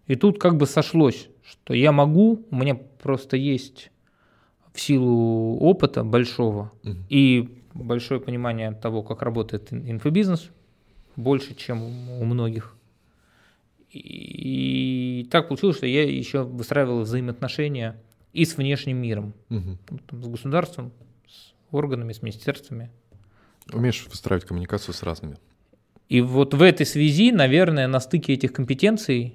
И 0.07 0.15
тут 0.15 0.39
как 0.39 0.57
бы 0.57 0.65
сошлось, 0.65 1.29
что 1.49 1.75
я 1.75 1.93
могу, 1.93 2.45
у 2.51 2.57
меня 2.57 2.75
просто 2.75 3.37
есть 3.37 3.91
в 4.73 4.81
силу 4.81 5.59
опыта 5.59 6.05
большого 6.05 6.73
угу. 6.85 6.97
и 7.09 7.63
большое 7.75 8.21
понимание 8.21 8.73
того, 8.73 9.03
как 9.03 9.23
работает 9.23 9.73
инфобизнес, 9.73 10.51
больше, 11.17 11.55
чем 11.55 11.83
у 12.21 12.25
многих. 12.25 12.77
И 13.91 15.27
так 15.31 15.49
получилось, 15.49 15.79
что 15.79 15.87
я 15.87 16.05
еще 16.05 16.43
выстраивал 16.43 17.01
взаимоотношения 17.01 18.01
и 18.33 18.45
с 18.45 18.57
внешним 18.57 18.99
миром, 18.99 19.33
угу. 19.49 19.79
с 20.11 20.27
государством, 20.27 20.93
с 21.27 21.55
органами, 21.71 22.13
с 22.13 22.23
министерствами. 22.23 22.91
Умеешь 23.73 24.07
выстраивать 24.07 24.47
коммуникацию 24.47 24.95
с 24.95 25.03
разными. 25.03 25.39
И 26.09 26.21
вот 26.21 26.55
в 26.55 26.63
этой 26.63 26.87
связи, 26.87 27.33
наверное, 27.33 27.87
на 27.87 28.01
стыке 28.01 28.35
этих 28.35 28.53
компетенций 28.53 29.35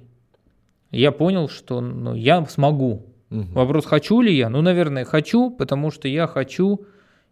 я 0.94 1.12
понял, 1.12 1.48
что 1.48 1.80
ну, 1.80 2.14
я 2.14 2.44
смогу. 2.46 3.06
Угу. 3.30 3.52
Вопрос, 3.52 3.86
хочу 3.86 4.20
ли 4.20 4.34
я? 4.34 4.48
Ну, 4.48 4.62
наверное, 4.62 5.04
хочу, 5.04 5.50
потому 5.50 5.90
что 5.90 6.08
я 6.08 6.26
хочу 6.26 6.86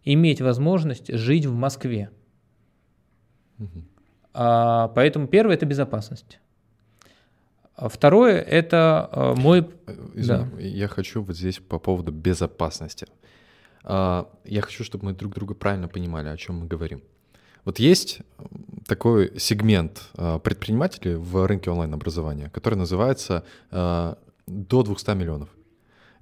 иметь 0.05 0.41
возможность 0.41 1.13
жить 1.13 1.47
в 1.47 1.55
Москве. 1.55 2.11
Угу. 3.59 3.85
А, 4.35 4.89
поэтому 4.89 5.27
первое– 5.27 5.55
это 5.57 5.67
безопасность. 5.67 6.39
А 7.75 7.89
второе– 7.89 8.41
это 8.41 9.09
э, 9.13 9.35
мой… 9.37 9.61
Э, 9.87 9.93
извини, 10.15 10.27
да. 10.27 10.61
я 10.61 10.89
хочу 10.89 11.23
вот 11.23 11.37
здесь 11.37 11.59
по 11.59 11.79
поводу 11.79 12.13
безопасности. 12.13 13.07
А, 13.85 14.29
я 14.45 14.61
хочу, 14.63 14.85
чтобы 14.85 15.07
мы 15.07 15.13
друг 15.15 15.35
друга 15.35 15.55
правильно 15.55 15.89
понимали, 15.89 16.29
о 16.29 16.37
чем 16.37 16.61
мы 16.61 16.67
говорим. 16.67 17.03
Вот 17.65 17.79
есть 17.79 18.21
такой 18.87 19.39
сегмент 19.39 20.03
э, 20.15 20.39
предпринимателей 20.43 21.15
в 21.15 21.47
рынке 21.47 21.71
онлайн-образования, 21.71 22.51
который 22.51 22.75
называется 22.75 23.45
до 23.71 24.83
200 24.83 25.11
миллионов. 25.15 25.49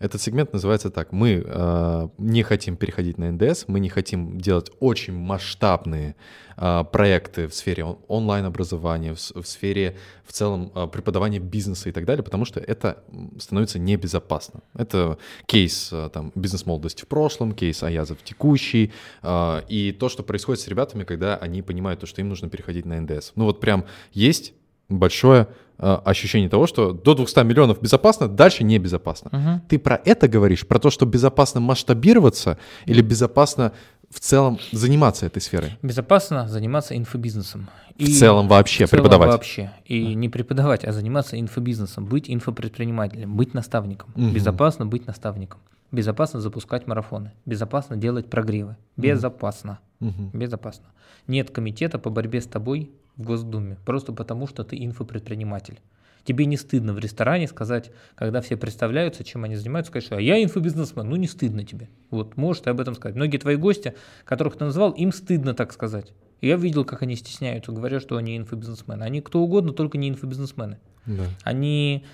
Этот 0.01 0.23
сегмент 0.23 0.55
называется 0.55 0.91
так. 0.91 1.13
Мы 1.13 1.45
э, 1.45 2.09
не 2.17 2.43
хотим 2.43 2.77
переходить 2.79 3.19
на 3.19 3.31
НДС, 3.31 3.65
мы 3.69 3.81
не 3.81 3.91
хотим 3.91 4.41
делать 4.41 4.71
очень 4.81 5.13
масштабные 5.13 6.17
э, 6.57 6.85
проекты 6.91 7.47
в 7.47 7.55
сфере 7.55 7.85
он- 7.85 7.99
онлайн-образования, 8.09 9.15
в, 9.15 9.43
в 9.43 9.47
сфере 9.47 9.99
в 10.25 10.33
целом 10.33 10.73
э, 10.75 10.87
преподавания 10.87 11.39
бизнеса 11.39 11.91
и 11.91 11.93
так 11.93 12.07
далее, 12.07 12.25
потому 12.25 12.47
что 12.47 12.61
это 12.61 13.05
становится 13.39 13.79
небезопасно. 13.79 14.61
Это 14.73 15.19
кейс 15.45 15.91
э, 15.93 16.09
там, 16.11 16.33
бизнес-молодости 16.35 17.03
в 17.03 17.07
прошлом, 17.07 17.53
кейс 17.53 17.83
Аяза 17.83 18.15
в 18.15 18.25
текущий, 18.25 18.93
э, 19.23 19.63
и 19.69 19.93
то, 19.93 20.09
что 20.09 20.23
происходит 20.23 20.63
с 20.63 20.69
ребятами, 20.69 21.05
когда 21.05 21.37
они 21.37 21.61
понимают, 21.61 22.01
то, 22.01 22.07
что 22.07 22.23
им 22.23 22.31
нужно 22.31 22.49
переходить 22.49 22.87
на 22.87 22.99
НДС. 22.99 23.33
Ну 23.37 23.45
вот 23.45 23.61
прям 23.61 23.85
есть 24.15 24.55
большое 24.91 25.49
э, 25.79 25.99
ощущение 26.05 26.49
того, 26.49 26.67
что 26.67 26.93
до 26.93 27.15
200 27.15 27.41
миллионов 27.45 27.81
безопасно, 27.81 28.29
дальше 28.29 28.65
небезопасно. 28.65 29.31
Угу. 29.33 29.61
Ты 29.69 29.79
про 29.79 30.01
это 30.05 30.29
говоришь? 30.29 30.67
Про 30.67 30.79
то, 30.79 30.91
что 30.91 31.07
безопасно 31.07 31.61
масштабироваться 31.61 32.59
или 32.87 33.01
безопасно 33.01 33.73
в 34.11 34.21
целом 34.21 34.59
заниматься 34.73 35.27
этой 35.27 35.41
сферой? 35.41 35.79
Безопасно 35.83 36.49
заниматься 36.49 36.97
инфобизнесом. 36.97 37.69
И 37.97 38.07
в 38.07 38.19
целом 38.19 38.49
вообще 38.49 38.87
в 38.87 38.91
целом 38.91 39.05
преподавать? 39.05 39.31
вообще. 39.31 39.73
И 39.85 40.05
да. 40.05 40.15
не 40.15 40.29
преподавать, 40.29 40.85
а 40.85 40.93
заниматься 40.93 41.39
инфобизнесом, 41.39 42.07
быть 42.07 42.31
инфопредпринимателем, 42.31 43.37
быть 43.37 43.55
наставником. 43.55 44.11
Угу. 44.17 44.31
Безопасно 44.31 44.87
быть 44.87 45.07
наставником. 45.07 45.61
Безопасно 45.93 46.41
запускать 46.41 46.87
марафоны. 46.87 47.33
Безопасно 47.47 47.97
делать 47.97 48.31
прогревы. 48.31 48.77
Безопасно. 48.97 49.81
Угу. 50.01 50.31
Безопасно. 50.33 50.87
Нет 51.27 51.51
комитета 51.51 51.99
по 51.99 52.11
борьбе 52.11 52.41
с 52.41 52.47
тобой 52.47 52.91
в 53.17 53.23
Госдуме, 53.23 53.77
просто 53.85 54.13
потому 54.13 54.47
что 54.47 54.65
ты 54.65 54.83
инфопредприниматель. 54.85 55.81
Тебе 56.25 56.45
не 56.45 56.57
стыдно 56.57 56.93
в 56.93 56.99
ресторане 56.99 57.49
сказать, 57.49 57.91
когда 58.15 58.41
все 58.41 58.57
представляются, 58.57 59.25
чем 59.25 59.45
они 59.45 59.57
занимаются, 59.57 59.91
сказать, 59.91 60.05
что 60.05 60.17
а 60.17 60.21
я 60.21 60.43
инфобизнесмен, 60.43 61.09
ну 61.09 61.17
не 61.17 61.27
стыдно 61.27 61.65
тебе. 61.65 61.89
Вот, 62.11 62.37
можешь 62.37 62.63
ты 62.63 62.71
об 62.71 62.81
этом 62.81 62.95
сказать. 62.95 63.17
Многие 63.17 63.39
твои 63.39 63.57
гости, 63.57 63.95
которых 64.25 64.57
ты 64.57 64.65
назвал, 64.65 64.93
им 64.93 65.13
стыдно 65.13 65.55
так 65.55 65.73
сказать. 65.73 66.13
Я 66.41 66.57
видел, 66.57 66.85
как 66.85 67.03
они 67.03 67.17
стесняются, 67.17 67.73
говоря, 67.73 68.01
что 68.01 68.17
они 68.17 68.37
инфобизнесмены. 68.37 69.03
Они 69.03 69.21
кто 69.21 69.41
угодно, 69.41 69.73
только 69.73 69.99
не 69.99 70.09
инфобизнесмены. 70.09 70.79
Да. 71.07 71.25
Они 71.43 72.05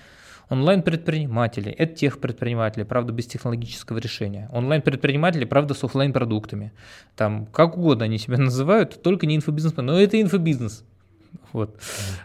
Онлайн-предприниматели– 0.49 1.71
это 1.77 1.93
тех 1.93 2.19
предприниматели, 2.19 2.83
правда, 2.83 3.11
без 3.11 3.25
технологического 3.25 3.97
решения. 3.97 4.49
Онлайн-предприниматели, 4.53 5.43
правда, 5.43 5.73
с 5.73 5.83
офлайн-продуктами. 5.83 6.71
Там 7.17 7.47
как 7.47 7.77
угодно 7.77 8.05
они 8.05 8.17
себя 8.17 8.37
называют, 8.37 9.01
только 9.01 9.25
не 9.25 9.35
инфобизнесмен, 9.35 9.85
но 9.85 9.99
это 9.99 10.21
инфобизнес. 10.21 10.85
Вот. 11.51 11.77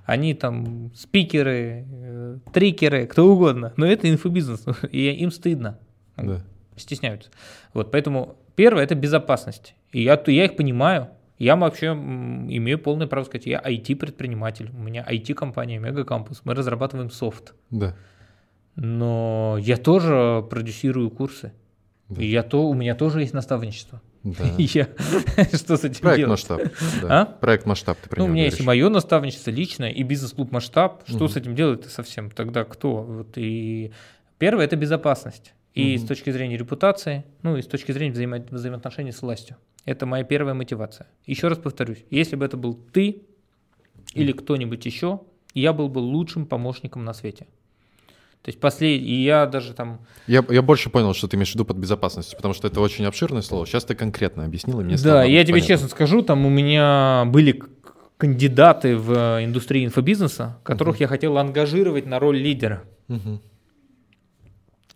Они 0.04 0.34
там 0.34 0.92
спикеры, 0.94 1.84
э, 1.90 2.38
трикеры, 2.52 3.06
кто 3.06 3.26
угодно, 3.26 3.72
но 3.76 3.86
это 3.86 4.08
инфобизнес, 4.08 4.64
и 4.92 5.10
им 5.10 5.32
стыдно, 5.32 5.78
да. 6.16 6.40
стесняются. 6.76 7.30
Вот, 7.74 7.90
поэтому 7.90 8.36
первое– 8.54 8.82
это 8.84 8.94
безопасность. 8.94 9.74
И 9.90 10.02
я, 10.02 10.22
я 10.26 10.44
их 10.44 10.54
понимаю, 10.54 11.08
я 11.38 11.56
вообще 11.56 11.88
имею 11.88 12.78
полное 12.78 13.08
право 13.08 13.24
сказать, 13.24 13.46
я 13.46 13.60
IT-предприниматель, 13.60 14.70
у 14.72 14.80
меня 14.80 15.04
IT-компания 15.10 15.80
Мегакампус, 15.80 16.42
мы 16.44 16.54
разрабатываем 16.54 17.10
софт. 17.10 17.54
Да 17.70 17.96
но 18.76 19.56
я 19.60 19.76
тоже 19.76 20.44
продюсирую 20.48 21.10
курсы. 21.10 21.52
Да. 22.08 22.22
И 22.22 22.26
я 22.26 22.42
то, 22.42 22.68
у 22.68 22.74
меня 22.74 22.94
тоже 22.94 23.20
есть 23.20 23.32
наставничество. 23.32 24.02
Да. 24.22 24.44
Я 24.56 24.88
что 25.52 25.76
с 25.76 25.84
этим 25.84 26.00
Проект 26.00 26.18
делать? 26.18 26.30
масштаб. 26.30 26.60
Да. 27.02 27.22
А? 27.22 27.24
Проект 27.26 27.66
масштаб 27.66 27.98
ты 27.98 28.08
Ну, 28.16 28.26
у 28.26 28.28
меня 28.28 28.44
есть 28.44 28.60
и 28.60 28.62
мое 28.62 28.88
наставничество 28.88 29.50
личное, 29.50 29.90
и 29.90 30.02
бизнес-клуб 30.04 30.52
масштаб. 30.52 31.02
Что 31.08 31.24
угу. 31.24 31.28
с 31.28 31.36
этим 31.36 31.56
делать-то 31.56 31.88
совсем? 31.88 32.30
Тогда 32.30 32.64
кто? 32.64 33.02
Вот 33.02 33.36
и 33.36 33.90
первое 34.38 34.66
это 34.66 34.76
безопасность. 34.76 35.54
И 35.74 35.96
угу. 35.96 36.04
с 36.04 36.06
точки 36.06 36.30
зрения 36.30 36.56
репутации, 36.56 37.24
ну 37.42 37.56
и 37.56 37.62
с 37.62 37.66
точки 37.66 37.90
зрения 37.90 38.12
взаимо 38.12 38.44
взаимоотношений 38.50 39.10
с 39.10 39.22
властью. 39.22 39.56
Это 39.84 40.06
моя 40.06 40.22
первая 40.22 40.54
мотивация. 40.54 41.08
Еще 41.26 41.48
раз 41.48 41.58
повторюсь, 41.58 42.04
если 42.10 42.36
бы 42.36 42.44
это 42.44 42.56
был 42.56 42.74
ты 42.74 43.22
или 44.14 44.30
кто-нибудь 44.32 44.84
еще, 44.86 45.20
я 45.54 45.72
был 45.72 45.88
бы 45.88 45.98
лучшим 45.98 46.46
помощником 46.46 47.04
на 47.04 47.12
свете. 47.12 47.46
То 48.42 48.48
есть 48.48 48.58
последний, 48.58 49.06
и 49.06 49.22
я 49.22 49.46
даже 49.46 49.72
там... 49.72 50.00
Я, 50.26 50.44
я 50.50 50.62
больше 50.62 50.90
понял, 50.90 51.14
что 51.14 51.28
ты 51.28 51.36
имеешь 51.36 51.52
в 51.52 51.54
виду 51.54 51.64
под 51.64 51.76
безопасностью, 51.76 52.36
потому 52.36 52.54
что 52.54 52.66
это 52.66 52.80
очень 52.80 53.04
обширное 53.04 53.42
слово. 53.42 53.66
Сейчас 53.66 53.84
ты 53.84 53.94
конкретно 53.94 54.44
объяснил, 54.44 54.80
и 54.80 54.84
мне 54.84 54.96
Да, 54.96 55.22
я 55.22 55.44
тебе 55.44 55.60
честно 55.60 55.88
скажу, 55.88 56.22
там 56.22 56.44
у 56.44 56.50
меня 56.50 57.24
были 57.26 57.62
кандидаты 58.16 58.96
в 58.96 59.44
индустрии 59.44 59.84
инфобизнеса, 59.84 60.58
которых 60.64 60.96
uh-huh. 60.96 61.02
я 61.02 61.08
хотел 61.08 61.38
ангажировать 61.38 62.06
на 62.06 62.18
роль 62.18 62.36
лидера, 62.36 62.84
uh-huh. 63.08 63.40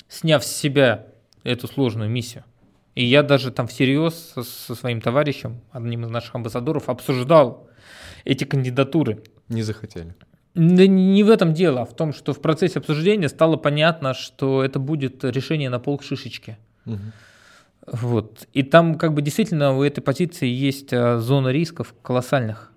сняв 0.08 0.44
с 0.44 0.48
себя 0.48 1.06
эту 1.44 1.68
сложную 1.68 2.10
миссию. 2.10 2.44
И 2.96 3.04
я 3.04 3.22
даже 3.22 3.52
там 3.52 3.68
всерьез 3.68 4.32
со, 4.34 4.42
со 4.42 4.74
своим 4.74 5.00
товарищем, 5.00 5.60
одним 5.70 6.04
из 6.04 6.08
наших 6.08 6.34
амбассадоров, 6.34 6.88
обсуждал 6.88 7.68
эти 8.24 8.44
кандидатуры. 8.44 9.22
Не 9.48 9.62
захотели. 9.62 10.14
Да 10.56 10.86
не 10.86 11.22
в 11.22 11.28
этом 11.28 11.52
дело, 11.52 11.82
а 11.82 11.84
в 11.84 11.94
том, 11.94 12.14
что 12.14 12.32
в 12.32 12.40
процессе 12.40 12.78
обсуждения 12.78 13.28
стало 13.28 13.56
понятно, 13.56 14.14
что 14.14 14.64
это 14.64 14.78
будет 14.78 15.22
решение 15.22 15.68
на 15.68 15.78
пол 15.78 16.00
шишечки. 16.00 16.56
Угу. 16.86 16.98
Вот. 17.92 18.48
И 18.54 18.62
там 18.62 18.94
как 18.94 19.12
бы 19.12 19.20
действительно 19.20 19.76
у 19.76 19.82
этой 19.82 20.00
позиции 20.00 20.48
есть 20.48 20.94
а, 20.94 21.18
зона 21.18 21.48
рисков 21.48 21.94
колоссальных. 22.00 22.72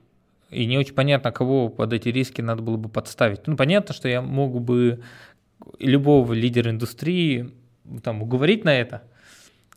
И 0.49 0.65
не 0.65 0.77
очень 0.77 0.93
понятно, 0.93 1.31
кого 1.31 1.69
под 1.69 1.93
эти 1.93 2.09
риски 2.09 2.41
надо 2.41 2.61
было 2.61 2.75
бы 2.75 2.89
подставить. 2.89 3.47
Ну, 3.47 3.55
понятно, 3.55 3.93
что 3.93 4.09
я 4.09 4.21
мог 4.21 4.59
бы 4.59 5.01
любого 5.79 6.33
лидера 6.33 6.71
индустрии 6.71 7.53
там, 8.03 8.21
уговорить 8.21 8.65
на 8.65 8.75
это, 8.75 9.03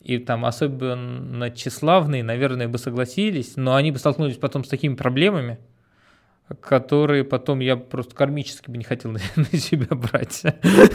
и 0.00 0.18
там 0.18 0.44
особенно 0.44 1.50
тщеславные, 1.50 2.24
наверное, 2.24 2.66
бы 2.66 2.78
согласились, 2.78 3.55
но 3.55 3.76
они 3.76 3.92
бы 3.92 3.98
столкнулись 3.98 4.38
потом 4.38 4.64
с 4.64 4.68
такими 4.68 4.96
проблемами, 4.96 5.59
которые 6.61 7.24
потом 7.24 7.61
я 7.61 7.76
просто 7.76 8.14
кармически 8.14 8.70
бы 8.70 8.78
не 8.78 8.84
хотел 8.84 9.11
на, 9.11 9.20
на 9.36 9.59
себя 9.59 9.94
брать. 9.96 10.42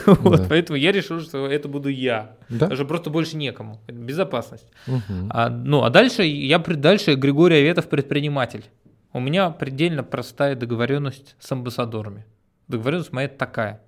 вот, 0.05 0.47
поэтому 0.49 0.77
я 0.77 0.91
решил, 0.91 1.19
что 1.21 1.47
это 1.47 1.67
буду 1.67 1.89
я. 1.89 2.35
Да? 2.49 2.67
Даже 2.67 2.85
просто 2.85 3.09
больше 3.09 3.37
некому. 3.37 3.81
Безопасность. 3.87 4.67
Угу. 4.87 5.29
А, 5.29 5.49
ну, 5.49 5.83
а 5.83 5.89
дальше 5.89 6.23
я 6.23 6.59
дальше 6.59 7.15
Григорий 7.15 7.57
Аветов 7.57 7.89
предприниматель. 7.89 8.65
У 9.13 9.19
меня 9.19 9.49
предельно 9.49 10.03
простая 10.03 10.55
договоренность 10.55 11.35
с 11.39 11.51
амбассадорами. 11.51 12.25
Договоренность 12.67 13.13
моя 13.13 13.27
такая. 13.27 13.81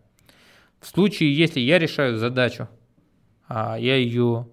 В 0.79 0.87
случае, 0.87 1.35
если 1.35 1.59
я 1.59 1.77
решаю 1.77 2.17
задачу, 2.17 2.69
а 3.47 3.77
я 3.77 3.95
ее 3.95 4.47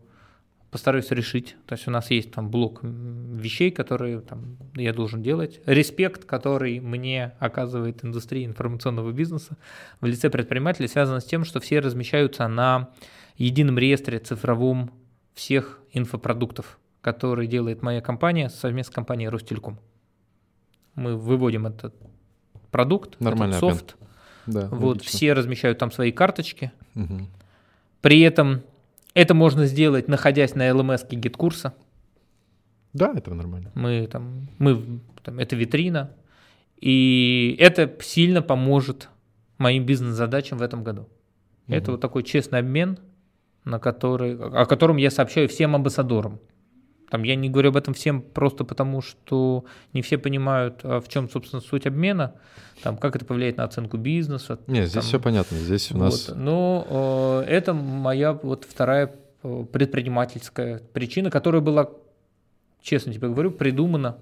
постараюсь 0.77 1.11
решить. 1.11 1.57
То 1.65 1.75
есть 1.75 1.89
у 1.89 1.91
нас 1.91 2.11
есть 2.11 2.33
там 2.33 2.51
блок 2.51 2.81
вещей, 2.83 3.71
которые 3.71 4.21
там, 4.21 4.59
я 4.75 4.93
должен 4.93 5.23
делать. 5.23 5.59
Респект, 5.65 6.27
который 6.27 6.81
мне 6.81 7.33
оказывает 7.39 8.05
индустрия 8.05 8.45
информационного 8.45 9.11
бизнеса 9.11 9.57
в 10.03 10.05
лице 10.05 10.29
предпринимателей, 10.29 10.87
связан 10.87 11.23
с 11.23 11.25
тем, 11.25 11.47
что 11.47 11.61
все 11.61 11.79
размещаются 11.81 12.47
на 12.47 12.91
едином 13.39 13.79
реестре 13.79 14.19
цифровом 14.19 14.91
всех 15.33 15.81
инфопродуктов, 15.95 16.79
которые 17.01 17.49
делает 17.49 17.81
моя 17.81 18.03
компания 18.03 18.51
совместно 18.51 18.93
с 18.93 18.95
компанией 18.95 19.31
Ростелеком. 19.31 19.79
Мы 20.95 21.17
выводим 21.17 21.69
этот 21.69 21.95
продукт, 22.71 23.19
Нормальный 23.19 23.57
этот 23.57 23.71
софт. 23.71 23.97
Да, 24.45 24.69
вот, 24.71 25.01
все 25.01 25.33
размещают 25.33 25.79
там 25.79 25.91
свои 25.91 26.13
карточки. 26.13 26.71
Угу. 26.95 27.21
При 28.03 28.21
этом 28.21 28.61
это 29.17 29.33
можно 29.33 29.65
сделать, 29.65 30.09
находясь 30.09 30.55
на 30.55 30.69
LMS 30.69 31.07
GetCourse 31.11 31.62
а. 31.62 31.73
Да, 32.93 33.15
это 33.17 33.33
нормально. 33.33 33.73
Мы 33.75 34.07
там, 34.07 34.49
мы, 34.59 35.01
там, 35.23 35.39
это 35.39 35.57
витрина. 35.57 36.15
И 36.79 37.57
это 37.59 37.97
сильно 38.01 38.43
поможет 38.43 39.09
моим 39.57 39.87
бизнес-задачам 39.87 40.59
в 40.59 40.63
этом 40.63 40.85
году. 40.85 41.09
Угу. 41.67 41.75
Это 41.75 41.93
вот 41.93 42.01
такой 42.03 42.25
честный 42.25 42.59
обмен, 42.59 42.99
на 43.65 43.79
который, 43.79 44.37
о 44.37 44.67
котором 44.67 44.99
я 44.99 45.11
сообщаю 45.11 45.49
всем 45.49 45.75
амбассадорам. 45.75 46.39
Там 47.11 47.23
я 47.23 47.37
не 47.37 47.49
говорю 47.49 47.71
об 47.71 47.77
этом 47.77 47.95
всем 47.95 48.21
просто 48.21 48.65
потому, 48.65 49.01
что 49.01 49.65
не 49.93 50.03
все 50.03 50.19
понимают, 50.19 50.81
а 50.83 51.01
в 51.01 51.09
чем, 51.09 51.31
собственно, 51.31 51.63
суть 51.63 51.87
обмена, 51.87 52.35
там, 52.83 52.97
как 52.97 53.15
это 53.17 53.25
повлияет 53.25 53.57
на 53.57 53.65
оценку 53.65 53.97
бизнеса. 53.97 54.59
Нет, 54.67 54.89
здесь 54.89 54.95
там, 54.95 55.03
все 55.03 55.21
понятно, 55.21 55.57
здесь 55.57 55.93
у 55.93 55.99
нас... 55.99 56.29
Вот. 56.29 56.37
Но 56.37 57.45
э, 57.47 57.51
это 57.51 57.75
моя 57.75 58.33
вот 58.33 58.67
вторая 58.69 59.15
э, 59.43 59.65
предпринимательская 59.73 60.83
причина, 60.93 61.31
которая 61.31 61.63
была, 61.63 61.91
честно 62.83 63.13
тебе 63.13 63.29
говорю, 63.29 63.53
придумана 63.53 64.19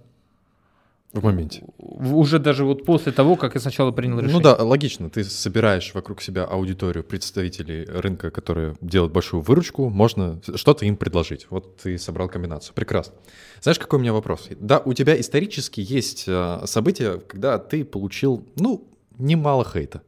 в 1.15 1.23
моменте. 1.23 1.62
Уже 1.79 2.39
даже 2.39 2.65
вот 2.65 2.85
после 2.85 3.12
того, 3.12 3.37
как 3.37 3.55
я 3.55 3.61
сначала 3.61 3.93
принял 3.93 4.19
решение. 4.19 4.37
Ну 4.37 4.43
да, 4.43 4.57
логично. 4.62 5.09
Ты 5.09 5.25
собираешь 5.25 5.95
вокруг 5.95 6.21
себя 6.21 6.45
аудиторию 6.45 7.05
представителей 7.05 7.85
рынка, 7.85 8.31
которые 8.31 8.75
делают 8.81 9.12
большую 9.12 9.41
выручку, 9.41 9.89
можно 9.89 10.41
что-то 10.57 10.85
им 10.85 10.97
предложить. 10.97 11.47
Вот 11.51 11.77
ты 11.77 11.99
собрал 11.99 12.29
комбинацию. 12.29 12.75
Прекрасно. 12.75 13.15
Знаешь, 13.61 13.79
какой 13.79 13.99
у 13.99 14.03
меня 14.03 14.12
вопрос? 14.12 14.49
Да, 14.59 14.81
у 14.85 14.93
тебя 14.93 15.19
исторически 15.19 15.81
есть 15.81 16.25
э, 16.27 16.62
события, 16.65 17.19
когда 17.19 17.59
ты 17.59 17.85
получил, 17.85 18.45
ну, 18.57 18.89
немало 19.17 19.65
хейта 19.65 20.03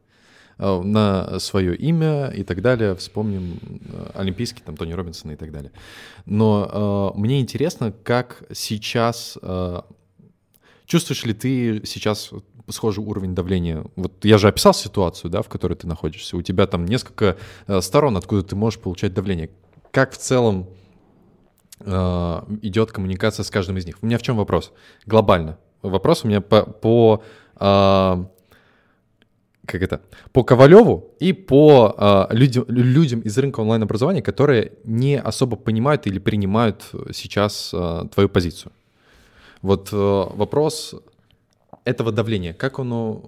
э, 0.57 0.81
на 0.81 1.39
свое 1.39 1.73
имя 1.75 2.27
и 2.27 2.43
так 2.43 2.61
далее. 2.61 2.95
Вспомним 2.95 3.59
э, 3.61 4.11
Олимпийский, 4.15 4.61
там, 4.65 4.75
Тони 4.75 4.91
Робинсона 4.91 5.31
и 5.31 5.35
так 5.37 5.53
далее. 5.53 5.71
Но 6.25 7.13
э, 7.15 7.19
мне 7.19 7.39
интересно, 7.39 7.93
как 8.03 8.43
сейчас 8.53 9.37
Чувствуешь 10.87 11.25
ли 11.25 11.33
ты 11.33 11.81
сейчас 11.85 12.31
схожий 12.69 13.03
уровень 13.03 13.35
давления? 13.35 13.83
Вот 13.97 14.23
я 14.23 14.37
же 14.37 14.47
описал 14.47 14.73
ситуацию, 14.73 15.29
да, 15.29 15.41
в 15.41 15.49
которой 15.49 15.73
ты 15.73 15.85
находишься. 15.85 16.37
У 16.37 16.41
тебя 16.41 16.65
там 16.65 16.85
несколько 16.85 17.37
э, 17.67 17.81
сторон, 17.81 18.15
откуда 18.15 18.41
ты 18.41 18.55
можешь 18.55 18.79
получать 18.79 19.13
давление. 19.13 19.49
Как 19.91 20.13
в 20.13 20.17
целом 20.17 20.69
э, 21.81 22.41
идет 22.61 22.93
коммуникация 22.93 23.43
с 23.43 23.51
каждым 23.51 23.77
из 23.77 23.85
них? 23.85 23.97
У 24.01 24.05
меня 24.05 24.17
в 24.17 24.21
чем 24.21 24.37
вопрос? 24.37 24.71
Глобально. 25.05 25.57
Вопрос 25.81 26.23
у 26.23 26.29
меня 26.29 26.39
по, 26.39 26.63
по 26.63 27.21
э, 27.59 28.25
как 29.65 29.81
это, 29.81 30.01
по 30.31 30.45
Ковалеву 30.45 31.15
и 31.19 31.33
по 31.33 31.95
э, 31.97 32.33
людям, 32.33 32.63
людям 32.69 33.19
из 33.19 33.37
рынка 33.37 33.59
онлайн-образования, 33.59 34.21
которые 34.21 34.71
не 34.85 35.19
особо 35.19 35.57
понимают 35.57 36.07
или 36.07 36.17
принимают 36.17 36.89
сейчас 37.11 37.71
э, 37.73 38.03
твою 38.13 38.29
позицию. 38.29 38.71
Вот 39.61 39.89
э, 39.91 39.95
вопрос 39.95 40.95
этого 41.87 42.11
давления, 42.11 42.53
как 42.53 42.79
оно, 42.79 43.21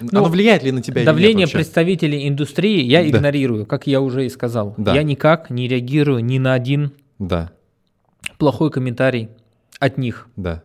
ну, 0.00 0.20
оно 0.20 0.28
влияет 0.28 0.62
ли 0.62 0.70
на 0.70 0.82
тебя? 0.82 1.04
Давление 1.04 1.48
представителей 1.48 2.28
индустрии 2.28 2.80
я 2.82 3.02
да. 3.02 3.08
игнорирую, 3.08 3.66
как 3.66 3.86
я 3.86 4.00
уже 4.00 4.26
и 4.26 4.28
сказал. 4.28 4.74
Да. 4.76 4.94
Я 4.94 5.02
никак 5.02 5.50
не 5.50 5.66
реагирую 5.66 6.24
ни 6.24 6.38
на 6.38 6.54
один 6.54 6.92
да. 7.18 7.50
плохой 8.38 8.70
комментарий 8.70 9.30
от 9.80 9.98
них. 9.98 10.28
Да. 10.36 10.62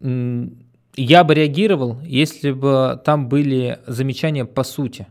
Я 0.00 1.24
бы 1.24 1.34
реагировал, 1.34 2.00
если 2.02 2.52
бы 2.52 3.00
там 3.04 3.28
были 3.28 3.78
замечания 3.86 4.46
по 4.46 4.64
сути. 4.64 5.06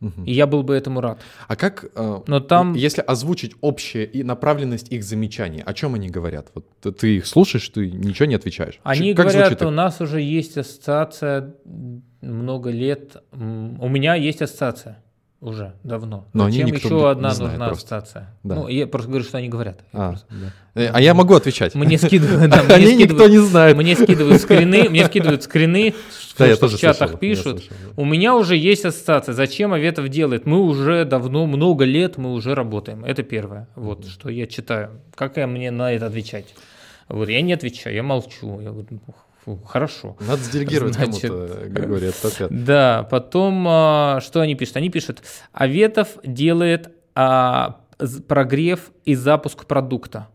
Угу. 0.00 0.24
И 0.24 0.32
я 0.32 0.46
был 0.46 0.62
бы 0.62 0.74
этому 0.74 1.00
рад. 1.00 1.20
А 1.46 1.56
как, 1.56 1.84
э, 1.94 2.20
Но 2.26 2.40
там... 2.40 2.74
если 2.74 3.02
озвучить 3.02 3.52
общее 3.60 4.06
и 4.06 4.22
направленность 4.22 4.90
их 4.90 5.04
замечаний, 5.04 5.62
о 5.64 5.74
чем 5.74 5.94
они 5.94 6.08
говорят? 6.08 6.50
Вот 6.54 6.96
ты 6.96 7.16
их 7.16 7.26
слушаешь, 7.26 7.68
ты 7.68 7.90
ничего 7.90 8.26
не 8.26 8.34
отвечаешь. 8.34 8.80
Они 8.82 9.14
как 9.14 9.26
говорят, 9.26 9.48
звучит 9.48 9.66
у 9.66 9.70
нас 9.70 10.00
уже 10.00 10.20
есть 10.20 10.56
ассоциация 10.56 11.54
много 12.22 12.70
лет. 12.70 13.16
У 13.32 13.88
меня 13.88 14.14
есть 14.14 14.42
ассоциация 14.42 15.02
уже 15.40 15.74
давно. 15.84 16.26
Но 16.32 16.44
Зачем 16.44 16.66
они 16.66 16.76
еще 16.76 17.10
одна 17.10 17.30
нужна 17.30 17.68
просто. 17.68 17.98
ассоциация? 17.98 18.34
Да. 18.42 18.54
Ну, 18.56 18.68
я 18.68 18.86
просто 18.86 19.08
говорю, 19.08 19.24
что 19.24 19.38
они 19.38 19.48
говорят. 19.48 19.80
А, 19.92 20.10
просто... 20.10 20.26
да. 20.74 20.90
а 20.92 21.00
я 21.00 21.14
могу 21.14 21.34
отвечать. 21.34 21.74
Мне 21.74 21.98
скидывают, 21.98 22.50
да, 22.50 22.60
Они 22.74 22.94
никто 22.94 23.26
не 23.26 23.38
знает. 23.38 23.76
Мне 23.76 23.96
скидывают 23.96 24.40
скрины, 24.42 24.88
мне 24.90 25.06
скидывают 25.06 25.42
скрины, 25.42 25.94
да, 26.38 26.46
я 26.46 26.56
тоже 26.56 26.76
в 26.76 26.80
чатах 26.80 27.18
пишут. 27.18 27.62
У 27.96 28.04
меня 28.04 28.36
уже 28.36 28.56
есть 28.56 28.84
ассоциация. 28.84 29.32
Зачем 29.32 29.72
Аветов 29.72 30.08
делает? 30.08 30.44
Мы 30.44 30.60
уже 30.60 31.04
давно, 31.06 31.46
много 31.46 31.84
лет 31.84 32.18
мы 32.18 32.32
уже 32.32 32.54
работаем. 32.54 33.04
Это 33.04 33.22
первое. 33.22 33.66
Вот, 33.76 34.06
что 34.06 34.28
я 34.28 34.46
читаю. 34.46 35.00
Как 35.14 35.38
я 35.38 35.46
мне 35.46 35.70
на 35.70 35.92
это 35.92 36.06
отвечать? 36.06 36.54
Вот, 37.08 37.28
я 37.28 37.40
не 37.40 37.54
отвечаю, 37.54 37.96
я 37.96 38.02
молчу. 38.02 38.60
Я 38.60 38.70
говорю, 38.70 39.00
Фу, 39.44 39.58
хорошо. 39.66 40.16
Надо 40.20 40.42
сделегировать 40.42 40.94
Значит, 40.94 41.30
кому-то, 41.30 41.66
Григорий, 41.66 42.12
Да, 42.50 43.06
потом 43.10 43.64
а, 43.66 44.20
что 44.20 44.40
они 44.40 44.54
пишут? 44.54 44.76
Они 44.76 44.90
пишут, 44.90 45.22
Аветов 45.52 46.18
делает 46.22 46.90
а, 47.14 47.80
прогрев 48.28 48.90
и 49.04 49.14
запуск 49.14 49.66
продукта. 49.66 50.28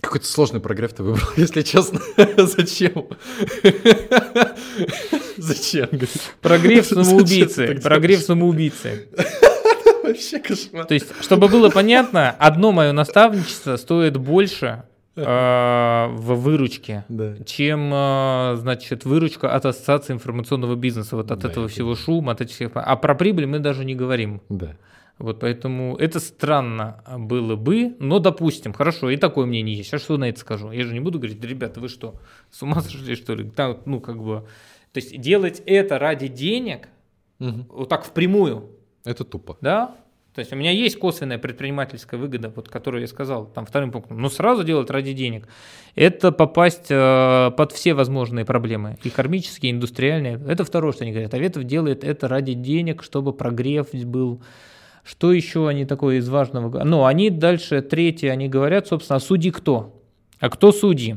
Какой-то 0.00 0.26
сложный 0.26 0.60
прогрев 0.60 0.92
ты 0.92 1.02
выбрал, 1.02 1.26
если 1.36 1.62
честно. 1.62 2.00
Зачем? 2.36 3.06
Зачем? 5.36 5.88
Прогрев 6.40 6.86
самоубийцы. 6.86 7.80
Прогрев 7.82 8.20
самоубийцы. 8.20 9.08
Вообще 10.02 10.38
кошмар. 10.38 10.84
То 10.86 10.94
есть, 10.94 11.06
чтобы 11.20 11.48
было 11.48 11.70
понятно, 11.70 12.30
одно 12.30 12.72
мое 12.72 12.92
наставничество 12.92 13.76
стоит 13.76 14.16
больше, 14.16 14.84
в 15.24 16.34
выручке, 16.34 17.04
да. 17.08 17.36
чем, 17.44 17.90
а, 17.92 18.56
значит, 18.58 19.04
выручка 19.04 19.54
от 19.54 19.64
ассоциации 19.64 20.12
информационного 20.12 20.74
бизнеса, 20.74 21.16
вот 21.16 21.30
от 21.30 21.38
да, 21.38 21.48
этого 21.48 21.68
всего 21.68 21.94
шума, 21.94 22.32
от 22.32 22.42
этих... 22.42 22.70
А 22.74 22.96
про 22.96 23.14
прибыль 23.14 23.46
мы 23.46 23.58
даже 23.58 23.84
не 23.84 23.94
говорим. 23.94 24.42
Да. 24.48 24.76
Вот 25.18 25.40
поэтому 25.40 25.96
это 25.96 26.20
странно 26.20 27.02
было 27.18 27.56
бы, 27.56 27.96
но 27.98 28.18
допустим, 28.18 28.74
хорошо, 28.74 29.08
и 29.08 29.16
такое 29.16 29.46
мнение 29.46 29.74
есть. 29.74 29.94
А 29.94 29.98
что 29.98 30.18
на 30.18 30.28
это 30.28 30.40
скажу? 30.40 30.70
Я 30.70 30.84
же 30.84 30.92
не 30.92 31.00
буду 31.00 31.18
говорить, 31.18 31.42
ребята, 31.42 31.80
вы 31.80 31.88
что, 31.88 32.20
с 32.50 32.62
ума 32.62 32.80
сошли, 32.82 33.14
что 33.14 33.34
ли? 33.34 33.50
Да, 33.56 33.78
ну, 33.86 34.00
как 34.00 34.22
бы, 34.22 34.46
то 34.92 35.00
есть 35.00 35.18
делать 35.18 35.62
это 35.64 35.98
ради 35.98 36.28
денег, 36.28 36.88
угу. 37.38 37.66
вот 37.70 37.88
так 37.88 38.04
впрямую. 38.04 38.70
Это 39.04 39.24
тупо. 39.24 39.56
Да, 39.60 39.96
То 40.36 40.40
есть 40.40 40.52
у 40.52 40.56
меня 40.56 40.70
есть 40.70 40.98
косвенная 40.98 41.38
предпринимательская 41.38 42.20
выгода, 42.20 42.52
вот, 42.54 42.68
которую 42.68 43.00
я 43.00 43.06
сказал 43.06 43.46
там 43.46 43.64
вторым 43.64 43.90
пунктом. 43.90 44.20
Но 44.20 44.28
сразу 44.28 44.64
делать 44.64 44.90
ради 44.90 45.14
денег. 45.14 45.48
Это 45.94 46.30
попасть 46.30 46.90
э, 46.90 47.50
под 47.56 47.72
все 47.72 47.94
возможные 47.94 48.44
проблемы. 48.44 48.98
И 49.02 49.08
кармические, 49.08 49.72
и 49.72 49.74
индустриальные. 49.74 50.38
Это 50.46 50.66
второе, 50.66 50.92
что 50.92 51.04
они 51.04 51.12
говорят. 51.12 51.32
Аветов 51.32 51.64
делает 51.64 52.04
это 52.04 52.28
ради 52.28 52.52
денег, 52.52 53.02
чтобы 53.02 53.32
прогрев 53.32 53.94
был. 53.94 54.42
Что 55.04 55.32
еще 55.32 55.68
они 55.68 55.86
такое 55.86 56.16
из 56.16 56.28
важного? 56.28 56.84
Ну, 56.84 57.06
они 57.06 57.30
дальше, 57.30 57.80
третье, 57.80 58.30
они 58.30 58.46
говорят, 58.46 58.88
собственно, 58.88 59.16
а 59.16 59.20
судьи 59.20 59.50
кто? 59.50 60.02
А 60.38 60.50
кто 60.50 60.70
судьи? 60.70 61.16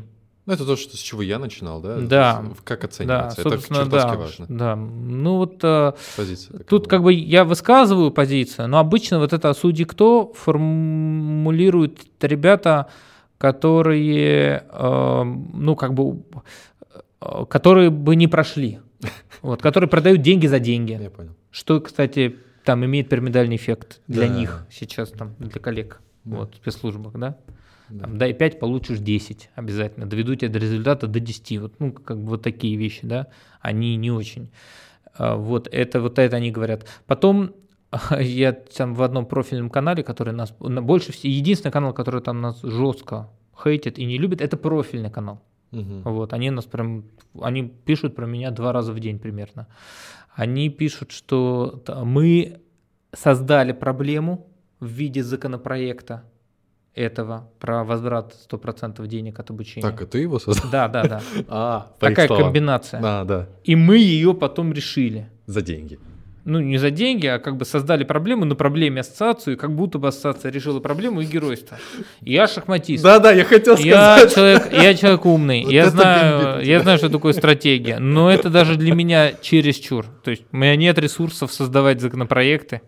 Ну, 0.49 0.55
это 0.55 0.65
то, 0.65 0.75
что, 0.75 0.97
с 0.97 0.99
чего 0.99 1.21
я 1.21 1.37
начинал, 1.37 1.79
да? 1.79 1.99
Да. 1.99 2.43
Как 2.63 2.83
оценивается? 2.83 3.43
Да, 3.43 3.49
это 3.51 3.61
чертовски 3.61 3.91
да, 3.91 4.15
важно. 4.15 4.45
Да. 4.49 4.75
Ну 4.75 5.37
вот 5.37 5.59
э, 5.61 5.93
Позиция 6.17 6.63
тут 6.63 6.87
как 6.87 7.03
бы 7.03 7.13
я 7.13 7.43
высказываю 7.43 8.09
позицию, 8.09 8.67
но 8.67 8.79
обычно 8.79 9.19
вот 9.19 9.31
это 9.31 9.53
судьи 9.53 9.85
кто 9.85 10.33
формулируют 10.33 11.99
ребята, 12.19 12.87
которые, 13.37 14.65
э, 14.71 15.23
ну 15.53 15.75
как 15.75 15.93
бы, 15.93 16.23
э, 17.21 17.45
которые 17.47 17.91
бы 17.91 18.15
не 18.15 18.27
прошли, 18.27 18.79
вот, 19.43 19.61
которые 19.61 19.87
продают 19.87 20.23
деньги 20.23 20.47
за 20.47 20.57
деньги. 20.57 20.97
Я 20.99 21.11
понял. 21.11 21.35
Что, 21.51 21.79
кстати, 21.79 22.37
там 22.65 22.83
имеет 22.83 23.07
пирамидальный 23.07 23.57
эффект 23.57 24.01
для 24.07 24.27
да. 24.27 24.33
них 24.35 24.65
сейчас, 24.71 25.11
там, 25.11 25.35
для 25.37 25.61
коллег, 25.61 26.01
да. 26.23 26.37
вот, 26.37 26.55
в 26.55 26.57
спецслужбах, 26.57 27.13
да? 27.13 27.37
Да. 27.89 28.05
Там, 28.05 28.17
дай 28.17 28.33
5, 28.33 28.59
получишь 28.59 28.99
10 28.99 29.49
обязательно. 29.55 30.05
Доведу 30.05 30.35
тебя 30.35 30.49
до 30.49 30.59
результата 30.59 31.07
до 31.07 31.19
10. 31.19 31.59
Вот, 31.59 31.79
ну, 31.79 31.91
как 31.91 32.17
бы 32.17 32.29
вот 32.29 32.41
такие 32.43 32.75
вещи, 32.77 33.01
да, 33.03 33.27
они 33.61 33.95
не 33.95 34.11
очень. 34.11 34.49
А, 35.15 35.35
вот 35.35 35.67
это, 35.71 36.01
вот 36.01 36.19
это 36.19 36.37
они 36.37 36.51
говорят. 36.51 36.85
Потом 37.07 37.53
я 38.19 38.53
там 38.53 38.93
в 38.95 39.01
одном 39.01 39.25
профильном 39.25 39.69
канале, 39.69 40.03
который 40.03 40.33
нас 40.33 40.53
больше 40.59 41.11
всего, 41.11 41.33
единственный 41.33 41.71
канал, 41.71 41.93
который 41.93 42.21
там 42.21 42.41
нас 42.41 42.61
жестко 42.61 43.29
хейтит 43.63 43.99
и 43.99 44.05
не 44.05 44.17
любит, 44.17 44.41
это 44.41 44.57
профильный 44.57 45.11
канал. 45.11 45.41
Угу. 45.71 46.01
Вот, 46.03 46.33
они 46.33 46.49
нас 46.49 46.65
прям, 46.65 47.03
они 47.39 47.63
пишут 47.63 48.15
про 48.15 48.25
меня 48.25 48.51
два 48.51 48.71
раза 48.71 48.93
в 48.93 48.99
день 48.99 49.19
примерно. 49.19 49.67
Они 50.33 50.69
пишут, 50.69 51.11
что 51.11 51.83
мы 52.03 52.61
создали 53.13 53.73
проблему 53.73 54.47
в 54.79 54.87
виде 54.87 55.23
законопроекта, 55.23 56.23
этого 56.95 57.49
про 57.59 57.83
возврат 57.83 58.35
100% 58.49 59.05
денег 59.07 59.39
от 59.39 59.49
обучения. 59.49 59.87
Так, 59.87 60.01
и 60.01 60.05
ты 60.05 60.19
его 60.19 60.39
создал? 60.39 60.69
Да, 60.71 60.87
да, 60.87 61.03
да. 61.03 61.21
А, 61.47 61.91
Такая 61.99 62.27
комбинация. 62.27 63.01
Да, 63.01 63.23
да. 63.23 63.47
И 63.63 63.75
мы 63.75 63.97
ее 63.97 64.33
потом 64.33 64.73
решили. 64.73 65.29
За 65.45 65.61
деньги. 65.61 65.99
Ну, 66.45 66.59
не 66.59 66.77
за 66.77 66.89
деньги, 66.89 67.27
а 67.27 67.37
как 67.37 67.57
бы 67.57 67.65
создали 67.65 68.03
проблему 68.03 68.45
на 68.45 68.55
проблеме 68.55 69.01
ассоциацию, 69.01 69.57
как 69.57 69.75
будто 69.75 69.99
бы 69.99 70.07
ассоциация 70.07 70.51
решила 70.51 70.79
проблему 70.79 71.21
и 71.21 71.25
геройство. 71.25 71.77
Я 72.21 72.47
шахматист. 72.47 73.03
Да, 73.03 73.19
да, 73.19 73.31
я 73.31 73.43
хотел 73.43 73.75
сказать. 73.75 73.85
Я 73.85 74.27
человек, 74.27 74.73
я 74.73 74.95
человек 74.95 75.25
умный. 75.25 75.63
Вот 75.63 75.71
я, 75.71 75.89
знаю, 75.89 76.65
я 76.65 76.79
знаю, 76.79 76.97
что 76.97 77.09
такое 77.09 77.33
стратегия. 77.33 77.99
Но 77.99 78.31
это 78.31 78.49
даже 78.49 78.77
для 78.77 78.95
меня 78.95 79.33
чересчур. 79.41 80.05
То 80.23 80.31
есть 80.31 80.43
у 80.51 80.57
меня 80.57 80.75
нет 80.75 80.97
ресурсов 80.97 81.51
создавать 81.51 82.01
законопроекты. 82.01 82.81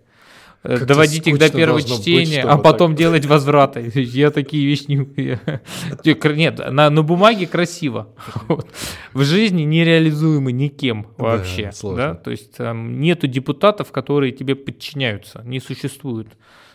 Э, 0.64 0.78
как 0.78 0.88
доводить 0.88 1.26
их 1.28 1.39
до 1.39 1.49
первого 1.49 1.82
чтения, 1.82 2.43
быть, 2.43 2.51
а 2.51 2.57
потом 2.57 2.91
так... 2.91 2.99
делать 2.99 3.26
возвраты. 3.26 3.91
Я 3.95 4.30
такие 4.30 4.66
вещи 4.68 4.86
не... 4.88 6.36
Нет, 6.38 6.59
на, 6.72 6.89
на 6.89 7.03
бумаге 7.03 7.47
красиво. 7.47 8.09
В 9.14 9.24
жизни 9.24 9.64
нереализуемы 9.64 10.51
никем 10.51 11.07
вообще. 11.18 11.72
Да, 11.82 11.95
да? 11.95 12.14
То 12.16 12.32
есть 12.32 12.57
там 12.57 12.99
нету 12.99 13.28
депутатов, 13.28 13.91
которые 13.91 14.32
тебе 14.34 14.55
подчиняются, 14.55 15.41
не 15.43 15.59
существует. 15.59 16.28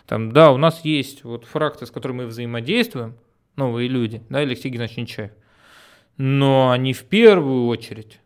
Там, 0.07 0.33
да, 0.33 0.51
у 0.51 0.57
нас 0.57 0.85
есть 0.85 1.23
вот 1.23 1.45
фракция, 1.45 1.87
с 1.87 1.91
которой 1.91 2.13
мы 2.13 2.27
взаимодействуем, 2.27 3.15
новые 3.57 3.89
люди, 3.89 4.23
да, 4.29 4.39
Алексей 4.39 4.69
Геннадьевич 4.69 5.11
Нечаев. 5.11 5.31
Но 6.17 6.71
они 6.71 6.93
в 6.93 7.05
первую 7.05 7.67
очередь 7.67 8.21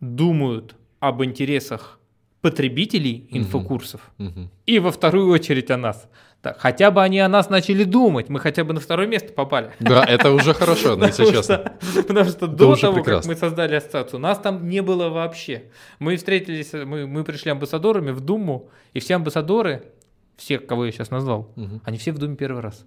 думают 0.00 0.74
об 1.00 1.22
интересах 1.24 1.97
потребителей 2.40 3.26
инфокурсов 3.30 4.12
угу. 4.18 4.48
и 4.66 4.78
во 4.78 4.92
вторую 4.92 5.30
очередь 5.30 5.70
о 5.70 5.76
нас. 5.76 6.08
Так, 6.40 6.60
хотя 6.60 6.92
бы 6.92 7.02
они 7.02 7.18
о 7.18 7.28
нас 7.28 7.50
начали 7.50 7.82
думать, 7.82 8.28
мы 8.28 8.38
хотя 8.38 8.62
бы 8.62 8.72
на 8.72 8.78
второе 8.78 9.08
место 9.08 9.32
попали. 9.32 9.72
Да, 9.80 10.04
это 10.04 10.30
уже 10.30 10.54
хорошо, 10.54 10.94
ну, 10.96 11.06
если 11.06 11.24
честно. 11.24 11.72
Потому 12.06 12.30
что 12.30 12.46
до 12.46 12.76
того, 12.76 13.02
как 13.02 13.26
мы 13.26 13.34
создали 13.34 13.74
ассоциацию, 13.74 14.20
нас 14.20 14.38
там 14.38 14.68
не 14.68 14.80
было 14.80 15.08
вообще. 15.08 15.64
Мы 15.98 16.16
встретились, 16.16 16.72
мы, 16.72 17.24
пришли 17.24 17.50
амбассадорами 17.50 18.12
в 18.12 18.20
Думу, 18.20 18.70
и 18.92 19.00
все 19.00 19.16
амбассадоры, 19.16 19.92
все, 20.36 20.60
кого 20.60 20.86
я 20.86 20.92
сейчас 20.92 21.10
назвал, 21.10 21.52
они 21.84 21.98
все 21.98 22.12
в 22.12 22.18
Думе 22.18 22.36
первый 22.36 22.62
раз. 22.62 22.86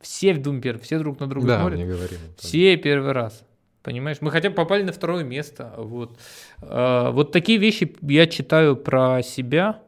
Все 0.00 0.34
в 0.34 0.42
Думе 0.42 0.60
первый, 0.60 0.80
все 0.80 0.98
друг 0.98 1.20
на 1.20 1.28
друга 1.28 1.60
смотрят. 1.60 2.10
Все 2.36 2.76
первый 2.76 3.12
раз. 3.12 3.44
Понимаешь, 3.82 4.18
мы 4.20 4.30
хотя 4.30 4.50
бы 4.50 4.54
попали 4.54 4.82
на 4.82 4.92
второе 4.92 5.24
место. 5.24 5.72
Вот, 5.76 6.18
а, 6.60 7.10
вот 7.10 7.32
такие 7.32 7.58
вещи 7.58 7.96
я 8.02 8.26
читаю 8.26 8.76
про 8.76 9.22
себя 9.22 9.80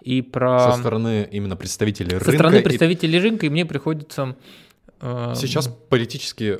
и 0.00 0.22
про... 0.22 0.72
Со 0.72 0.78
стороны 0.78 1.28
именно 1.30 1.56
представителей 1.56 2.10
Со 2.10 2.16
рынка. 2.16 2.30
Со 2.30 2.36
стороны 2.36 2.62
представителей 2.62 3.18
и... 3.18 3.20
рынка, 3.20 3.46
и 3.46 3.48
мне 3.48 3.66
приходится... 3.66 4.36
Э, 5.00 5.34
Сейчас 5.36 5.68
политически... 5.88 6.58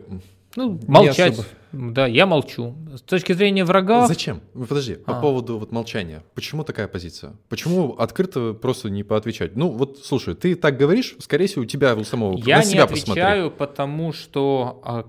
Ну, 0.56 0.78
молчать. 0.86 1.32
Особо... 1.32 1.48
Да, 1.72 2.06
я 2.06 2.26
молчу. 2.26 2.74
С 2.94 3.00
точки 3.00 3.32
зрения 3.32 3.64
врага... 3.64 4.06
Зачем? 4.06 4.42
Подожди, 4.52 4.96
по 4.96 5.18
а. 5.18 5.20
поводу 5.20 5.58
вот 5.58 5.72
молчания. 5.72 6.22
Почему 6.34 6.64
такая 6.64 6.86
позиция? 6.86 7.32
Почему 7.48 7.94
открыто 7.94 8.52
просто 8.52 8.90
не 8.90 9.02
поотвечать? 9.02 9.56
Ну 9.56 9.70
вот, 9.70 9.98
слушай, 10.02 10.34
ты 10.34 10.54
так 10.54 10.76
говоришь, 10.76 11.16
скорее 11.20 11.46
всего, 11.46 11.62
у 11.62 11.64
тебя 11.64 11.94
у 11.94 12.04
самого 12.04 12.36
Я 12.38 12.58
на 12.58 12.64
себя 12.64 12.80
не 12.80 12.84
отвечаю, 12.84 13.50
посмотри. 13.50 13.58
потому 13.58 14.12
что 14.12 14.82
а, 14.84 15.06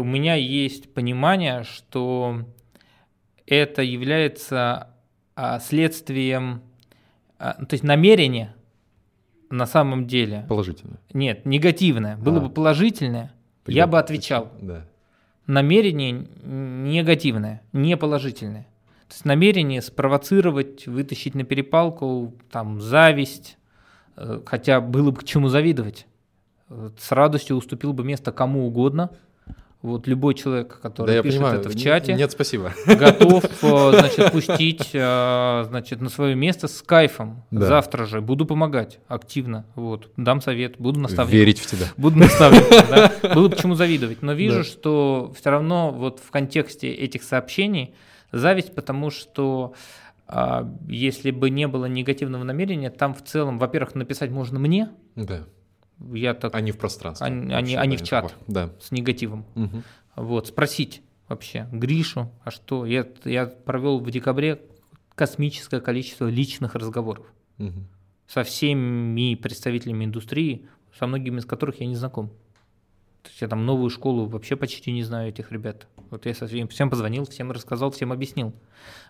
у 0.00 0.04
меня 0.04 0.34
есть 0.34 0.92
понимание, 0.92 1.64
что 1.64 2.42
это 3.46 3.82
является 3.82 4.88
а, 5.34 5.60
следствием, 5.60 6.62
а, 7.38 7.54
то 7.54 7.74
есть 7.74 7.84
намерение 7.84 8.54
на 9.50 9.66
самом 9.66 10.06
деле. 10.06 10.44
Положительное. 10.48 10.98
Нет, 11.12 11.46
негативное. 11.46 12.16
Было 12.16 12.38
а. 12.38 12.40
бы 12.40 12.50
положительное, 12.50 13.32
Придет. 13.64 13.76
я 13.76 13.86
бы 13.86 13.98
отвечал. 13.98 14.52
Да. 14.60 14.86
Намерение 15.46 16.26
негативное, 16.42 17.62
не 17.72 17.96
положительное. 17.96 18.66
То 19.08 19.14
есть 19.14 19.24
намерение 19.24 19.80
спровоцировать, 19.80 20.88
вытащить 20.88 21.36
на 21.36 21.44
перепалку, 21.44 22.34
там, 22.50 22.80
зависть, 22.80 23.56
э, 24.16 24.40
хотя 24.44 24.80
было 24.80 25.12
бы 25.12 25.18
к 25.18 25.24
чему 25.24 25.48
завидовать. 25.48 26.08
С 26.98 27.12
радостью 27.12 27.56
уступил 27.56 27.92
бы 27.92 28.02
место 28.02 28.32
кому 28.32 28.66
угодно– 28.66 29.10
вот 29.86 30.06
любой 30.06 30.34
человек, 30.34 30.80
который 30.80 31.16
да, 31.16 31.22
пишет 31.22 31.38
понимаю. 31.38 31.60
это 31.60 31.68
в 31.68 31.76
чате, 31.76 32.14
нет, 32.14 32.30
спасибо, 32.32 32.72
готов, 32.86 33.44
э, 33.62 33.90
значит, 33.92 34.32
пустить, 34.32 34.90
э, 34.92 35.64
значит, 35.68 36.00
на 36.00 36.08
свое 36.08 36.34
место 36.34 36.68
с 36.68 36.82
кайфом. 36.82 37.44
Да. 37.50 37.66
Завтра 37.66 38.04
же 38.04 38.20
буду 38.20 38.46
помогать 38.46 38.98
активно, 39.08 39.64
вот, 39.74 40.10
дам 40.16 40.40
совет, 40.40 40.76
буду 40.78 41.00
наставлять. 41.00 41.32
Верить 41.32 41.58
в 41.60 41.66
тебя. 41.66 41.86
Буду 41.96 42.18
наставлять, 42.18 42.68
да. 43.22 43.34
Было 43.34 43.48
к 43.48 43.56
чему 43.56 43.74
завидовать, 43.74 44.22
но 44.22 44.32
вижу, 44.32 44.58
да. 44.58 44.64
что 44.64 45.32
все 45.38 45.50
равно 45.50 45.90
вот 45.90 46.20
в 46.20 46.30
контексте 46.30 46.88
этих 46.92 47.22
сообщений 47.22 47.94
зависть, 48.32 48.74
потому 48.74 49.10
что 49.10 49.74
а, 50.26 50.68
если 50.88 51.30
бы 51.30 51.50
не 51.50 51.68
было 51.68 51.86
негативного 51.86 52.42
намерения, 52.42 52.90
там 52.90 53.14
в 53.14 53.22
целом, 53.22 53.58
во-первых, 53.58 53.94
написать 53.94 54.30
можно 54.30 54.58
мне, 54.58 54.90
да 55.14 55.46
я 56.12 56.34
так... 56.34 56.54
Они 56.54 56.72
в 56.72 56.78
пространстве. 56.78 57.26
Они, 57.26 57.52
они, 57.52 57.74
они 57.74 57.96
в 57.96 58.02
чат 58.02 58.34
да. 58.46 58.72
с 58.80 58.90
негативом. 58.90 59.44
Угу. 59.54 59.82
Вот, 60.16 60.48
спросить 60.48 61.02
вообще 61.28 61.68
Гришу, 61.72 62.30
а 62.44 62.50
что? 62.50 62.86
Я, 62.86 63.06
я 63.24 63.46
провел 63.46 64.00
в 64.00 64.10
декабре 64.10 64.60
космическое 65.14 65.80
количество 65.80 66.28
личных 66.28 66.74
разговоров 66.74 67.26
угу. 67.58 67.84
со 68.26 68.42
всеми 68.44 69.34
представителями 69.34 70.04
индустрии, 70.04 70.68
со 70.98 71.06
многими 71.06 71.38
из 71.38 71.46
которых 71.46 71.80
я 71.80 71.86
не 71.86 71.96
знаком. 71.96 72.30
То 73.26 73.30
есть 73.30 73.42
я 73.42 73.48
там 73.48 73.66
новую 73.66 73.90
школу 73.90 74.26
вообще 74.26 74.54
почти 74.54 74.92
не 74.92 75.02
знаю 75.02 75.30
этих 75.30 75.50
ребят. 75.50 75.88
Вот 76.10 76.26
я 76.26 76.34
со 76.34 76.46
всем, 76.46 76.68
всем 76.68 76.90
позвонил, 76.90 77.26
всем 77.26 77.50
рассказал, 77.50 77.90
всем 77.90 78.12
объяснил. 78.12 78.52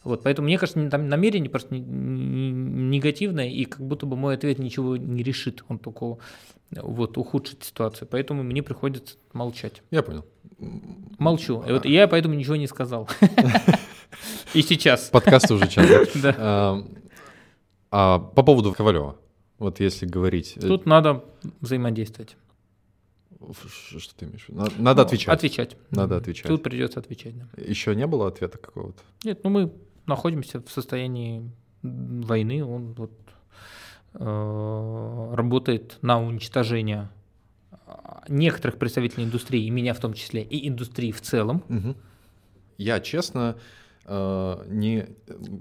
Вот, 0.04 0.22
поэтому 0.22 0.46
мне 0.46 0.56
кажется, 0.56 0.88
там 0.88 1.10
намерение 1.10 1.50
просто 1.50 1.74
негативное, 1.76 3.50
и 3.50 3.66
как 3.66 3.82
будто 3.86 4.06
бы 4.06 4.16
мой 4.16 4.34
ответ 4.34 4.58
ничего 4.58 4.96
не 4.96 5.22
решит. 5.22 5.62
Он 5.68 5.78
только 5.78 6.16
вот, 6.70 7.18
ухудшит 7.18 7.62
ситуацию. 7.62 8.08
Поэтому 8.10 8.42
мне 8.42 8.62
приходится 8.62 9.16
молчать. 9.34 9.82
Я 9.90 10.02
понял. 10.02 10.24
Молчу. 11.18 11.62
И 11.68 11.72
вот 11.72 11.84
я 11.84 12.08
поэтому 12.08 12.34
ничего 12.34 12.56
не 12.56 12.68
сказал. 12.68 13.06
И 14.54 14.62
сейчас. 14.62 15.10
Подкаст 15.10 15.50
уже 15.50 15.68
час. 15.68 16.08
Да. 16.14 16.34
А, 16.38 16.86
а 17.90 18.18
по 18.18 18.42
поводу 18.42 18.72
Ковалева, 18.72 19.18
вот 19.58 19.80
если 19.80 20.06
говорить... 20.06 20.54
Э, 20.56 20.60
Тут 20.60 20.86
надо 20.86 21.22
взаимодействовать. 21.60 22.38
Что 23.98 24.14
ты 24.16 24.24
имеешь 24.26 24.46
в 24.46 24.48
виду? 24.48 24.60
Надо 24.78 25.02
ну, 25.02 25.06
отвечать. 25.06 25.34
Отвечать. 25.34 25.76
Надо 25.90 26.16
отвечать. 26.16 26.46
Тут 26.46 26.62
придется 26.62 27.00
отвечать. 27.00 27.34
Да. 27.38 27.46
Еще 27.62 27.94
не 27.94 28.06
было 28.06 28.28
ответа 28.28 28.58
какого-то? 28.58 29.02
Нет, 29.24 29.40
ну 29.44 29.50
мы 29.50 29.72
находимся 30.06 30.60
в 30.60 30.70
состоянии 30.70 31.50
войны. 31.82 32.64
Он 32.64 32.94
вот 32.94 33.12
э, 34.14 35.34
работает 35.34 35.98
на 36.02 36.20
уничтожение 36.22 37.10
некоторых 38.28 38.78
представителей 38.78 39.24
индустрии, 39.24 39.64
и 39.64 39.70
меня 39.70 39.94
в 39.94 40.00
том 40.00 40.14
числе, 40.14 40.42
и 40.42 40.68
индустрии 40.68 41.12
в 41.12 41.20
целом. 41.20 41.62
Угу. 41.68 41.96
Я, 42.78 43.00
честно, 43.00 43.56
не, 44.08 45.06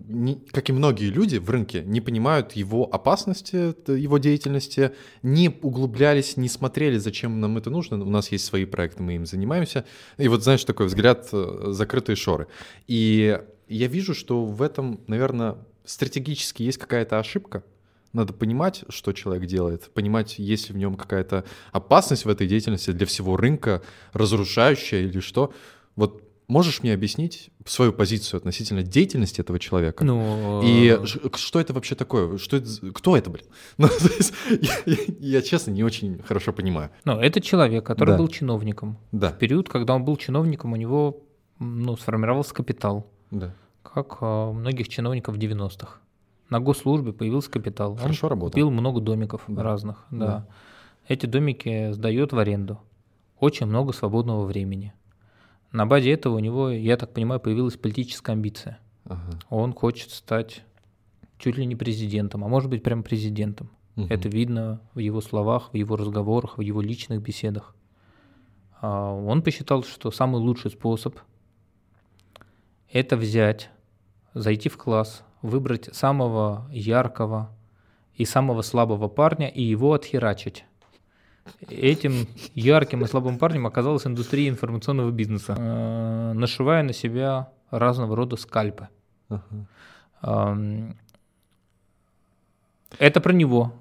не, 0.08 0.36
как 0.52 0.70
и 0.70 0.74
многие 0.74 1.10
люди 1.10 1.38
в 1.38 1.50
рынке, 1.50 1.82
не 1.84 2.00
понимают 2.00 2.54
его 2.54 2.88
опасности, 2.94 3.74
его 3.92 4.20
деятельности, 4.20 4.92
не 5.24 5.50
углублялись, 5.50 6.38
не 6.38 6.48
смотрели, 6.48 6.98
зачем 6.98 7.42
нам 7.42 7.58
это 7.58 7.70
нужно. 7.70 8.02
У 8.02 8.10
нас 8.10 8.32
есть 8.32 8.46
свои 8.46 8.66
проекты, 8.66 9.02
мы 9.02 9.16
им 9.16 9.26
занимаемся. 9.26 9.86
И 10.18 10.28
вот, 10.28 10.44
знаешь, 10.44 10.64
такой 10.64 10.86
взгляд, 10.86 11.28
э, 11.32 11.68
закрытые 11.70 12.16
шоры. 12.16 12.48
И 12.88 13.40
я 13.68 13.88
вижу, 13.88 14.14
что 14.14 14.46
в 14.46 14.62
этом, 14.62 15.02
наверное, 15.08 15.58
стратегически 15.84 16.62
есть 16.64 16.78
какая-то 16.78 17.18
ошибка, 17.18 17.64
надо 18.14 18.32
понимать, 18.32 18.86
что 18.90 19.12
человек 19.12 19.46
делает, 19.48 19.92
понимать, 19.94 20.40
есть 20.40 20.70
ли 20.70 20.76
в 20.76 20.78
нем 20.78 20.96
какая-то 20.96 21.44
опасность 21.72 22.26
в 22.26 22.30
этой 22.30 22.48
деятельности 22.48 22.92
для 22.92 23.06
всего 23.06 23.36
рынка, 23.36 23.82
разрушающая 24.14 25.02
или 25.02 25.20
что. 25.20 25.52
Вот 25.96 26.25
можешь 26.48 26.84
мне 26.84 26.94
объяснить 26.94 27.50
свою 27.66 27.94
позицию 27.94 28.40
относительно 28.40 28.84
деятельности 28.84 29.42
этого 29.42 29.60
человека? 29.60 30.04
Ну, 30.04 30.62
и 30.64 31.00
что 31.06 31.60
это 31.60 31.74
вообще 31.74 31.96
такое? 31.96 32.38
Что 32.38 32.58
это, 32.58 32.70
кто 32.94 33.18
это, 33.18 33.30
блин? 33.30 33.46
Ну, 33.78 33.88
есть, 33.88 34.34
я, 34.62 34.98
я, 35.20 35.42
честно, 35.42 35.72
не 35.72 35.84
очень 35.84 36.22
хорошо 36.24 36.54
понимаю. 36.54 36.92
Ну, 37.04 37.20
это 37.20 37.42
человек, 37.42 37.86
который 37.86 38.12
да. 38.12 38.18
был 38.18 38.28
чиновником. 38.28 38.98
Да. 39.12 39.30
В 39.30 39.38
период, 39.38 39.70
когда 39.70 39.96
он 39.96 40.06
был 40.06 40.18
чиновником, 40.18 40.74
у 40.74 40.76
него 40.76 41.24
ну, 41.60 41.98
сформировался 41.98 42.54
капитал. 42.54 43.12
Да. 43.32 43.54
Как 43.84 44.22
у 44.22 44.54
многих 44.54 44.90
чиновников 44.90 45.36
в 45.36 45.40
90-х 45.40 46.00
на 46.50 46.60
госслужбе 46.60 47.14
появился 47.14 47.50
капитал. 47.50 47.96
Хорошо 47.96 48.28
Он 48.28 48.32
работал. 48.32 48.52
Купил 48.52 48.72
много 48.72 49.02
домиков 49.02 49.42
да. 49.48 49.64
разных. 49.64 50.06
Да. 50.12 50.26
да. 50.26 50.48
Эти 51.08 51.26
домики 51.26 51.92
сдает 51.92 52.34
в 52.34 52.38
аренду. 52.38 52.80
Очень 53.40 53.68
много 53.68 53.94
свободного 53.94 54.46
времени. 54.46 54.94
На 55.76 55.86
базе 55.86 56.14
этого 56.14 56.36
у 56.36 56.40
него, 56.40 56.70
я 56.70 56.96
так 56.96 57.12
понимаю, 57.12 57.42
появилась 57.42 57.76
политическая 57.76 58.32
амбиция. 58.32 58.80
Ага. 59.04 59.40
Он 59.50 59.74
хочет 59.74 60.10
стать 60.12 60.64
чуть 61.38 61.58
ли 61.58 61.66
не 61.66 61.76
президентом, 61.76 62.46
а 62.46 62.48
может 62.48 62.70
быть 62.70 62.82
прям 62.82 63.04
президентом. 63.04 63.70
Угу. 63.98 64.08
Это 64.10 64.30
видно 64.30 64.80
в 64.94 65.00
его 65.00 65.20
словах, 65.20 65.74
в 65.74 65.76
его 65.76 65.98
разговорах, 65.98 66.58
в 66.58 66.62
его 66.62 66.80
личных 66.82 67.22
беседах. 67.22 67.76
А 68.80 69.12
он 69.12 69.42
посчитал, 69.42 69.84
что 69.84 70.12
самый 70.12 70.40
лучший 70.40 70.72
способ– 70.72 71.20
это 72.90 73.18
взять, 73.18 73.70
зайти 74.34 74.70
в 74.70 74.78
класс, 74.78 75.26
выбрать 75.42 75.94
самого 75.94 76.70
яркого 76.72 77.50
и 78.16 78.24
самого 78.24 78.62
слабого 78.62 79.10
парня 79.10 79.50
и 79.50 79.62
его 79.62 79.92
отхерачить. 79.92 80.64
Этим 81.70 82.28
ярким 82.54 83.04
и 83.04 83.08
слабым 83.08 83.38
парнем 83.38 83.68
оказалась 83.68 84.06
индустрия 84.06 84.50
информационного 84.50 85.12
бизнеса, 85.12 85.56
э, 85.58 86.34
нашивая 86.34 86.84
на 86.84 86.94
себя 86.94 87.50
разного 87.70 88.16
рода 88.16 88.36
скальпы. 88.36 88.90
Uh-huh. 89.30 90.96
Это 92.98 93.22
про 93.22 93.34
него. 93.34 93.74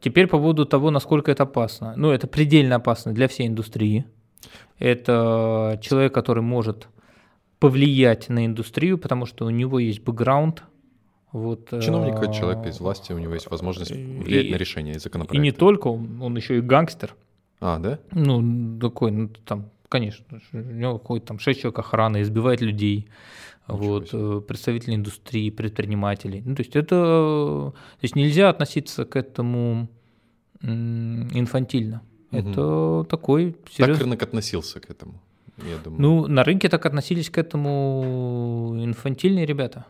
Теперь 0.00 0.26
по 0.26 0.38
поводу 0.38 0.66
того, 0.66 0.90
насколько 0.90 1.30
это 1.30 1.44
опасно. 1.44 1.94
Ну, 1.96 2.10
это 2.10 2.26
предельно 2.26 2.76
опасно 2.76 3.12
для 3.12 3.28
всей 3.28 3.46
индустрии. 3.46 4.04
Это 4.78 5.78
человек, 5.82 6.12
который 6.12 6.42
может 6.42 6.88
повлиять 7.58 8.28
на 8.28 8.44
индустрию, 8.46 8.98
потому 8.98 9.26
что 9.26 9.46
у 9.46 9.50
него 9.50 9.78
есть 9.78 10.02
бэкграунд– 10.02 10.62
вот, 11.36 11.70
Чиновник 11.82 12.14
это 12.14 12.32
человек 12.32 12.66
из 12.66 12.80
власти, 12.80 13.12
у 13.12 13.18
него 13.18 13.34
есть 13.34 13.50
возможность 13.50 13.90
влиять 13.90 14.46
и, 14.46 14.50
на 14.52 14.56
решение 14.56 14.98
законопроекта. 14.98 15.36
И 15.36 15.40
не 15.40 15.52
только, 15.52 15.88
он, 15.88 16.22
он 16.22 16.36
еще 16.36 16.58
и 16.58 16.60
гангстер. 16.60 17.14
А, 17.60 17.78
да? 17.78 17.98
Ну, 18.12 18.78
такой, 18.80 19.10
ну, 19.10 19.28
там, 19.44 19.70
конечно, 19.88 20.24
у 20.52 20.56
него 20.56 20.98
какой-то 20.98 21.26
там 21.26 21.38
шесть 21.38 21.60
человек 21.60 21.78
охраны, 21.78 22.22
избивает 22.22 22.60
людей, 22.60 23.08
Ничего 23.68 23.94
вот, 23.94 24.08
себе. 24.08 24.20
Э, 24.22 24.40
представители 24.40 24.94
индустрии, 24.94 25.50
предпринимателей. 25.50 26.42
Ну, 26.44 26.54
то 26.54 26.60
есть 26.60 26.76
это, 26.76 26.96
то 26.96 27.74
есть 28.02 28.14
нельзя 28.14 28.48
относиться 28.48 29.04
к 29.04 29.16
этому 29.16 29.88
инфантильно. 30.62 32.02
Угу. 32.30 32.38
Это 32.38 33.06
такой 33.08 33.56
серьезный... 33.70 33.94
Так 33.94 34.02
рынок 34.02 34.22
относился 34.22 34.80
к 34.80 34.90
этому, 34.90 35.20
я 35.58 35.78
думаю. 35.82 36.00
Ну, 36.00 36.26
на 36.26 36.44
рынке 36.44 36.68
так 36.68 36.86
относились 36.86 37.30
к 37.30 37.38
этому 37.38 38.76
инфантильные 38.78 39.46
ребята. 39.46 39.86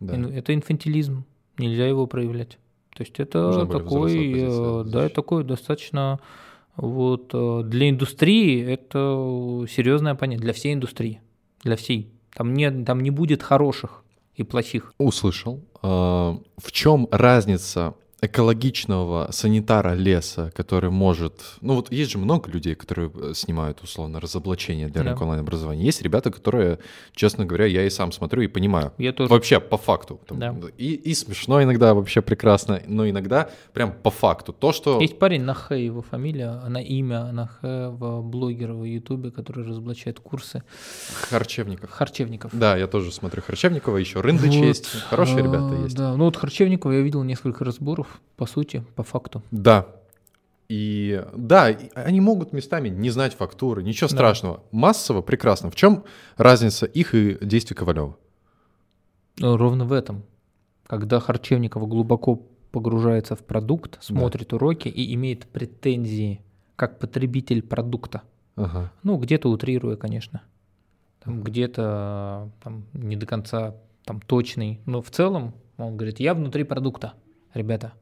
Да. 0.00 0.16
Это 0.30 0.54
инфантилизм, 0.54 1.24
нельзя 1.58 1.86
его 1.86 2.06
проявлять. 2.06 2.58
То 2.94 3.02
есть 3.02 3.18
это 3.20 3.66
такой, 3.66 4.32
э, 4.36 4.84
да, 4.86 5.04
это 5.04 5.14
такой 5.14 5.44
достаточно 5.44 6.20
вот 6.76 7.30
э, 7.32 7.62
для 7.64 7.90
индустрии 7.90 8.64
это 8.64 9.64
серьезное 9.68 10.14
понятие, 10.14 10.42
для 10.42 10.52
всей 10.52 10.74
индустрии, 10.74 11.20
для 11.62 11.76
всей. 11.76 12.10
Там 12.34 12.54
не, 12.54 12.70
там 12.84 13.00
не 13.00 13.10
будет 13.10 13.42
хороших 13.42 14.04
и 14.34 14.44
плохих. 14.44 14.94
Услышал. 14.98 15.60
А, 15.82 16.38
в 16.56 16.72
чем 16.72 17.08
разница 17.10 17.94
экологичного 18.20 19.28
санитара 19.30 19.94
леса, 19.94 20.52
который 20.56 20.90
может... 20.90 21.34
Ну 21.60 21.76
вот 21.76 21.92
есть 21.92 22.10
же 22.10 22.18
много 22.18 22.50
людей, 22.50 22.74
которые 22.74 23.12
э, 23.14 23.32
снимают 23.34 23.80
условно 23.82 24.18
разоблачение 24.18 24.88
для 24.88 25.04
да. 25.04 25.14
онлайн-образования. 25.14 25.84
Есть 25.84 26.02
ребята, 26.02 26.32
которые, 26.32 26.80
честно 27.14 27.44
говоря, 27.44 27.66
я 27.66 27.86
и 27.86 27.90
сам 27.90 28.10
смотрю 28.10 28.42
и 28.42 28.48
понимаю. 28.48 28.92
Я 28.98 29.12
тоже. 29.12 29.30
Вообще 29.30 29.60
по 29.60 29.76
факту. 29.76 30.20
Там, 30.26 30.38
да. 30.40 30.54
и, 30.76 30.94
и 30.94 31.14
смешно 31.14 31.62
иногда, 31.62 31.94
вообще 31.94 32.20
прекрасно, 32.20 32.82
но 32.86 33.08
иногда 33.08 33.50
прям 33.72 33.92
по 33.92 34.10
факту. 34.10 34.52
То, 34.52 34.72
что... 34.72 35.00
Есть 35.00 35.18
парень, 35.20 35.42
Нахэ 35.42 35.84
его 35.84 36.02
фамилия, 36.02 36.60
она 36.64 36.80
имя 36.80 37.30
Нахэ 37.30 37.90
в 37.90 38.22
блогера 38.22 38.74
в 38.74 38.82
Ютубе, 38.82 39.30
который 39.30 39.64
разоблачает 39.64 40.18
курсы. 40.18 40.64
Харчевников. 41.30 41.90
Харчевников. 41.90 42.50
Да, 42.52 42.76
я 42.76 42.88
тоже 42.88 43.12
смотрю 43.12 43.42
Харчевникова, 43.42 43.96
еще 43.96 44.18
Рындыч 44.18 44.58
вот, 44.58 44.66
есть. 44.66 44.88
Хорошие 45.08 45.44
ребята 45.44 45.74
есть. 45.84 45.96
Да, 45.96 46.16
ну 46.16 46.24
вот 46.24 46.36
Харчевникова 46.36 46.90
я 46.90 47.00
видел 47.00 47.22
несколько 47.22 47.64
разборов 47.64 48.07
по 48.36 48.46
сути, 48.46 48.84
по 48.94 49.02
факту. 49.02 49.42
Да. 49.50 49.86
И 50.68 51.24
да, 51.34 51.76
они 51.94 52.20
могут 52.20 52.52
местами 52.52 52.88
не 52.88 53.10
знать 53.10 53.34
фактуры, 53.34 53.82
ничего 53.82 54.08
да. 54.08 54.14
страшного. 54.14 54.62
Массово 54.70 55.22
прекрасно. 55.22 55.70
В 55.70 55.76
чем 55.76 56.04
разница 56.36 56.86
их 56.86 57.14
и 57.14 57.38
действий 57.40 57.74
Ковалева? 57.74 58.16
Ну, 59.38 59.56
ровно 59.56 59.84
в 59.84 59.92
этом. 59.92 60.24
Когда 60.86 61.20
Харчевников 61.20 61.86
глубоко 61.88 62.42
погружается 62.70 63.34
в 63.34 63.40
продукт, 63.40 64.02
смотрит 64.02 64.48
да. 64.48 64.56
уроки 64.56 64.88
и 64.88 65.14
имеет 65.14 65.46
претензии 65.46 66.42
как 66.76 66.98
потребитель 66.98 67.62
продукта. 67.62 68.22
Ага. 68.56 68.92
Ну, 69.02 69.16
где-то 69.16 69.48
утрируя, 69.48 69.96
конечно. 69.96 70.42
Там, 71.24 71.42
где-то 71.42 72.50
там, 72.62 72.84
не 72.92 73.16
до 73.16 73.26
конца 73.26 73.74
там, 74.04 74.20
точный. 74.20 74.80
Но 74.86 75.00
в 75.00 75.10
целом 75.10 75.54
он 75.76 75.96
говорит, 75.96 76.20
я 76.20 76.34
внутри 76.34 76.64
продукта, 76.64 77.14
ребята. 77.58 77.92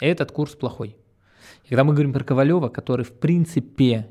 Этот 0.00 0.32
курс 0.32 0.54
плохой. 0.54 0.96
И 1.64 1.68
когда 1.68 1.84
мы 1.84 1.92
говорим 1.92 2.12
про 2.12 2.24
Ковалева, 2.24 2.68
который 2.68 3.04
в 3.04 3.12
принципе 3.12 4.08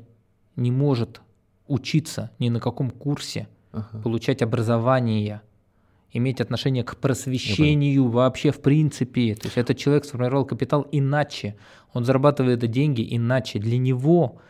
не 0.56 0.70
может 0.70 1.20
учиться 1.66 2.30
ни 2.38 2.48
на 2.48 2.60
каком 2.60 2.90
курсе, 2.90 3.48
ага. 3.72 4.00
получать 4.02 4.42
образование, 4.42 5.42
иметь 6.12 6.40
отношение 6.40 6.84
к 6.84 6.96
просвещению 6.96 8.08
вообще 8.08 8.50
в 8.50 8.60
принципе. 8.60 9.34
То 9.34 9.46
есть 9.46 9.58
этот 9.58 9.76
человек 9.76 10.04
сформировал 10.04 10.44
капитал 10.44 10.86
иначе, 10.92 11.56
он 11.92 12.04
зарабатывает 12.04 12.60
деньги 12.70 13.06
иначе. 13.16 13.58
Для 13.58 13.78
него 13.78 14.40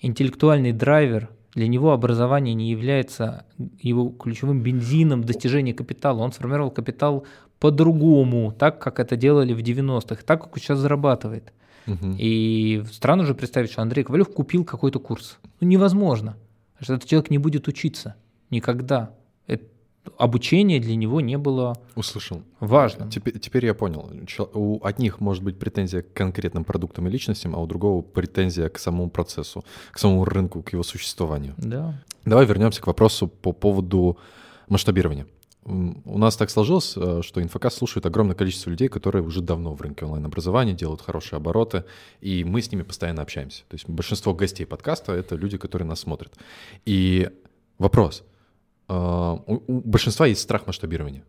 интеллектуальный 0.00 0.72
драйвер, 0.72 1.30
для 1.54 1.68
него 1.68 1.92
образование 1.92 2.54
не 2.54 2.70
является 2.70 3.46
его 3.80 4.10
ключевым 4.10 4.60
бензином 4.60 5.24
достижения 5.24 5.72
капитала. 5.72 6.20
Он 6.20 6.32
сформировал 6.32 6.70
капитал 6.70 7.24
по-другому, 7.58 8.52
так, 8.52 8.78
как 8.78 9.00
это 9.00 9.16
делали 9.16 9.52
в 9.52 9.58
90-х, 9.58 10.22
так, 10.24 10.42
как 10.42 10.54
он 10.54 10.60
сейчас 10.60 10.78
зарабатывает. 10.78 11.52
Угу. 11.86 12.16
И 12.18 12.82
странно 12.92 13.24
же 13.24 13.34
представить, 13.34 13.70
что 13.70 13.82
Андрей 13.82 14.04
Ковалев 14.04 14.28
купил 14.32 14.64
какой-то 14.64 14.98
курс. 14.98 15.38
Ну, 15.60 15.68
невозможно. 15.68 16.36
Что 16.80 16.94
этот 16.94 17.08
человек 17.08 17.30
не 17.30 17.38
будет 17.38 17.68
учиться 17.68 18.16
никогда. 18.50 19.10
Это, 19.46 19.64
обучение 20.18 20.80
для 20.80 20.96
него 20.96 21.20
не 21.20 21.38
было 21.38 21.76
Услышал. 21.94 22.42
важным. 22.60 23.08
Теперь, 23.08 23.38
теперь 23.38 23.66
я 23.66 23.74
понял. 23.74 24.10
У 24.52 24.84
одних 24.84 25.20
может 25.20 25.42
быть 25.42 25.58
претензия 25.58 26.02
к 26.02 26.12
конкретным 26.12 26.64
продуктам 26.64 27.06
и 27.06 27.10
личностям, 27.10 27.54
а 27.54 27.58
у 27.58 27.66
другого 27.66 28.02
претензия 28.02 28.68
к 28.68 28.78
самому 28.78 29.08
процессу, 29.08 29.64
к 29.90 29.98
самому 29.98 30.24
рынку, 30.24 30.62
к 30.62 30.72
его 30.72 30.82
существованию. 30.82 31.54
Да. 31.56 32.02
Давай 32.24 32.44
вернемся 32.44 32.82
к 32.82 32.86
вопросу 32.86 33.28
по 33.28 33.52
поводу 33.52 34.18
масштабирования. 34.68 35.26
У 35.66 36.18
нас 36.18 36.36
так 36.36 36.50
сложилось, 36.50 36.94
э, 36.96 37.22
что 37.22 37.42
инфокаст 37.42 37.78
слушает 37.78 38.06
огромное 38.06 38.36
количество 38.36 38.70
людей, 38.70 38.88
которые 38.88 39.24
уже 39.24 39.40
давно 39.40 39.74
в 39.74 39.80
рынке 39.82 40.04
онлайн-образования, 40.04 40.74
делают 40.74 41.02
хорошие 41.02 41.38
обороты, 41.38 41.84
и 42.20 42.44
мы 42.44 42.62
с 42.62 42.70
ними 42.70 42.82
постоянно 42.82 43.22
общаемся. 43.22 43.64
То 43.68 43.74
есть 43.74 43.88
большинство 43.88 44.32
гостей 44.32 44.64
подкаста— 44.64 45.12
это 45.14 45.34
люди, 45.34 45.58
которые 45.58 45.88
нас 45.88 46.00
смотрят. 46.00 46.32
И 46.84 47.28
вопрос. 47.78 48.22
Э, 48.88 49.38
у 49.46 49.80
большинства 49.80 50.26
есть 50.26 50.40
страх 50.40 50.68
масштабирования. 50.68 51.24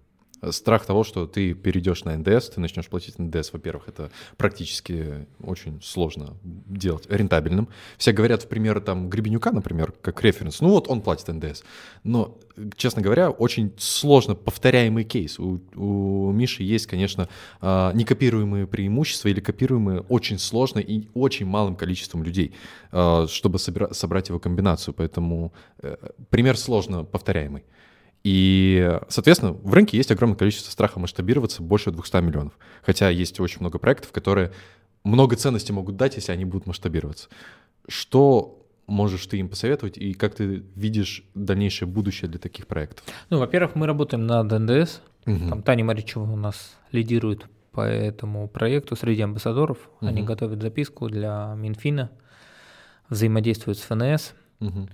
Страх 0.51 0.85
того, 0.85 1.03
что 1.03 1.25
ты 1.27 1.53
перейдешь 1.53 2.03
на 2.03 2.15
НДС, 2.17 2.49
ты 2.49 2.59
начнешь 2.59 2.87
платить 2.87 3.19
НДС, 3.19 3.53
во-первых, 3.53 3.87
это 3.87 4.11
практически 4.37 5.27
очень 5.41 5.81
сложно 5.81 6.35
делать 6.43 7.05
рентабельным. 7.09 7.69
Все 7.97 8.11
говорят, 8.11 8.43
в 8.43 8.47
пример, 8.47 8.79
там, 8.81 9.09
Гребенюка, 9.09 9.51
например, 9.51 9.93
как 10.01 10.21
референс, 10.23 10.61
ну 10.61 10.69
вот 10.69 10.87
он 10.87 11.01
платит 11.01 11.27
НДС. 11.27 11.63
Но, 12.03 12.37
честно 12.75 13.01
говоря, 13.01 13.29
очень 13.29 13.73
сложно 13.77 14.35
повторяемый 14.35 15.03
кейс. 15.03 15.39
У, 15.39 15.59
у 15.75 16.31
Миши 16.31 16.63
есть, 16.63 16.87
конечно, 16.87 17.29
а, 17.61 17.91
некопируемые 17.93 18.67
преимущества 18.67 19.29
или 19.29 19.39
копируемые 19.39 20.01
очень 20.01 20.39
сложно 20.39 20.79
и 20.79 21.07
очень 21.13 21.45
малым 21.45 21.75
количеством 21.75 22.23
людей, 22.23 22.53
а, 22.91 23.27
чтобы 23.27 23.59
собрать 23.59 24.29
его 24.29 24.39
комбинацию. 24.39 24.93
Поэтому 24.93 25.53
э, 25.79 25.95
пример 26.29 26.57
сложно 26.57 27.03
повторяемый. 27.03 27.63
И, 28.23 28.99
соответственно, 29.09 29.53
в 29.53 29.73
рынке 29.73 29.97
есть 29.97 30.11
огромное 30.11 30.37
количество 30.37 30.71
страха 30.71 30.99
масштабироваться, 30.99 31.61
больше 31.61 31.91
200 31.91 32.17
миллионов. 32.17 32.53
Хотя 32.83 33.09
есть 33.09 33.39
очень 33.39 33.59
много 33.61 33.79
проектов, 33.79 34.11
которые 34.11 34.51
много 35.03 35.35
ценностей 35.35 35.73
могут 35.73 35.95
дать, 35.95 36.15
если 36.15 36.31
они 36.31 36.45
будут 36.45 36.67
масштабироваться. 36.67 37.29
Что 37.87 38.65
можешь 38.87 39.25
ты 39.27 39.37
им 39.37 39.49
посоветовать 39.49 39.97
и 39.97 40.13
как 40.13 40.35
ты 40.35 40.63
видишь 40.75 41.23
дальнейшее 41.35 41.87
будущее 41.87 42.29
для 42.29 42.39
таких 42.39 42.67
проектов? 42.67 43.05
Ну, 43.29 43.39
во-первых, 43.39 43.75
мы 43.75 43.85
работаем 43.85 44.25
над 44.25 44.51
НДС. 44.51 45.01
Угу. 45.25 45.49
Там 45.49 45.61
Таня 45.61 45.85
Маричева 45.85 46.23
у 46.23 46.35
нас 46.35 46.75
лидирует 46.91 47.45
по 47.71 47.81
этому 47.81 48.47
проекту 48.47 48.95
среди 48.95 49.21
амбассадоров. 49.21 49.77
Угу. 50.01 50.07
Они 50.07 50.23
готовят 50.23 50.61
записку 50.61 51.09
для 51.09 51.53
Минфина, 51.55 52.11
взаимодействуют 53.09 53.77
с 53.77 53.81
ФНС. 53.83 54.33
Угу. 54.59 54.89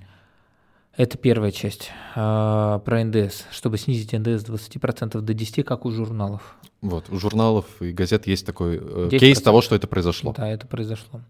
Это 0.96 1.18
первая 1.18 1.52
часть 1.52 1.90
а, 2.16 2.78
про 2.80 3.04
НДС, 3.04 3.46
чтобы 3.52 3.80
снизить 3.80 4.14
НДС 4.14 4.44
с 4.44 4.46
20% 4.46 5.22
до 5.22 5.34
10%, 5.34 5.64
как 5.64 5.86
у 5.86 5.92
журналов. 5.92 6.56
Вот, 6.82 7.10
у 7.10 7.18
журналов 7.18 7.66
и 7.82 7.92
газет 7.92 8.28
есть 8.28 8.46
такой 8.46 8.80
э, 8.80 9.10
кейс 9.10 9.42
того, 9.42 9.62
что 9.62 9.76
это 9.76 9.88
произошло. 9.88 10.34
Да, 10.38 10.48
это 10.48 10.68
произошло. 10.68 11.22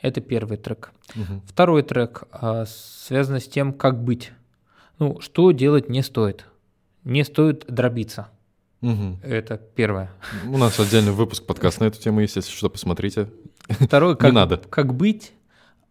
Это 0.00 0.20
первый 0.20 0.56
трек. 0.56 0.92
Угу. 1.16 1.42
Второй 1.48 1.82
трек 1.82 2.24
а, 2.30 2.64
связан 2.66 3.40
с 3.40 3.48
тем, 3.48 3.72
как 3.72 4.04
быть. 4.04 4.30
Ну, 5.00 5.20
что 5.20 5.50
делать 5.50 5.88
не 5.88 6.02
стоит. 6.02 6.46
Не 7.02 7.24
стоит 7.24 7.64
дробиться. 7.66 8.28
Угу. 8.82 9.18
Это 9.24 9.56
первое. 9.56 10.12
У 10.46 10.56
нас 10.58 10.78
отдельный 10.78 11.10
выпуск 11.10 11.44
подкаст 11.44 11.80
на 11.80 11.86
эту 11.86 12.00
тему 12.00 12.20
есть, 12.20 12.36
если 12.36 12.52
что, 12.52 12.70
посмотрите. 12.70 13.28
Второе, 13.68 14.14
как, 14.14 14.30
не 14.30 14.34
надо. 14.34 14.58
как 14.58 14.94
быть 14.94 15.32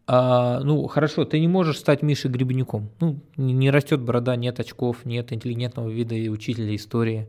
а, 0.10 0.62
ну, 0.62 0.88
хорошо, 0.88 1.26
ты 1.26 1.38
не 1.38 1.50
можешь 1.50 1.80
стать 1.80 2.02
Мишей 2.02 2.32
Гребенюком. 2.32 2.90
Ну, 3.02 3.20
не, 3.36 3.52
не 3.52 3.70
растет 3.70 4.00
борода, 4.00 4.38
нет 4.38 4.58
очков, 4.58 5.04
нет 5.04 5.34
интеллигентного 5.34 5.90
вида 5.90 6.16
и 6.16 6.30
учителя 6.30 6.74
истории, 6.74 7.28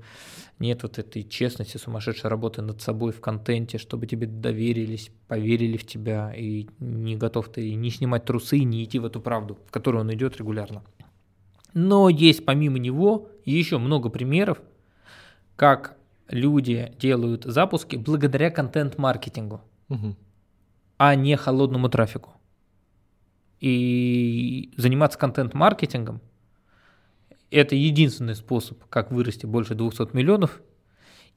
нет 0.60 0.84
вот 0.84 1.00
этой 1.00 1.24
честности, 1.24 1.76
сумасшедшей 1.76 2.30
работы 2.30 2.62
над 2.62 2.80
собой 2.80 3.10
в 3.10 3.20
контенте, 3.20 3.78
чтобы 3.78 4.06
тебе 4.06 4.28
доверились, 4.28 5.10
поверили 5.26 5.76
в 5.76 5.84
тебя, 5.84 6.32
и 6.32 6.68
не 6.78 7.16
готов 7.16 7.48
ты 7.48 7.74
не 7.74 7.90
снимать 7.90 8.24
трусы, 8.24 8.60
не 8.60 8.84
идти 8.84 9.00
в 9.00 9.04
эту 9.04 9.20
правду, 9.20 9.58
в 9.66 9.72
которую 9.72 10.02
он 10.02 10.14
идет 10.14 10.36
регулярно. 10.36 10.84
Но 11.74 12.08
есть 12.08 12.44
помимо 12.44 12.78
него 12.78 13.28
еще 13.44 13.78
много 13.78 14.08
примеров, 14.08 14.62
как 15.56 15.96
люди 16.28 16.92
делают 17.00 17.42
запуски 17.42 17.96
благодаря 17.96 18.52
контент-маркетингу, 18.52 19.62
угу. 19.88 20.14
а 20.96 21.16
не 21.16 21.36
холодному 21.36 21.88
трафику. 21.88 22.37
И 23.60 24.72
заниматься 24.76 25.18
контент-маркетингом– 25.18 26.20
это 27.50 27.74
единственный 27.74 28.34
способ, 28.34 28.84
как 28.88 29.10
вырасти 29.10 29.46
больше 29.46 29.74
200 29.74 30.14
миллионов 30.14 30.60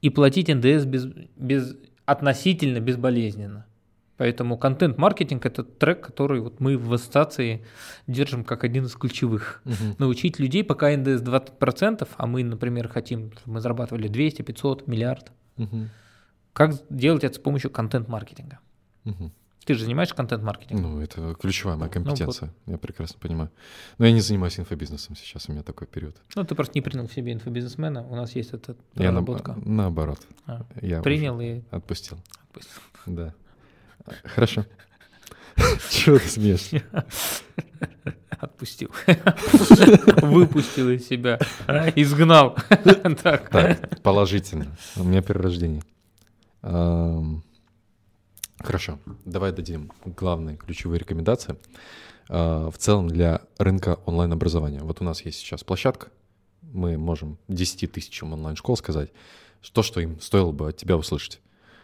и 0.02 0.10
платить 0.10 0.48
НДС 0.48 0.84
без, 0.84 1.06
без, 1.36 1.76
относительно 2.04 2.80
безболезненно. 2.80 3.66
Поэтому 4.18 4.56
контент-маркетинг– 4.56 5.44
это 5.46 5.64
трек, 5.64 6.00
который 6.00 6.40
вот 6.40 6.60
мы 6.60 6.78
в 6.78 6.92
ассоциации 6.92 7.64
держим 8.06 8.44
как 8.44 8.62
один 8.62 8.84
из 8.84 8.94
ключевых. 8.94 9.62
Угу. 9.64 9.96
Научить 9.98 10.38
людей, 10.38 10.62
пока 10.62 10.96
НДС 10.96 11.22
20%, 11.22 12.06
а 12.16 12.26
мы, 12.26 12.44
например, 12.44 12.88
хотим, 12.88 13.32
чтобы 13.32 13.54
мы 13.54 13.60
зарабатывали 13.60 14.06
200, 14.08 14.42
500, 14.42 14.86
миллиард, 14.86 15.32
угу. 15.56 15.88
как 16.52 16.74
делать 16.88 17.24
это 17.24 17.34
с 17.34 17.38
помощью 17.38 17.70
контент-маркетинга. 17.70 18.60
Угу. 19.06 19.32
Ты 19.64 19.74
же 19.74 19.84
занимаешься 19.84 20.14
контент-маркетингом? 20.14 20.94
Ну, 20.94 21.00
это 21.00 21.34
ключевая 21.34 21.76
моя 21.76 21.90
компетенция, 21.90 22.46
ну, 22.48 22.52
вот. 22.66 22.72
я 22.72 22.78
прекрасно 22.78 23.18
понимаю. 23.20 23.50
Но 23.98 24.06
я 24.06 24.12
не 24.12 24.20
занимаюсь 24.20 24.58
инфобизнесом 24.58 25.14
сейчас, 25.14 25.48
у 25.48 25.52
меня 25.52 25.62
такой 25.62 25.86
период. 25.86 26.16
Ну, 26.34 26.44
ты 26.44 26.54
просто 26.54 26.72
не 26.74 26.82
принял 26.82 27.06
в 27.06 27.12
себе 27.12 27.32
инфобизнесмена, 27.32 28.06
у 28.06 28.16
нас 28.16 28.34
есть 28.34 28.52
эта 28.52 28.74
проработка. 28.94 29.52
Я 29.52 29.58
на, 29.58 29.82
наоборот. 29.84 30.20
А, 30.46 30.66
я 30.80 31.00
принял 31.00 31.40
и... 31.40 31.62
Отпустил. 31.70 32.18
Отпустил. 32.48 32.82
Да. 33.06 33.34
Хорошо. 34.24 34.64
Чего 35.90 36.18
ты 36.18 36.28
смеешься? 36.28 36.82
Отпустил. 38.30 38.90
Выпустил 40.22 40.90
из 40.90 41.06
себя. 41.06 41.38
Изгнал. 41.94 42.56
Так, 43.22 44.02
положительно. 44.02 44.66
У 44.96 45.04
меня 45.04 45.22
перерождение. 45.22 45.82
Хорошо, 48.62 48.98
давай 49.24 49.52
дадим 49.52 49.90
главные 50.04 50.56
ключевые 50.56 50.98
рекомендации 50.98 51.56
э, 52.28 52.70
в 52.72 52.78
целом 52.78 53.08
для 53.08 53.42
рынка 53.58 53.98
онлайн-образования. 54.06 54.80
Вот 54.82 55.00
у 55.00 55.04
нас 55.04 55.24
есть 55.24 55.38
сейчас 55.38 55.64
площадка, 55.64 56.08
мы 56.62 56.96
можем 56.96 57.38
10 57.48 57.90
тысячам 57.92 58.32
онлайн-школ 58.32 58.76
сказать, 58.76 59.10
то, 59.72 59.82
что 59.82 60.00
им 60.00 60.20
стоило 60.20 60.52
бы 60.52 60.68
от 60.68 60.76
тебя 60.76 60.96
услышать. 60.96 61.40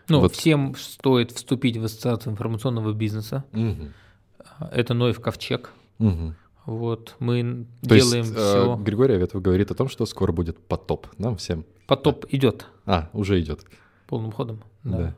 Ну, 0.08 0.20
вот. 0.20 0.34
всем 0.34 0.74
стоит 0.76 1.32
вступить 1.32 1.76
в 1.76 1.84
ассоциацию 1.84 2.32
информационного 2.32 2.92
бизнеса. 2.92 3.44
Угу. 3.52 4.68
Это 4.72 4.94
Ноев 4.94 5.20
Ковчег. 5.20 5.70
Угу. 5.98 6.34
Вот, 6.64 7.16
мы 7.18 7.66
То 7.82 7.94
делаем 7.94 8.24
есть, 8.24 8.34
все. 8.34 8.76
Э, 8.78 8.82
Григорий 8.82 9.14
Аветов 9.14 9.40
говорит 9.40 9.70
о 9.70 9.74
том, 9.74 9.88
что 9.88 10.06
скоро 10.06 10.32
будет 10.32 10.58
потоп 10.58 11.06
нам 11.18 11.36
всем. 11.36 11.64
Потоп 11.86 12.22
да. 12.22 12.36
идет. 12.36 12.66
А, 12.84 13.10
уже 13.12 13.40
идет. 13.40 13.64
Полным 14.06 14.32
ходом, 14.32 14.62
да. 14.84 14.96
да. 14.98 15.16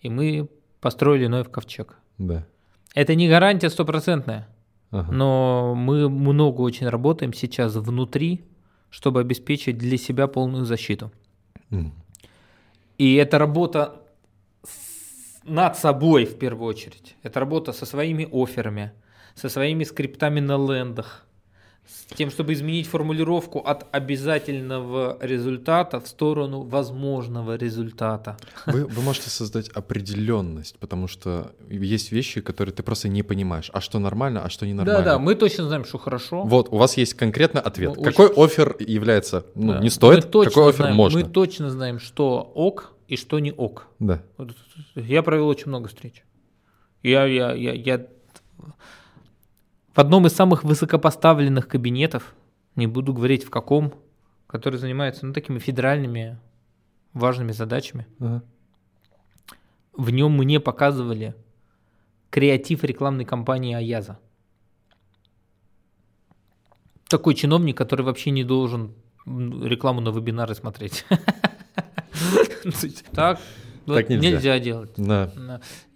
И 0.00 0.08
мы 0.08 0.48
построили 0.80 1.26
Ноев 1.26 1.50
ковчег. 1.50 1.96
Да. 2.18 2.46
Это 2.94 3.14
не 3.14 3.28
гарантия 3.28 3.70
стопроцентная, 3.70 4.48
ага. 4.90 5.12
но 5.12 5.74
мы 5.74 6.08
много 6.08 6.60
очень 6.62 6.88
работаем 6.88 7.32
сейчас 7.32 7.74
внутри, 7.76 8.44
чтобы 8.90 9.20
обеспечить 9.20 9.78
для 9.78 9.96
себя 9.96 10.26
полную 10.26 10.64
защиту. 10.64 11.12
Mm. 11.70 11.92
И 12.98 13.14
это 13.14 13.38
работа 13.38 14.02
над 15.44 15.76
собой 15.76 16.24
в 16.24 16.38
первую 16.38 16.68
очередь. 16.68 17.16
Это 17.22 17.40
работа 17.40 17.72
со 17.72 17.86
своими 17.86 18.28
офферами, 18.30 18.92
со 19.34 19.48
своими 19.48 19.84
скриптами 19.84 20.40
на 20.40 20.58
лендах, 20.58 21.26
с 21.86 22.14
тем, 22.14 22.30
чтобы 22.30 22.52
изменить 22.52 22.86
формулировку 22.86 23.60
от 23.60 23.86
обязательного 23.92 25.16
результата 25.20 26.00
в 26.00 26.06
сторону 26.06 26.62
возможного 26.62 27.56
результата. 27.56 28.36
Вы, 28.66 28.86
вы 28.86 29.02
можете 29.02 29.30
создать 29.30 29.68
определенность, 29.70 30.78
потому 30.78 31.08
что 31.08 31.52
есть 31.68 32.12
вещи, 32.12 32.40
которые 32.40 32.74
ты 32.74 32.82
просто 32.82 33.08
не 33.08 33.22
понимаешь. 33.22 33.70
А 33.72 33.80
что 33.80 33.98
нормально, 33.98 34.44
а 34.44 34.50
что 34.50 34.66
ненормально. 34.66 35.04
Да, 35.04 35.12
да, 35.12 35.18
мы 35.18 35.34
точно 35.34 35.64
знаем, 35.64 35.84
что 35.84 35.98
хорошо. 35.98 36.42
Вот, 36.42 36.68
у 36.70 36.76
вас 36.76 36.96
есть 36.96 37.14
конкретный 37.14 37.60
ответ. 37.60 37.96
Мы 37.96 38.04
Какой 38.04 38.26
очень... 38.26 38.44
офер 38.44 38.76
является, 38.78 39.46
ну, 39.54 39.74
да. 39.74 39.80
не 39.80 39.90
стоит, 39.90 40.24
какой 40.24 40.46
офер 40.46 40.74
знаем, 40.74 40.96
можно. 40.96 41.20
Мы 41.20 41.28
точно 41.28 41.70
знаем, 41.70 41.98
что 41.98 42.40
ок 42.54 42.92
и 43.08 43.16
что 43.16 43.38
не 43.38 43.52
ок. 43.52 43.86
Да. 43.98 44.22
Я 44.94 45.22
провел 45.22 45.48
очень 45.48 45.68
много 45.68 45.88
встреч. 45.88 46.24
Я, 47.02 47.24
я, 47.24 47.52
я, 47.54 47.72
я 47.72 48.06
в 49.94 49.98
одном 49.98 50.26
из 50.26 50.32
самых 50.32 50.64
высокопоставленных 50.64 51.68
кабинетов, 51.68 52.34
не 52.76 52.86
буду 52.86 53.12
говорить 53.12 53.44
в 53.44 53.50
каком, 53.50 53.94
который 54.46 54.78
занимается 54.78 55.26
ну, 55.26 55.32
такими 55.32 55.58
федеральными 55.58 56.38
важными 57.12 57.52
задачами. 57.52 58.06
Ага. 58.20 58.42
В 59.92 60.10
нем 60.10 60.36
мне 60.36 60.60
показывали 60.60 61.34
креатив 62.30 62.84
рекламной 62.84 63.24
кампании 63.24 63.74
Аяза. 63.74 64.18
Такой 67.08 67.34
чиновник, 67.34 67.76
который 67.76 68.02
вообще 68.02 68.30
не 68.30 68.44
должен 68.44 68.94
рекламу 69.26 70.00
на 70.00 70.10
вебинары 70.10 70.54
смотреть. 70.54 71.04
Так 73.12 73.40
нельзя 73.86 74.58
делать. 74.58 74.96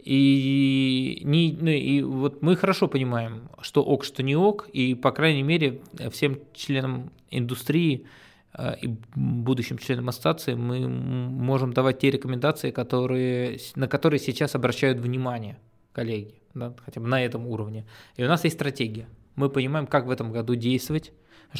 И, 0.05 1.23
не, 1.25 1.57
ну, 1.59 1.71
и 1.71 2.03
вот 2.03 2.43
мы 2.43 2.57
хорошо 2.57 2.89
понимаем, 2.89 3.49
что 3.63 3.83
ок, 3.83 4.05
что 4.05 4.23
не 4.23 4.37
ок, 4.37 4.69
и, 4.71 4.95
по 4.95 5.13
крайней 5.13 5.43
мере, 5.43 5.81
всем 6.11 6.41
членам 6.53 7.11
индустрии 7.31 8.05
э, 8.53 8.75
и 8.83 8.97
будущим 9.15 9.79
членам 9.79 10.11
ассоциации 10.11 10.55
мы 10.55 10.87
можем 10.89 11.73
давать 11.73 12.01
те 12.01 12.11
рекомендации, 12.11 12.71
которые, 12.71 13.59
на 13.77 13.89
которые 13.89 14.21
сейчас 14.21 14.55
обращают 14.55 15.01
внимание 15.01 15.57
коллеги. 15.95 16.35
да, 16.53 16.75
хотя 16.85 17.01
бы 17.01 17.09
на 17.09 17.25
этом 17.25 17.47
уровне. 17.47 17.87
И 18.17 18.25
у 18.25 18.29
нас 18.29 18.45
есть 18.45 18.57
стратегия. 18.57 19.09
Мы 19.37 19.49
понимаем, 19.49 19.87
как 19.87 20.07
в 20.07 20.11
этом 20.11 20.33
году 20.33 20.55
действовать. 20.55 21.13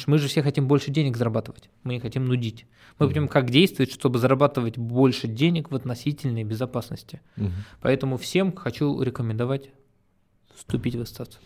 Мы 0.07 0.17
же 0.17 0.27
все 0.27 0.43
хотим 0.43 0.67
больше 0.67 0.91
денег 0.91 1.17
зарабатывать. 1.17 1.69
Мы 1.83 1.93
не 1.93 1.99
хотим 1.99 2.25
нудить. 2.25 2.65
Мы 2.99 3.07
понимаем, 3.07 3.27
как 3.27 3.49
действовать, 3.49 3.91
чтобы 3.91 4.19
зарабатывать 4.19 4.77
больше 4.77 5.27
денег 5.27 5.71
в 5.71 5.75
относительной 5.75 6.43
безопасности. 6.43 7.21
Угу. 7.37 7.51
Поэтому 7.81 8.17
всем 8.17 8.53
хочу 8.53 9.01
рекомендовать 9.01 9.69
вступить 10.53 10.95
в 10.95 11.01
ассоциацию. 11.01 11.41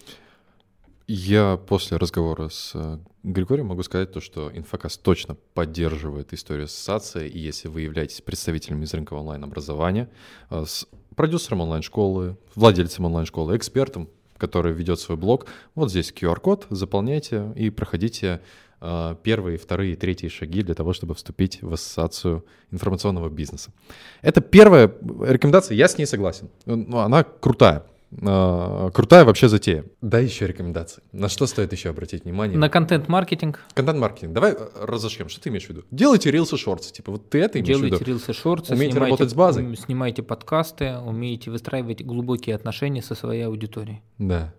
Я 1.11 1.57
после 1.57 1.97
разговора 1.97 2.49
с 2.49 2.73
э, 2.75 2.99
Григорием 3.23 3.67
могу 3.67 3.81
сказать 3.81 4.11
то, 4.11 4.21
что 4.21 4.51
Инфокас 4.55 4.95
точно 4.95 5.35
поддерживает 5.55 6.33
историю 6.33 6.65
ассоциации, 6.65 7.27
и 7.27 7.39
если 7.39 7.67
вы 7.67 7.81
являетесь 7.81 8.21
представителем 8.21 8.83
из 8.83 8.93
рынка 8.93 9.15
онлайн-образования, 9.15 10.07
э, 10.51 10.63
с 10.67 10.87
продюсером 11.15 11.61
онлайн-школы, 11.61 12.37
владельцем 12.53 13.05
онлайн-школы, 13.05 13.57
экспертом, 13.57 14.07
который 14.39 14.73
ведет 14.73 14.99
свой 14.99 15.17
блог, 15.17 15.45
вот 15.75 15.91
здесь 15.91 16.11
QR-код, 16.11 16.67
заполняйте 16.71 17.51
и 17.55 17.69
проходите 17.69 18.41
э, 18.81 19.15
первые, 19.21 19.57
вторые, 19.57 19.95
третьи 19.95 20.29
шаги 20.29 20.63
для 20.63 20.73
того, 20.73 20.93
чтобы 20.93 21.13
вступить 21.13 21.61
в 21.61 21.73
ассоциацию 21.73 22.43
информационного 22.71 23.29
бизнеса. 23.29 23.71
Это 24.21 24.41
первая 24.41 24.91
рекомендация, 25.21 25.75
я 25.75 25.87
с 25.87 25.97
ней 25.97 26.05
согласен. 26.05 26.49
Ну, 26.65 26.97
она 26.97 27.23
крутая. 27.23 27.83
Э, 28.11 28.89
крутая 28.93 29.23
вообще 29.23 29.47
затея. 29.47 29.85
Да, 30.01 30.19
еще 30.19 30.47
рекомендации. 30.47 31.03
На 31.11 31.29
что 31.29 31.45
стоит 31.45 31.71
еще 31.71 31.89
обратить 31.89 32.23
внимание? 32.23 32.57
На 32.57 32.69
контент-маркетинг. 32.69 33.59
Контент-маркетинг. 33.73 34.33
Давай 34.33 34.53
э, 34.53 34.69
разошьем. 34.85 35.29
Что 35.29 35.41
ты 35.41 35.49
имеешь 35.49 35.65
в 35.65 35.69
виду? 35.69 35.83
Делайте 35.91 36.31
рилсы 36.31 36.57
шорты. 36.57 36.91
Типа 36.91 37.11
вот 37.11 37.29
ты 37.29 37.39
это 37.39 37.59
имеешь 37.59 37.67
Делайте 37.67 37.97
в 37.97 37.99
виду? 37.99 38.05
Делайте 38.05 38.27
рилсы 38.27 38.33
шорты. 38.41 38.73
Умеете 38.73 38.93
снимайте, 38.93 39.11
работать 39.11 39.29
с 39.29 39.33
базой. 39.33 39.75
Снимайте 39.75 40.23
подкасты, 40.23 40.97
умеете 40.97 41.51
выстраивать 41.51 42.03
глубокие 42.03 42.55
отношения 42.55 43.03
со 43.03 43.13
своей 43.13 43.43
аудиторией. 43.43 44.01
Да. 44.17 44.53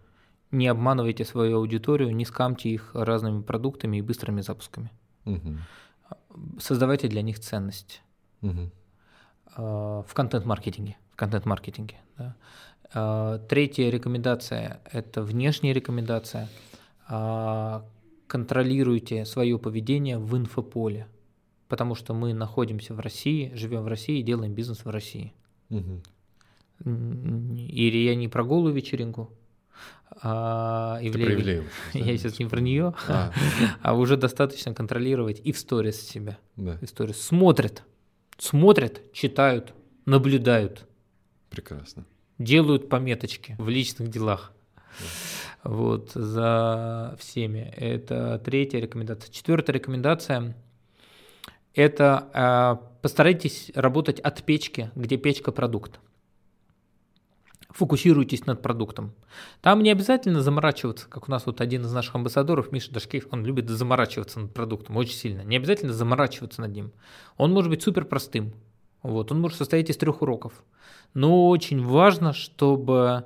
Не 0.53 0.69
обманывайте 0.69 1.25
свою 1.25 1.59
аудиторию, 1.59 2.15
не 2.15 2.25
скамьте 2.25 2.71
их 2.71 2.91
разными 2.95 3.43
продуктами 3.43 3.99
и 3.99 4.03
быстрыми 4.03 4.43
запусками. 4.43 4.91
Угу. 5.25 5.59
Создавайте 6.61 7.09
для 7.09 7.23
них 7.23 7.39
ценность. 7.41 8.03
Угу. 8.43 8.71
В 9.57 10.09
контент-маркетинге. 10.13 10.97
В 11.13 11.17
контент-маркетинге. 11.17 11.97
Да. 12.17 12.37
А, 12.93 13.39
третья 13.39 13.89
рекомендация– 13.91 14.81
это 14.93 15.23
внешняя 15.23 15.73
рекомендация. 15.73 16.49
А, 17.09 17.85
контролируйте 18.27 19.25
свое 19.25 19.59
поведение 19.59 20.19
в 20.19 20.37
инфополе, 20.37 21.07
потому 21.69 21.95
что 21.95 22.15
мы 22.15 22.35
находимся 22.35 22.95
в 22.95 23.01
России, 23.01 23.53
живем 23.55 23.83
в 23.83 23.89
России 23.89 24.19
и 24.19 24.23
делаем 24.23 24.55
бизнес 24.55 24.85
в 24.85 24.91
России. 24.91 25.33
Угу. 25.71 26.03
И 27.57 28.05
я 28.05 28.15
не 28.15 28.29
про 28.29 28.45
голую 28.45 28.75
вечеринку, 28.75 29.31
а 30.23 30.99
Ивлеевой. 31.01 31.65
Я 31.95 32.19
сейчас 32.19 32.39
не 32.39 32.47
про 32.47 32.61
нее, 32.61 32.95
а. 33.07 33.33
а 33.83 33.95
уже 33.95 34.17
достаточно 34.17 34.75
контролировать 34.75 35.41
и 35.45 35.53
в 35.53 35.59
сторис 35.59 36.01
себя. 36.01 36.39
Да. 36.57 36.79
И 36.81 36.87
в 36.87 36.89
сторис. 36.89 37.21
Смотрят, 37.21 37.85
смотрят, 38.37 39.01
читают, 39.13 39.75
наблюдают. 40.07 40.87
Прекрасно 41.51 42.05
делают 42.41 42.89
пометочки 42.89 43.55
в 43.59 43.69
личных 43.69 44.09
делах. 44.09 44.53
Вот, 45.63 46.13
за 46.15 47.17
всеми. 47.21 47.73
Это 47.77 48.41
третья 48.45 48.81
рекомендация. 48.81 49.31
Четвертая 49.31 49.75
рекомендация– 49.75 50.57
это 51.75 52.81
э, 52.83 53.03
постарайтесь 53.03 53.71
работать 53.75 54.21
от 54.21 54.43
печки, 54.43 54.91
где 54.95 55.19
печка 55.19 55.53
продукт. 55.53 56.01
Фокусируйтесь 57.69 58.47
над 58.47 58.63
продуктом. 58.63 59.15
Там 59.61 59.83
не 59.83 59.93
обязательно 59.93 60.41
заморачиваться, 60.43 61.09
как 61.09 61.29
у 61.29 61.31
нас 61.31 61.47
вот 61.47 61.61
один 61.61 61.83
из 61.83 61.93
наших 61.93 62.15
амбассадоров, 62.17 62.73
Миша 62.73 62.91
Дашкеев, 62.91 63.29
он 63.31 63.45
любит 63.45 63.69
заморачиваться 63.69 64.41
над 64.41 64.53
продуктом 64.53 64.97
очень 64.97 65.15
сильно. 65.15 65.43
Не 65.43 65.57
обязательно 65.57 65.93
заморачиваться 65.93 66.63
над 66.63 66.73
ним. 66.73 66.91
Он 67.37 67.53
может 67.53 67.71
быть 67.71 67.83
супер 67.83 68.07
простым. 68.07 68.55
Вот, 69.03 69.33
он 69.33 69.41
может 69.41 69.59
состоять 69.59 69.91
из 69.91 69.97
трех 69.97 70.23
уроков 70.23 70.65
но 71.15 71.49
очень 71.49 71.85
важно, 71.85 72.33
чтобы 72.33 73.25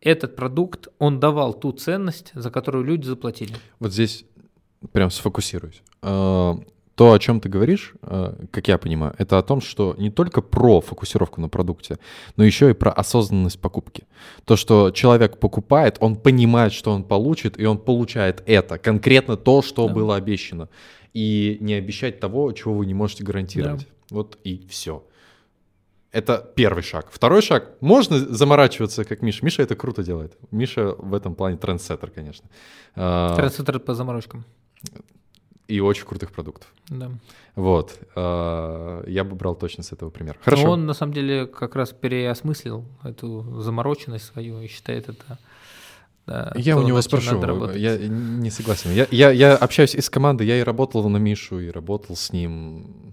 этот 0.00 0.36
продукт, 0.36 0.88
он 0.98 1.20
давал 1.20 1.54
ту 1.54 1.72
ценность, 1.72 2.30
за 2.34 2.50
которую 2.50 2.84
люди 2.84 3.06
заплатили. 3.06 3.54
Вот 3.80 3.92
здесь 3.92 4.24
прям 4.92 5.10
сфокусируюсь. 5.10 5.82
А, 6.02 6.58
то, 6.94 7.12
о 7.12 7.18
чем 7.18 7.40
ты 7.40 7.48
говоришь, 7.48 7.94
а, 8.02 8.38
как 8.50 8.68
я 8.68 8.78
понимаю, 8.78 9.14
это 9.18 9.38
о 9.38 9.42
том, 9.42 9.60
что 9.60 9.94
не 9.98 10.10
только 10.10 10.40
про 10.40 10.80
фокусировку 10.80 11.40
на 11.40 11.48
продукте, 11.48 11.98
но 12.36 12.44
еще 12.44 12.70
и 12.70 12.74
про 12.74 12.92
осознанность 12.92 13.60
покупки. 13.60 14.04
То, 14.44 14.56
что 14.56 14.90
человек 14.92 15.38
покупает, 15.38 15.96
он 16.00 16.16
понимает, 16.16 16.72
что 16.72 16.92
он 16.92 17.02
получит, 17.02 17.58
и 17.58 17.66
он 17.66 17.78
получает 17.78 18.42
это, 18.46 18.78
конкретно 18.78 19.36
то, 19.36 19.62
что 19.62 19.88
да. 19.88 19.94
было 19.94 20.16
обещано. 20.16 20.68
И 21.12 21.58
не 21.60 21.74
обещать 21.74 22.20
того, 22.20 22.52
чего 22.52 22.74
вы 22.74 22.86
не 22.86 22.94
можете 22.94 23.24
гарантировать. 23.24 23.80
Да. 23.80 23.97
Вот 24.10 24.38
и 24.44 24.66
все. 24.68 25.04
Это 26.10 26.50
первый 26.56 26.82
шаг. 26.82 27.08
Второй 27.10 27.42
шаг. 27.42 27.76
Можно 27.80 28.18
заморачиваться, 28.18 29.04
как 29.04 29.20
Миша. 29.22 29.44
Миша 29.44 29.62
это 29.62 29.76
круто 29.76 30.02
делает. 30.02 30.36
Миша 30.50 30.94
в 30.96 31.14
этом 31.14 31.34
плане 31.34 31.58
трендсеттер, 31.58 32.10
конечно. 32.10 32.48
А, 32.94 33.36
трендсеттер 33.36 33.78
по 33.78 33.94
заморочкам. 33.94 34.44
И 35.66 35.80
очень 35.80 36.06
крутых 36.06 36.32
продуктов. 36.32 36.72
Да. 36.88 37.10
Вот. 37.56 37.98
А, 38.16 39.04
я 39.06 39.22
бы 39.22 39.36
брал 39.36 39.54
точно 39.54 39.82
с 39.82 39.92
этого 39.92 40.08
пример. 40.08 40.38
Хорошо. 40.42 40.64
Но 40.64 40.70
он 40.72 40.86
на 40.86 40.94
самом 40.94 41.12
деле 41.12 41.46
как 41.46 41.76
раз 41.76 41.92
переосмыслил 41.92 42.86
эту 43.04 43.60
замороченность 43.60 44.24
свою 44.24 44.62
и 44.62 44.66
считает 44.66 45.10
это 45.10 45.38
да, 46.28 46.52
я 46.56 46.76
у 46.76 46.82
него 46.82 47.00
спрошу, 47.00 47.40
я 47.72 47.96
не 47.96 48.50
согласен. 48.50 48.90
Я, 48.90 49.06
я, 49.10 49.30
я 49.30 49.56
общаюсь 49.56 49.94
и 49.94 50.02
с 50.02 50.10
командой, 50.10 50.46
я 50.46 50.60
и 50.60 50.62
работал 50.62 51.08
на 51.08 51.16
Мишу, 51.16 51.58
и 51.58 51.70
работал 51.70 52.16
с 52.16 52.34
ним 52.34 53.07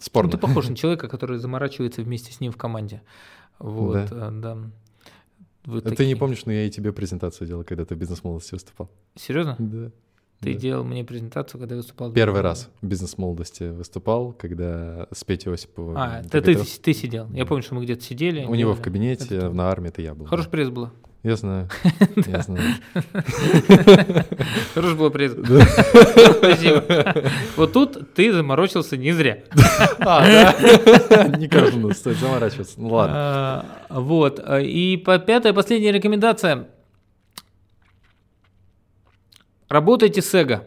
спорно. 0.00 0.30
Ну, 0.30 0.32
ты 0.32 0.38
похож 0.38 0.68
на 0.68 0.76
человека, 0.76 1.08
который 1.08 1.38
заморачивается 1.38 2.02
вместе 2.02 2.32
с 2.32 2.40
ним 2.40 2.52
в 2.52 2.56
команде. 2.56 3.02
Вот, 3.58 4.10
да. 4.10 4.28
Э, 4.28 4.30
да. 4.32 4.58
Вы 5.64 5.78
а 5.78 5.80
такие... 5.82 5.96
Ты 5.96 6.06
не 6.06 6.14
помнишь, 6.14 6.44
но 6.46 6.52
я 6.52 6.64
и 6.64 6.70
тебе 6.70 6.92
презентацию 6.92 7.46
делал, 7.46 7.64
когда 7.64 7.84
ты 7.84 7.94
в 7.94 7.98
бизнес-молодости 7.98 8.54
выступал. 8.54 8.90
Серьезно? 9.16 9.56
Да. 9.58 9.90
Ты 10.40 10.54
да. 10.54 10.60
делал 10.60 10.84
мне 10.84 11.04
презентацию, 11.04 11.58
когда 11.58 11.74
я 11.74 11.80
выступал? 11.80 12.12
Первый 12.12 12.42
раз 12.42 12.70
в 12.80 12.86
бизнес-молодости 12.86 13.64
выступал, 13.64 14.32
когда 14.32 15.08
с 15.12 15.24
Петей 15.24 15.52
Осиповым. 15.52 15.96
А, 15.98 16.22
ты, 16.22 16.40
ты, 16.40 16.54
ты 16.54 16.92
сидел. 16.94 17.28
Я 17.32 17.44
помню, 17.44 17.62
что 17.64 17.74
мы 17.74 17.82
где-то 17.82 18.02
сидели. 18.02 18.44
У 18.44 18.54
него 18.54 18.74
в 18.74 18.80
кабинете, 18.80 19.36
это... 19.36 19.50
на 19.50 19.68
армии 19.68 19.88
это 19.88 20.00
я 20.00 20.14
был. 20.14 20.26
Хороший 20.26 20.50
пресс 20.50 20.70
было. 20.70 20.92
Я 21.28 21.36
знаю. 21.36 21.68
Я 22.26 22.40
знаю. 22.40 22.62
Хорошо 24.74 24.96
было 24.96 25.10
признано. 25.10 25.60
Спасибо. 26.38 26.82
Вот 27.54 27.74
тут 27.74 28.14
ты 28.14 28.32
заморочился 28.32 28.96
не 28.96 29.12
зря. 29.12 29.44
А? 29.98 30.54
Не 31.36 31.46
каждому 31.48 31.92
стоит 31.92 32.16
заморачиваться. 32.16 32.80
Ну 32.80 32.88
ладно. 32.88 33.14
А, 33.90 34.00
вот. 34.00 34.40
И 34.62 34.96
пятая, 34.96 35.52
последняя 35.52 35.92
рекомендация. 35.92 36.70
Работайте 39.68 40.22
с 40.22 40.32
эго. 40.32 40.66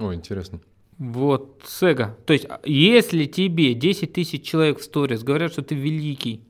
О, 0.00 0.12
интересно. 0.12 0.60
Вот, 0.98 1.62
с 1.64 1.84
эго. 1.84 2.18
То 2.26 2.32
есть, 2.32 2.46
если 2.64 3.26
тебе 3.26 3.74
10 3.74 4.12
тысяч 4.12 4.42
человек 4.42 4.80
в 4.80 4.82
сторис 4.82 5.22
говорят, 5.22 5.52
что 5.52 5.62
ты 5.62 5.76
великий, 5.76 6.42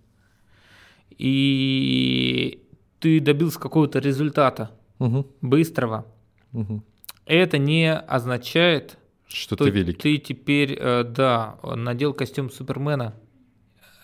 и 1.19 2.63
ты 3.01 3.21
добился 3.21 3.59
какого-то 3.59 3.99
результата 3.99 4.71
угу. 4.99 5.27
быстрого, 5.41 6.07
угу. 6.53 6.85
это 7.27 7.59
не 7.59 7.93
означает, 7.93 8.99
что, 9.27 9.57
что 9.57 9.65
ты 9.65 9.71
великий. 9.71 9.99
Ты 9.99 10.19
теперь, 10.19 10.77
э, 10.79 11.05
да, 11.05 11.57
надел 11.63 12.13
костюм 12.13 12.51
Супермена, 12.51 13.15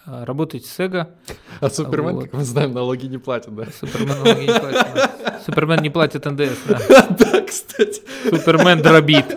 э, 0.06 0.24
работать 0.24 0.64
с 0.64 0.80
эго. 0.80 1.14
А 1.60 1.68
Супермен, 1.68 2.14
вот. 2.14 2.24
как 2.24 2.32
мы 2.32 2.44
знаем, 2.44 2.72
налоги 2.72 3.06
не 3.06 3.18
платит, 3.18 3.54
да? 3.54 3.66
Супермен 3.66 4.18
налоги 4.18 4.40
не 4.40 4.58
платит. 4.58 4.86
Да. 4.94 5.40
Супермен 5.44 5.82
не 5.82 5.90
платит 5.90 6.24
НДС, 6.24 6.58
да. 6.66 7.06
Да, 7.18 7.42
кстати. 7.42 8.02
Супермен 8.30 8.82
дробит. 8.82 9.26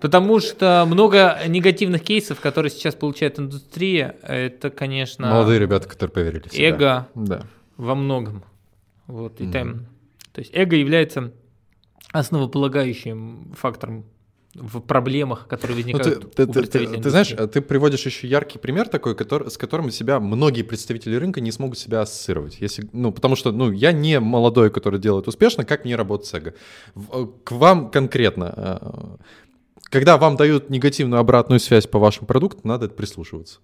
Потому 0.00 0.40
что 0.40 0.84
много 0.86 1.38
негативных 1.46 2.02
кейсов, 2.02 2.40
которые 2.40 2.70
сейчас 2.70 2.94
получает 2.94 3.38
индустрия, 3.38 4.16
это, 4.22 4.70
конечно... 4.70 5.30
Молодые 5.30 5.58
ребята, 5.58 5.88
которые 5.88 6.12
поверили 6.12 6.48
себя. 6.48 6.68
Эго 6.68 7.08
да. 7.14 7.46
во 7.76 7.94
многом. 7.94 8.44
Вот, 9.06 9.40
и 9.40 9.44
mm-hmm. 9.44 9.52
там, 9.52 9.86
то 10.32 10.40
есть 10.40 10.50
эго 10.54 10.76
является 10.76 11.32
основополагающим 12.12 13.54
фактором 13.56 14.04
в 14.54 14.80
проблемах, 14.80 15.46
которые 15.46 15.76
ну, 15.76 15.82
возникают 15.82 16.24
ну, 16.24 16.30
ты, 16.30 16.42
у 16.44 16.52
ты, 16.52 16.60
представителей 16.60 16.96
ты, 16.96 17.02
ты 17.02 17.10
знаешь, 17.10 17.28
ты 17.52 17.60
приводишь 17.60 18.04
еще 18.06 18.26
яркий 18.26 18.58
пример 18.58 18.88
такой, 18.88 19.14
который, 19.14 19.50
с 19.50 19.56
которым 19.56 19.90
себя 19.90 20.20
многие 20.20 20.62
представители 20.62 21.14
рынка 21.16 21.40
не 21.40 21.52
смогут 21.52 21.78
себя 21.78 22.00
ассоциировать. 22.00 22.60
Если, 22.60 22.88
ну, 22.92 23.12
потому 23.12 23.36
что 23.36 23.52
ну, 23.52 23.70
я 23.70 23.92
не 23.92 24.20
молодой, 24.20 24.70
который 24.70 24.98
делает 24.98 25.28
успешно, 25.28 25.64
как 25.64 25.84
мне 25.84 25.96
работать 25.96 26.26
с 26.26 26.34
эго. 26.34 26.54
К 27.44 27.52
вам 27.52 27.90
конкретно 27.90 28.54
э, 28.56 29.16
когда 29.90 30.16
вам 30.16 30.36
дают 30.36 30.70
негативную 30.70 31.20
обратную 31.20 31.60
связь 31.60 31.86
по 31.86 31.98
вашему 31.98 32.26
продукту, 32.26 32.60
надо 32.64 32.88
прислушиваться. 32.88 33.58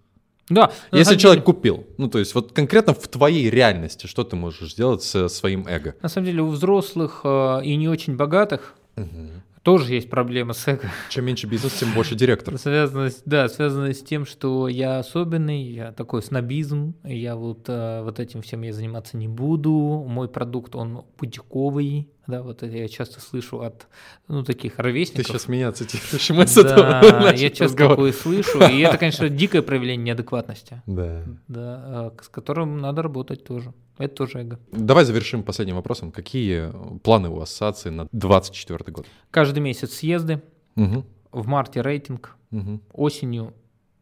Да. 0.49 0.73
Если 0.93 1.17
человек 1.17 1.45
деле... 1.45 1.55
купил, 1.55 1.87
ну 1.97 2.09
то 2.09 2.19
есть 2.19 2.35
вот 2.35 2.53
конкретно 2.53 2.93
в 2.93 3.09
твоей 3.09 3.49
реальности, 3.49 4.07
что 4.07 4.25
ты 4.25 4.37
можешь 4.37 4.73
сделать 4.73 5.03
со 5.03 5.29
своим 5.29 5.67
эго? 5.67 5.95
На 6.03 6.09
самом 6.09 6.27
деле 6.27 6.43
у 6.43 6.49
взрослых 6.49 7.23
э, 7.25 7.61
и 7.65 7.77
не 7.77 7.89
очень 7.89 8.17
богатых 8.17 8.75
угу 8.97 9.43
тоже 9.65 9.95
есть 9.95 10.11
проблема 10.11 10.53
с 10.53 10.69
эго. 10.69 10.91
Чем 11.09 11.25
меньше 11.25 11.47
бизнес, 11.47 11.73
тем 11.73 11.93
больше 11.95 12.15
директор. 12.15 12.57
Связано, 12.59 13.11
да, 13.25 13.49
связано 13.49 13.93
с 13.93 14.03
тем, 14.03 14.27
что 14.27 14.69
я 14.69 14.99
особенный, 14.99 15.63
я 15.63 15.91
такой 15.93 16.23
снобизм, 16.23 16.95
я 17.03 17.35
вот, 17.35 17.65
э, 17.69 18.03
вот 18.03 18.21
этим 18.21 18.43
всем 18.43 18.63
я 18.63 18.73
заниматься 18.73 19.17
не 19.17 19.27
буду, 19.27 20.05
мой 20.07 20.29
продукт, 20.29 20.77
он 20.77 21.05
путиковый, 21.17 22.11
да, 22.27 22.43
вот 22.43 22.63
это 22.63 22.77
я 22.77 22.89
часто 22.89 23.21
слышу 23.21 23.61
от, 23.61 23.87
ну, 24.29 24.43
таких 24.43 24.79
ровесников. 24.79 25.27
Ты 25.27 25.33
сейчас 25.33 25.49
меня 25.49 25.73
цитируешь, 25.73 26.31
мы 26.31 26.47
с 26.47 26.57
этого 26.57 27.33
я 27.35 27.51
часто 27.51 27.89
такое 27.89 28.13
слышу, 28.13 28.61
и 28.61 28.81
это, 28.81 28.99
конечно, 28.99 29.29
дикое 29.29 29.63
проявление 29.63 30.05
неадекватности. 30.05 30.83
Да. 30.87 31.23
Да, 31.49 32.11
э, 32.17 32.23
с 32.23 32.29
которым 32.29 32.79
надо 32.79 33.03
работать 33.03 33.45
тоже. 33.45 33.73
Это 33.99 34.15
тоже 34.15 34.41
эго. 34.41 34.59
Давай 34.73 35.05
завершим 35.05 35.43
последним 35.43 35.77
вопросом. 35.77 36.11
Какие 36.11 36.73
планы 36.99 37.29
у 37.29 37.41
ассоциации 37.41 37.91
на 37.91 38.09
2024 38.13 38.93
год? 38.93 39.07
Каждый 39.31 39.61
месяц 39.61 39.93
съезды, 39.93 40.43
угу. 40.75 41.05
в 41.31 41.47
марте 41.47 41.81
рейтинг, 41.81 42.37
угу. 42.51 42.81
осенью 42.93 43.55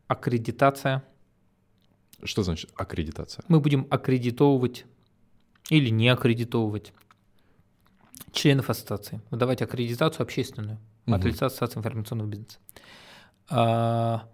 аккредитация. 0.07 1.03
Что 2.23 2.43
значит 2.43 2.70
аккредитация? 2.77 3.45
Мы 3.49 3.61
будем 3.61 3.87
аккредитовывать 3.91 4.87
или 5.70 5.91
не 5.91 6.09
аккредитовывать 6.09 6.93
членов 8.33 8.70
ассоциации. 8.70 9.20
Выдавать 9.30 9.62
аккредитацию 9.62 10.24
общественную 10.24 10.78
угу. 11.07 11.14
от 11.14 11.24
лица 11.24 11.47
Ассоциации 11.47 11.78
информационного 11.78 12.28
бизнеса. 12.28 12.59
А, 13.51 14.28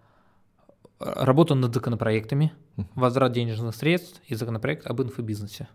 работа 0.99 1.55
над 1.55 1.75
законопроектами, 1.75 2.53
возврат 2.95 3.33
денежных 3.33 3.75
средств 3.75 4.21
и 4.27 4.35
законопроект 4.35 4.87
об 4.87 5.03
инфобизнесе. 5.03 5.69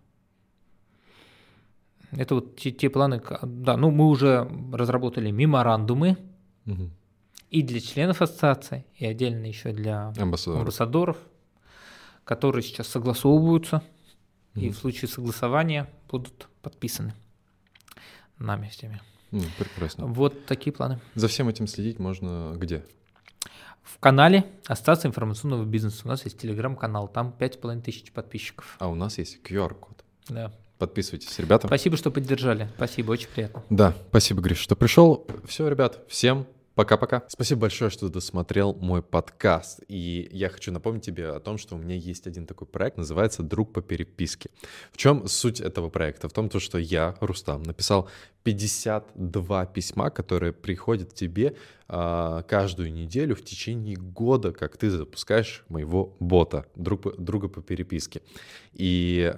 Это 2.11 2.35
вот 2.35 2.55
те, 2.57 2.71
те 2.71 2.89
планы, 2.89 3.21
да, 3.41 3.75
ну 3.75 3.89
мы 3.89 4.07
уже 4.07 4.47
разработали 4.71 5.31
меморандумы 5.31 6.17
угу. 6.65 6.91
и 7.49 7.63
для 7.63 7.79
членов 7.79 8.21
ассоциации, 8.21 8.85
и 8.95 9.05
отдельно 9.05 9.45
еще 9.47 9.71
для 9.73 10.13
амбассадоров, 10.17 10.61
амбассадоров 10.61 11.17
которые 12.23 12.61
сейчас 12.61 12.87
согласовываются, 12.87 13.81
угу. 14.55 14.63
и 14.63 14.69
в 14.69 14.77
случае 14.77 15.09
согласования 15.09 15.89
будут 16.09 16.47
подписаны 16.61 17.13
нами 18.43 18.69
всеми. 18.69 19.01
Mm, 19.31 19.47
прекрасно. 19.57 20.05
Вот 20.05 20.45
такие 20.45 20.71
планы. 20.71 20.99
За 21.15 21.27
всем 21.27 21.49
этим 21.49 21.67
следить 21.67 21.99
можно 21.99 22.53
где? 22.55 22.83
В 23.81 23.99
канале 23.99 24.45
Ассоциация 24.67 25.09
информационного 25.09 25.65
бизнеса. 25.65 26.01
У 26.05 26.07
нас 26.07 26.23
есть 26.23 26.39
телеграм-канал, 26.39 27.07
там 27.07 27.35
5,5 27.37 27.81
тысяч 27.81 28.11
подписчиков. 28.11 28.77
А 28.79 28.87
у 28.87 28.95
нас 28.95 29.17
есть 29.17 29.39
QR-код. 29.43 30.03
Да. 30.29 30.53
Подписывайтесь, 30.77 31.37
ребята. 31.39 31.67
Спасибо, 31.67 31.97
что 31.97 32.11
поддержали. 32.11 32.69
Спасибо, 32.75 33.11
очень 33.11 33.27
приятно. 33.29 33.63
Да, 33.69 33.93
спасибо, 34.09 34.41
Гриш, 34.41 34.59
что 34.59 34.75
пришел. 34.75 35.25
Все, 35.45 35.67
ребят, 35.67 35.99
всем 36.07 36.47
Пока-пока. 36.75 37.21
Спасибо 37.27 37.61
большое, 37.61 37.91
что 37.91 38.09
досмотрел 38.09 38.73
мой 38.73 39.03
подкаст. 39.03 39.81
И 39.87 40.27
я 40.31 40.49
хочу 40.49 40.71
напомнить 40.71 41.05
тебе 41.05 41.29
о 41.29 41.39
том, 41.39 41.59
что 41.59 41.75
у 41.75 41.77
меня 41.77 41.93
есть 41.93 42.25
один 42.25 42.47
такой 42.47 42.65
проект, 42.65 42.97
называется 42.97 43.43
«Друг 43.43 43.73
по 43.73 43.83
переписке». 43.83 44.49
В 44.91 44.97
чем 44.97 45.27
суть 45.27 45.61
этого 45.61 45.91
проекта? 45.91 46.27
В 46.29 46.33
том, 46.33 46.49
что 46.59 46.79
я, 46.79 47.15
Рустам, 47.21 47.61
написал 47.61 48.09
52 48.41 49.67
письма, 49.67 50.09
которые 50.09 50.51
приходят 50.51 51.13
тебе 51.13 51.55
а, 51.87 52.41
каждую 52.41 52.91
неделю 52.91 53.35
в 53.35 53.43
течение 53.43 53.95
года, 53.95 54.51
как 54.51 54.75
ты 54.75 54.89
запускаешь 54.89 55.63
моего 55.69 56.17
бота, 56.19 56.65
друг, 56.75 57.21
друга 57.23 57.49
по 57.49 57.61
переписке. 57.61 58.23
И 58.73 59.31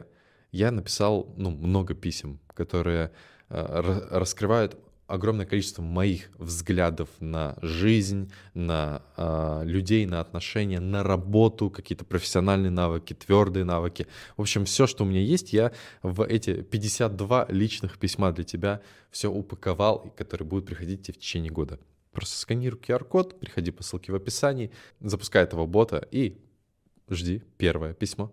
я 0.53 0.71
написал 0.71 1.33
ну, 1.35 1.49
много 1.49 1.95
писем, 1.95 2.39
которые 2.53 3.11
а, 3.49 4.07
раскрывают 4.09 4.77
огромное 5.07 5.45
количество 5.45 5.81
моих 5.81 6.29
взглядов 6.37 7.09
на 7.19 7.57
жизнь, 7.61 8.31
на 8.53 9.01
э, 9.17 9.61
людей, 9.63 10.05
на 10.05 10.19
отношения, 10.19 10.79
на 10.79 11.03
работу, 11.03 11.69
какие-то 11.69 12.05
профессиональные 12.05 12.71
навыки, 12.71 13.13
твердые 13.13 13.65
навыки. 13.65 14.07
В 14.37 14.41
общем, 14.41 14.65
все, 14.65 14.87
что 14.87 15.03
у 15.03 15.07
меня 15.07 15.21
есть, 15.21 15.53
я 15.53 15.71
в 16.01 16.23
эти 16.25 16.61
52 16.61 17.47
личных 17.49 17.99
письма 17.99 18.31
для 18.31 18.43
тебя 18.43 18.81
все 19.11 19.31
упаковал, 19.31 20.13
которые 20.17 20.47
будут 20.47 20.65
приходить 20.65 21.03
тебе 21.03 21.13
в 21.13 21.19
течение 21.19 21.51
года. 21.51 21.79
Просто 22.11 22.37
сканируй 22.37 22.79
QR-код, 22.79 23.39
приходи 23.39 23.71
по 23.71 23.83
ссылке 23.83 24.11
в 24.11 24.15
описании, 24.15 24.71
запускай 25.01 25.43
этого 25.43 25.65
бота 25.65 26.07
и 26.11 26.37
жди 27.09 27.43
первое 27.57 27.93
письмо. 27.93 28.31